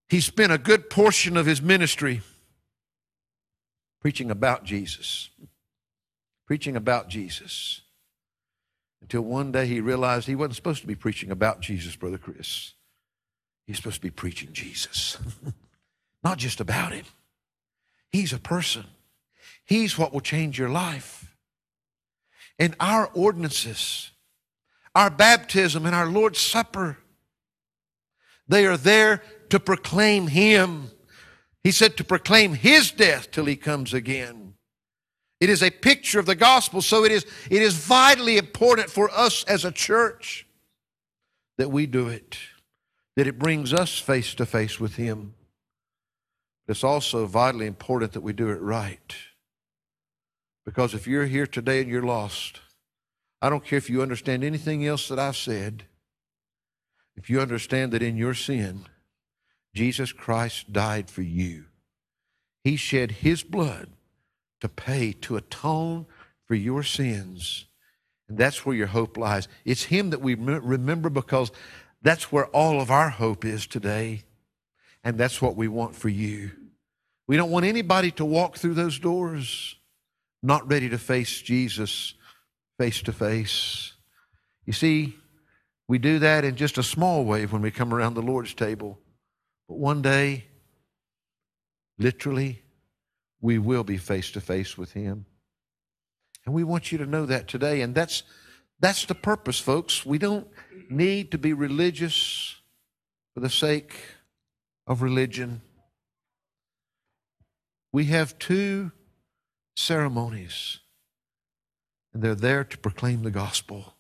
he 0.08 0.22
spent 0.22 0.52
a 0.52 0.58
good 0.58 0.90
portion 0.90 1.36
of 1.36 1.46
his 1.46 1.62
ministry 1.62 2.22
preaching 4.00 4.30
about 4.30 4.64
Jesus, 4.64 5.30
preaching 6.46 6.76
about 6.76 7.08
Jesus, 7.10 7.82
until 9.02 9.22
one 9.22 9.52
day 9.52 9.66
he 9.66 9.82
realized 9.82 10.28
he 10.28 10.36
wasn't 10.36 10.56
supposed 10.56 10.82
to 10.82 10.88
be 10.88 10.96
preaching 10.96 11.32
about 11.32 11.62
Jesus, 11.62 11.96
Brother 11.96 12.18
Chris. 12.20 12.74
He's 13.66 13.78
supposed 13.78 13.98
to 13.98 14.02
be 14.02 14.12
preaching 14.12 14.54
Jesus, 14.54 15.18
not 16.24 16.38
just 16.38 16.60
about 16.60 16.94
him. 16.94 17.06
He's 18.12 18.34
a 18.34 18.40
person, 18.40 18.86
he's 19.66 19.98
what 19.98 20.14
will 20.14 20.22
change 20.22 20.58
your 20.60 20.70
life 20.70 21.22
and 22.62 22.76
our 22.80 23.10
ordinances, 23.16 24.12
our 24.94 25.10
baptism, 25.10 25.88
and 25.88 25.96
our 25.96 26.06
Lord's 26.06 26.40
Supper. 26.40 27.00
They 28.48 28.68
are 28.68 28.78
there 28.78 29.24
to 29.50 29.60
proclaim 29.60 30.28
Him. 30.28 30.92
He 31.64 31.72
said 31.72 31.98
to 31.98 32.04
proclaim 32.04 32.54
His 32.54 32.92
death 32.92 33.32
till 33.32 33.46
He 33.46 33.56
comes 33.56 33.96
again. 33.96 34.54
It 35.40 35.50
is 35.50 35.64
a 35.64 35.72
picture 35.72 36.20
of 36.20 36.28
the 36.28 36.36
gospel, 36.36 36.84
so 36.84 37.04
it 37.04 37.12
is, 37.12 37.26
it 37.50 37.64
is 37.64 37.74
vitally 37.74 38.38
important 38.38 38.92
for 38.92 39.10
us 39.10 39.44
as 39.46 39.66
a 39.66 39.72
church 39.72 40.46
that 41.58 41.72
we 41.72 41.88
do 41.88 42.10
it, 42.10 42.38
that 43.16 43.26
it 43.26 43.40
brings 43.40 43.74
us 43.74 43.98
face 43.98 44.36
to 44.36 44.46
face 44.46 44.80
with 44.80 44.98
Him. 44.98 45.34
It's 46.72 46.86
also 46.86 47.26
vitally 47.26 47.68
important 47.68 48.14
that 48.14 48.22
we 48.22 48.32
do 48.32 48.50
it 48.50 48.62
right. 48.62 49.16
Because 50.66 50.94
if 50.94 51.06
you're 51.06 51.26
here 51.26 51.46
today 51.46 51.82
and 51.82 51.90
you're 51.90 52.02
lost, 52.02 52.62
I 53.42 53.50
don't 53.50 53.66
care 53.66 53.78
if 53.78 53.90
you 53.90 54.02
understand 54.02 54.42
anything 54.42 54.86
else 54.88 55.10
that 55.10 55.20
I've 55.20 55.36
said, 55.36 55.84
if 57.18 57.30
you 57.30 57.42
understand 57.42 57.92
that 57.92 58.02
in 58.02 58.16
your 58.16 58.34
sin, 58.34 58.86
Jesus 59.76 60.14
Christ 60.14 60.72
died 60.72 61.10
for 61.10 61.24
you, 61.24 61.66
He 62.64 62.78
shed 62.78 63.12
His 63.12 63.44
blood 63.44 63.90
to 64.62 64.70
pay, 64.70 65.12
to 65.12 65.36
atone 65.36 66.06
for 66.46 66.56
your 66.56 66.84
sins. 66.84 67.66
And 68.30 68.38
that's 68.38 68.66
where 68.66 68.76
your 68.76 68.88
hope 68.88 69.18
lies. 69.18 69.50
It's 69.66 69.84
Him 69.84 70.12
that 70.12 70.22
we 70.22 70.36
remember 70.36 71.10
because 71.10 71.52
that's 72.02 72.32
where 72.32 72.46
all 72.48 72.80
of 72.80 72.90
our 72.90 73.10
hope 73.10 73.44
is 73.44 73.68
today. 73.68 74.24
And 75.04 75.18
that's 75.18 75.42
what 75.42 75.58
we 75.58 75.68
want 75.68 75.96
for 75.96 76.10
you. 76.10 76.52
We 77.32 77.38
don't 77.38 77.50
want 77.50 77.66
anybody 77.66 78.12
to 78.12 78.26
walk 78.26 78.58
through 78.58 78.74
those 78.74 79.00
doors 79.00 79.78
not 80.44 80.70
ready 80.70 80.90
to 80.90 80.98
face 80.98 81.42
Jesus 81.42 82.14
face 82.78 83.02
to 83.04 83.14
face. 83.14 83.94
You 84.66 84.74
see, 84.74 85.16
we 85.88 85.98
do 85.98 86.20
that 86.20 86.44
in 86.44 86.58
just 86.58 86.78
a 86.78 86.84
small 86.84 87.24
way 87.24 87.46
when 87.46 87.62
we 87.62 87.72
come 87.72 87.94
around 87.94 88.16
the 88.16 88.22
Lord's 88.22 88.54
table. 88.54 89.00
But 89.70 89.78
one 89.78 90.02
day, 90.02 90.44
literally, 91.98 92.64
we 93.40 93.58
will 93.58 93.86
be 93.86 93.96
face 93.96 94.30
to 94.32 94.42
face 94.42 94.78
with 94.78 94.92
Him. 94.92 95.26
And 96.46 96.54
we 96.54 96.66
want 96.66 96.92
you 96.92 96.98
to 96.98 97.06
know 97.06 97.26
that 97.28 97.48
today. 97.48 97.80
And 97.80 97.96
that's, 97.96 98.24
that's 98.82 99.06
the 99.06 99.16
purpose, 99.16 99.58
folks. 99.58 100.06
We 100.06 100.18
don't 100.18 100.50
need 100.90 101.32
to 101.32 101.38
be 101.38 101.54
religious 101.54 102.58
for 103.34 103.40
the 103.40 103.50
sake 103.50 103.94
of 104.86 105.02
religion. 105.02 105.62
We 107.92 108.06
have 108.06 108.40
two 108.40 108.92
ceremonies. 109.76 110.80
And 112.14 112.22
they're 112.22 112.36
there 112.36 112.64
to 112.64 112.78
proclaim 112.78 113.24
the 113.24 113.32
gospel. 113.32 113.96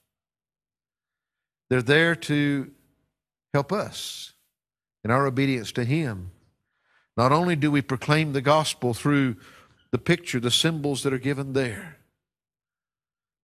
They're 1.70 1.82
there 1.82 2.16
to 2.16 2.72
help 3.54 3.72
us 3.72 4.34
in 5.04 5.12
our 5.12 5.26
obedience 5.26 5.72
to 5.74 5.86
Him. 5.86 6.32
Not 7.16 7.32
only 7.32 7.56
do 7.56 7.72
we 7.72 7.82
proclaim 7.82 8.34
the 8.34 8.42
gospel 8.42 8.94
through 8.94 9.38
the 9.92 9.98
picture, 9.98 10.40
the 10.40 10.52
symbols 10.52 11.04
that 11.04 11.14
are 11.14 11.18
given 11.18 11.54
there, 11.54 11.98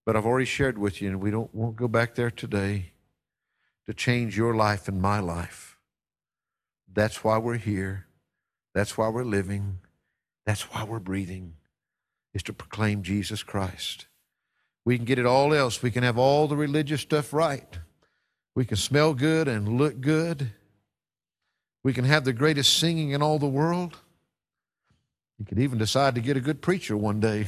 but 0.05 0.15
I've 0.15 0.25
already 0.25 0.45
shared 0.45 0.77
with 0.77 1.01
you, 1.01 1.09
and 1.09 1.21
we 1.21 1.31
don't, 1.31 1.53
won't 1.53 1.75
go 1.75 1.87
back 1.87 2.15
there 2.15 2.31
today 2.31 2.91
to 3.87 3.93
change 3.93 4.37
your 4.37 4.55
life 4.55 4.87
and 4.87 5.01
my 5.01 5.19
life. 5.19 5.77
That's 6.91 7.23
why 7.23 7.37
we're 7.37 7.57
here. 7.57 8.07
That's 8.73 8.97
why 8.97 9.09
we're 9.09 9.23
living. 9.23 9.79
That's 10.47 10.63
why 10.71 10.85
we're 10.85 10.99
breathing 10.99 11.53
is 12.33 12.41
to 12.43 12.53
proclaim 12.53 13.03
Jesus 13.03 13.43
Christ. 13.43 14.07
We 14.85 14.95
can 14.95 15.03
get 15.03 15.19
it 15.19 15.25
all 15.25 15.53
else. 15.53 15.83
We 15.83 15.91
can 15.91 16.03
have 16.03 16.17
all 16.17 16.47
the 16.47 16.55
religious 16.55 17.01
stuff 17.01 17.33
right. 17.33 17.77
We 18.55 18.63
can 18.63 18.77
smell 18.77 19.13
good 19.13 19.49
and 19.49 19.77
look 19.77 19.99
good. 19.99 20.51
We 21.83 21.93
can 21.93 22.05
have 22.05 22.23
the 22.23 22.31
greatest 22.31 22.79
singing 22.79 23.11
in 23.11 23.21
all 23.21 23.39
the 23.39 23.45
world. 23.45 23.97
You 25.37 25.45
could 25.45 25.59
even 25.59 25.77
decide 25.77 26.15
to 26.15 26.21
get 26.21 26.37
a 26.37 26.41
good 26.41 26.61
preacher 26.61 26.95
one 26.95 27.19
day. 27.19 27.47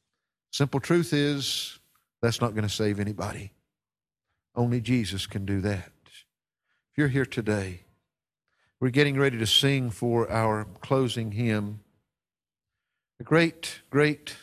Simple 0.52 0.80
truth 0.80 1.14
is, 1.14 1.78
that's 2.20 2.42
not 2.42 2.54
going 2.54 2.68
to 2.68 2.72
save 2.72 3.00
anybody. 3.00 3.52
Only 4.54 4.82
Jesus 4.82 5.26
can 5.26 5.46
do 5.46 5.62
that. 5.62 5.90
If 6.06 6.98
you're 6.98 7.08
here 7.08 7.26
today, 7.26 7.80
we're 8.80 8.90
getting 8.90 9.18
ready 9.18 9.38
to 9.38 9.46
sing 9.46 9.88
for 9.88 10.30
our 10.30 10.66
closing 10.82 11.32
hymn. 11.32 11.80
A 13.20 13.22
great, 13.22 13.80
great 13.90 14.36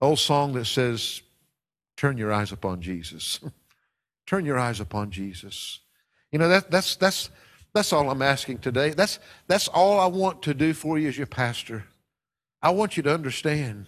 old 0.00 0.18
song 0.18 0.52
that 0.54 0.66
says, 0.66 1.22
Turn 1.96 2.16
your 2.16 2.32
eyes 2.32 2.50
upon 2.50 2.80
Jesus. 2.80 3.40
Turn 4.26 4.46
your 4.46 4.58
eyes 4.58 4.80
upon 4.80 5.10
Jesus. 5.10 5.80
You 6.32 6.38
know, 6.38 6.48
that, 6.48 6.70
that's, 6.70 6.96
that's, 6.96 7.28
that's 7.74 7.92
all 7.92 8.08
I'm 8.08 8.22
asking 8.22 8.58
today. 8.58 8.90
That's, 8.90 9.18
that's 9.48 9.68
all 9.68 10.00
I 10.00 10.06
want 10.06 10.42
to 10.42 10.54
do 10.54 10.72
for 10.72 10.98
you 10.98 11.08
as 11.08 11.18
your 11.18 11.26
pastor. 11.26 11.84
I 12.62 12.70
want 12.70 12.96
you 12.96 13.02
to 13.02 13.12
understand. 13.12 13.86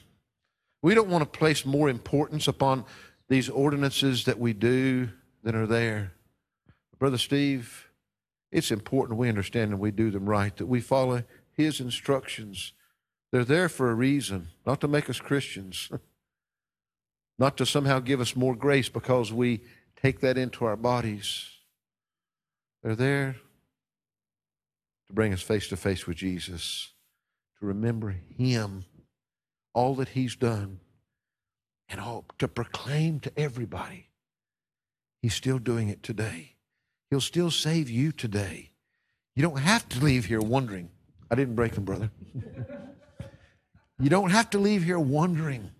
We 0.82 0.94
don't 0.94 1.08
want 1.08 1.22
to 1.22 1.38
place 1.38 1.64
more 1.64 1.88
importance 1.88 2.48
upon 2.48 2.84
these 3.28 3.48
ordinances 3.48 4.24
that 4.24 4.38
we 4.38 4.52
do 4.52 5.08
than 5.42 5.54
are 5.54 5.66
there. 5.66 6.12
Brother 6.98 7.18
Steve, 7.18 7.88
it's 8.50 8.70
important 8.70 9.18
we 9.18 9.28
understand 9.28 9.70
and 9.70 9.80
we 9.80 9.90
do 9.90 10.10
them 10.10 10.28
right, 10.28 10.56
that 10.56 10.66
we 10.66 10.80
follow 10.80 11.24
his 11.52 11.80
instructions. 11.80 12.72
They're 13.32 13.44
there 13.44 13.70
for 13.70 13.90
a 13.90 13.94
reason, 13.94 14.48
not 14.66 14.82
to 14.82 14.88
make 14.88 15.08
us 15.08 15.18
Christians, 15.18 15.90
not 17.38 17.56
to 17.56 17.66
somehow 17.66 17.98
give 17.98 18.20
us 18.20 18.36
more 18.36 18.54
grace 18.54 18.90
because 18.90 19.32
we 19.32 19.62
take 20.00 20.20
that 20.20 20.36
into 20.36 20.66
our 20.66 20.76
bodies. 20.76 21.48
They're 22.82 22.94
there 22.94 23.36
to 25.06 25.12
bring 25.12 25.32
us 25.32 25.40
face 25.40 25.66
to 25.68 25.76
face 25.76 26.06
with 26.06 26.18
Jesus, 26.18 26.92
to 27.58 27.66
remember 27.66 28.16
him, 28.36 28.84
all 29.72 29.94
that 29.94 30.10
he's 30.10 30.36
done, 30.36 30.80
and 31.88 32.00
all, 32.00 32.26
to 32.38 32.48
proclaim 32.48 33.18
to 33.20 33.32
everybody 33.38 34.10
he's 35.22 35.34
still 35.34 35.58
doing 35.58 35.88
it 35.88 36.02
today. 36.02 36.56
He'll 37.08 37.20
still 37.20 37.50
save 37.50 37.88
you 37.88 38.12
today. 38.12 38.72
You 39.34 39.42
don't 39.42 39.58
have 39.58 39.88
to 39.90 40.04
leave 40.04 40.26
here 40.26 40.40
wondering. 40.40 40.90
I 41.30 41.34
didn't 41.34 41.54
break 41.54 41.72
them, 41.72 41.84
brother. 41.84 42.10
you 44.02 44.10
don't 44.10 44.30
have 44.30 44.50
to 44.50 44.58
leave 44.58 44.82
here 44.82 44.98
wondering. 44.98 45.70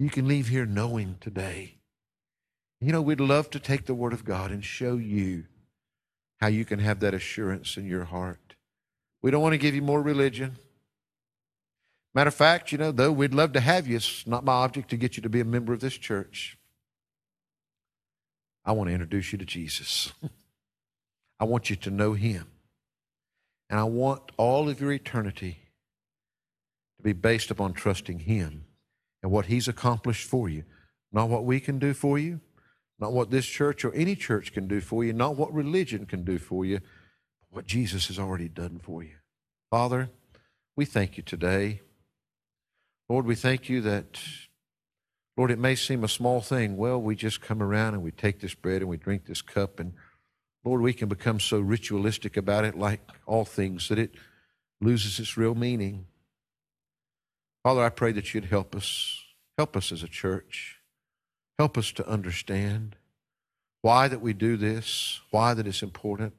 You 0.00 0.10
can 0.10 0.26
leave 0.26 0.48
here 0.48 0.66
knowing 0.66 1.18
today. 1.20 1.76
You 2.80 2.90
know, 2.90 3.00
we'd 3.00 3.20
love 3.20 3.48
to 3.50 3.60
take 3.60 3.86
the 3.86 3.94
Word 3.94 4.12
of 4.12 4.24
God 4.24 4.50
and 4.50 4.64
show 4.64 4.96
you 4.96 5.44
how 6.40 6.48
you 6.48 6.64
can 6.64 6.80
have 6.80 6.98
that 7.00 7.14
assurance 7.14 7.76
in 7.76 7.86
your 7.86 8.06
heart. 8.06 8.56
We 9.22 9.30
don't 9.30 9.42
want 9.42 9.52
to 9.52 9.58
give 9.58 9.74
you 9.74 9.82
more 9.82 10.02
religion. 10.02 10.56
Matter 12.12 12.28
of 12.28 12.34
fact, 12.34 12.72
you 12.72 12.78
know, 12.78 12.90
though 12.90 13.12
we'd 13.12 13.34
love 13.34 13.52
to 13.52 13.60
have 13.60 13.86
you, 13.86 13.94
it's 13.96 14.26
not 14.26 14.44
my 14.44 14.54
object 14.54 14.90
to 14.90 14.96
get 14.96 15.16
you 15.16 15.22
to 15.22 15.28
be 15.28 15.40
a 15.40 15.44
member 15.44 15.72
of 15.72 15.78
this 15.78 15.96
church. 15.96 16.58
I 18.64 18.72
want 18.72 18.88
to 18.88 18.94
introduce 18.94 19.30
you 19.30 19.38
to 19.38 19.44
Jesus. 19.44 20.12
I 21.38 21.44
want 21.44 21.70
you 21.70 21.76
to 21.76 21.90
know 21.90 22.14
Him. 22.14 22.48
And 23.68 23.78
I 23.78 23.84
want 23.84 24.32
all 24.36 24.68
of 24.68 24.80
your 24.80 24.90
eternity 24.90 25.59
to 27.00 27.04
be 27.04 27.12
based 27.12 27.50
upon 27.50 27.72
trusting 27.72 28.20
Him 28.20 28.64
and 29.22 29.32
what 29.32 29.46
He's 29.46 29.68
accomplished 29.68 30.28
for 30.28 30.48
you. 30.48 30.64
Not 31.12 31.28
what 31.28 31.44
we 31.44 31.60
can 31.60 31.78
do 31.78 31.92
for 31.92 32.18
you, 32.18 32.40
not 32.98 33.12
what 33.12 33.30
this 33.30 33.46
church 33.46 33.84
or 33.84 33.92
any 33.94 34.14
church 34.14 34.52
can 34.52 34.68
do 34.68 34.80
for 34.80 35.04
you, 35.04 35.12
not 35.12 35.36
what 35.36 35.52
religion 35.52 36.06
can 36.06 36.24
do 36.24 36.38
for 36.38 36.64
you, 36.64 36.78
but 37.40 37.50
what 37.50 37.66
Jesus 37.66 38.06
has 38.06 38.18
already 38.18 38.48
done 38.48 38.80
for 38.82 39.02
you. 39.02 39.16
Father, 39.70 40.10
we 40.76 40.84
thank 40.84 41.16
you 41.16 41.22
today. 41.22 41.80
Lord, 43.08 43.26
we 43.26 43.34
thank 43.34 43.68
you 43.68 43.80
that 43.80 44.20
Lord, 45.36 45.50
it 45.50 45.58
may 45.58 45.74
seem 45.74 46.04
a 46.04 46.08
small 46.08 46.42
thing. 46.42 46.76
Well, 46.76 47.00
we 47.00 47.16
just 47.16 47.40
come 47.40 47.62
around 47.62 47.94
and 47.94 48.02
we 48.02 48.10
take 48.10 48.40
this 48.40 48.54
bread 48.54 48.82
and 48.82 48.90
we 48.90 48.98
drink 48.98 49.24
this 49.24 49.40
cup, 49.40 49.80
and 49.80 49.94
Lord, 50.64 50.82
we 50.82 50.92
can 50.92 51.08
become 51.08 51.40
so 51.40 51.58
ritualistic 51.58 52.36
about 52.36 52.66
it, 52.66 52.76
like 52.76 53.00
all 53.24 53.46
things, 53.46 53.88
that 53.88 53.98
it 53.98 54.14
loses 54.82 55.18
its 55.18 55.38
real 55.38 55.54
meaning. 55.54 56.04
Father, 57.62 57.84
I 57.84 57.90
pray 57.90 58.12
that 58.12 58.32
you'd 58.32 58.46
help 58.46 58.74
us. 58.74 59.18
Help 59.58 59.76
us 59.76 59.92
as 59.92 60.02
a 60.02 60.08
church. 60.08 60.78
Help 61.58 61.76
us 61.76 61.92
to 61.92 62.08
understand 62.08 62.96
why 63.82 64.08
that 64.08 64.22
we 64.22 64.32
do 64.32 64.56
this, 64.56 65.20
why 65.30 65.52
that 65.52 65.66
it's 65.66 65.82
important. 65.82 66.32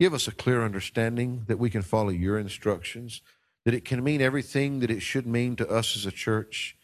Give 0.00 0.14
us 0.14 0.26
a 0.26 0.32
clear 0.32 0.64
understanding 0.64 1.44
that 1.46 1.58
we 1.58 1.70
can 1.70 1.82
follow 1.82 2.08
your 2.08 2.38
instructions, 2.38 3.20
that 3.64 3.74
it 3.74 3.84
can 3.84 4.02
mean 4.02 4.22
everything 4.22 4.80
that 4.80 4.90
it 4.90 5.00
should 5.00 5.26
mean 5.26 5.56
to 5.56 5.68
us 5.68 5.96
as 5.96 6.06
a 6.06 6.10
church, 6.10 6.76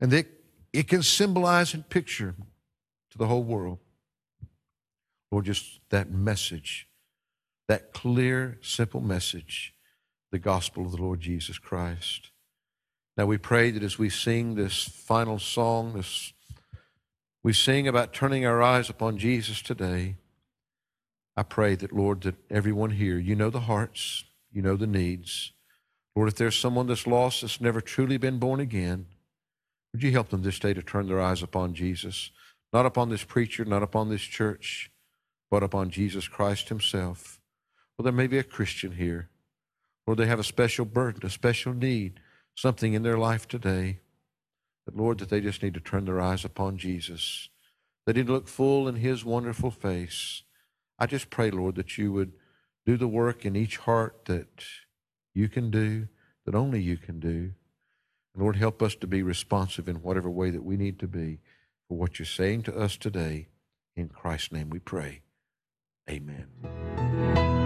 and 0.00 0.10
that 0.10 0.26
it 0.72 0.88
can 0.88 1.02
symbolize 1.02 1.74
and 1.74 1.88
picture 1.88 2.34
to 3.10 3.18
the 3.18 3.26
whole 3.26 3.42
world. 3.42 3.78
Lord, 5.30 5.44
just 5.44 5.80
that 5.90 6.10
message, 6.10 6.88
that 7.68 7.92
clear, 7.92 8.58
simple 8.62 9.00
message, 9.00 9.74
the 10.32 10.38
gospel 10.38 10.86
of 10.86 10.92
the 10.92 11.02
Lord 11.02 11.20
Jesus 11.20 11.58
Christ. 11.58 12.30
Now 13.20 13.26
we 13.26 13.36
pray 13.36 13.70
that 13.70 13.82
as 13.82 13.98
we 13.98 14.08
sing 14.08 14.54
this 14.54 14.84
final 14.84 15.38
song, 15.38 15.92
this 15.92 16.32
we 17.42 17.52
sing 17.52 17.86
about 17.86 18.14
turning 18.14 18.46
our 18.46 18.62
eyes 18.62 18.88
upon 18.88 19.18
Jesus 19.18 19.60
today. 19.60 20.16
I 21.36 21.42
pray 21.42 21.74
that, 21.74 21.92
Lord, 21.92 22.22
that 22.22 22.36
everyone 22.48 22.92
here, 22.92 23.18
you 23.18 23.36
know 23.36 23.50
the 23.50 23.60
hearts, 23.60 24.24
you 24.50 24.62
know 24.62 24.74
the 24.74 24.86
needs. 24.86 25.52
Lord, 26.16 26.30
if 26.30 26.36
there's 26.36 26.58
someone 26.58 26.86
that's 26.86 27.06
lost 27.06 27.42
that's 27.42 27.60
never 27.60 27.82
truly 27.82 28.16
been 28.16 28.38
born 28.38 28.58
again, 28.58 29.04
would 29.92 30.02
you 30.02 30.12
help 30.12 30.30
them 30.30 30.40
this 30.40 30.58
day 30.58 30.72
to 30.72 30.80
turn 30.80 31.06
their 31.06 31.20
eyes 31.20 31.42
upon 31.42 31.74
Jesus? 31.74 32.30
Not 32.72 32.86
upon 32.86 33.10
this 33.10 33.24
preacher, 33.24 33.66
not 33.66 33.82
upon 33.82 34.08
this 34.08 34.22
church, 34.22 34.90
but 35.50 35.62
upon 35.62 35.90
Jesus 35.90 36.26
Christ 36.26 36.70
Himself. 36.70 37.38
Well, 37.98 38.04
there 38.04 38.14
may 38.14 38.28
be 38.28 38.38
a 38.38 38.42
Christian 38.42 38.92
here, 38.92 39.28
or 40.06 40.16
they 40.16 40.24
have 40.24 40.40
a 40.40 40.42
special 40.42 40.86
burden, 40.86 41.26
a 41.26 41.28
special 41.28 41.74
need, 41.74 42.18
something 42.60 42.92
in 42.92 43.02
their 43.02 43.16
life 43.16 43.48
today. 43.48 44.00
That, 44.84 44.96
Lord, 44.96 45.18
that 45.18 45.30
they 45.30 45.40
just 45.40 45.62
need 45.62 45.74
to 45.74 45.80
turn 45.80 46.04
their 46.04 46.20
eyes 46.20 46.44
upon 46.44 46.76
Jesus. 46.76 47.48
They 48.06 48.12
need 48.12 48.26
to 48.26 48.32
look 48.32 48.48
full 48.48 48.86
in 48.86 48.96
His 48.96 49.24
wonderful 49.24 49.70
face. 49.70 50.42
I 50.98 51.06
just 51.06 51.30
pray, 51.30 51.50
Lord, 51.50 51.76
that 51.76 51.96
you 51.96 52.12
would 52.12 52.32
do 52.84 52.96
the 52.96 53.08
work 53.08 53.46
in 53.46 53.56
each 53.56 53.78
heart 53.78 54.26
that 54.26 54.64
you 55.34 55.48
can 55.48 55.70
do, 55.70 56.08
that 56.44 56.54
only 56.54 56.82
you 56.82 56.96
can 56.96 57.18
do. 57.18 57.52
Lord, 58.36 58.56
help 58.56 58.82
us 58.82 58.94
to 58.96 59.06
be 59.06 59.22
responsive 59.22 59.88
in 59.88 59.96
whatever 59.96 60.30
way 60.30 60.50
that 60.50 60.64
we 60.64 60.76
need 60.76 60.98
to 61.00 61.08
be 61.08 61.40
for 61.88 61.96
what 61.96 62.18
you're 62.18 62.26
saying 62.26 62.62
to 62.64 62.76
us 62.76 62.96
today. 62.96 63.48
In 63.96 64.08
Christ's 64.08 64.52
name 64.52 64.70
we 64.70 64.78
pray. 64.78 65.22
Amen. 66.08 67.59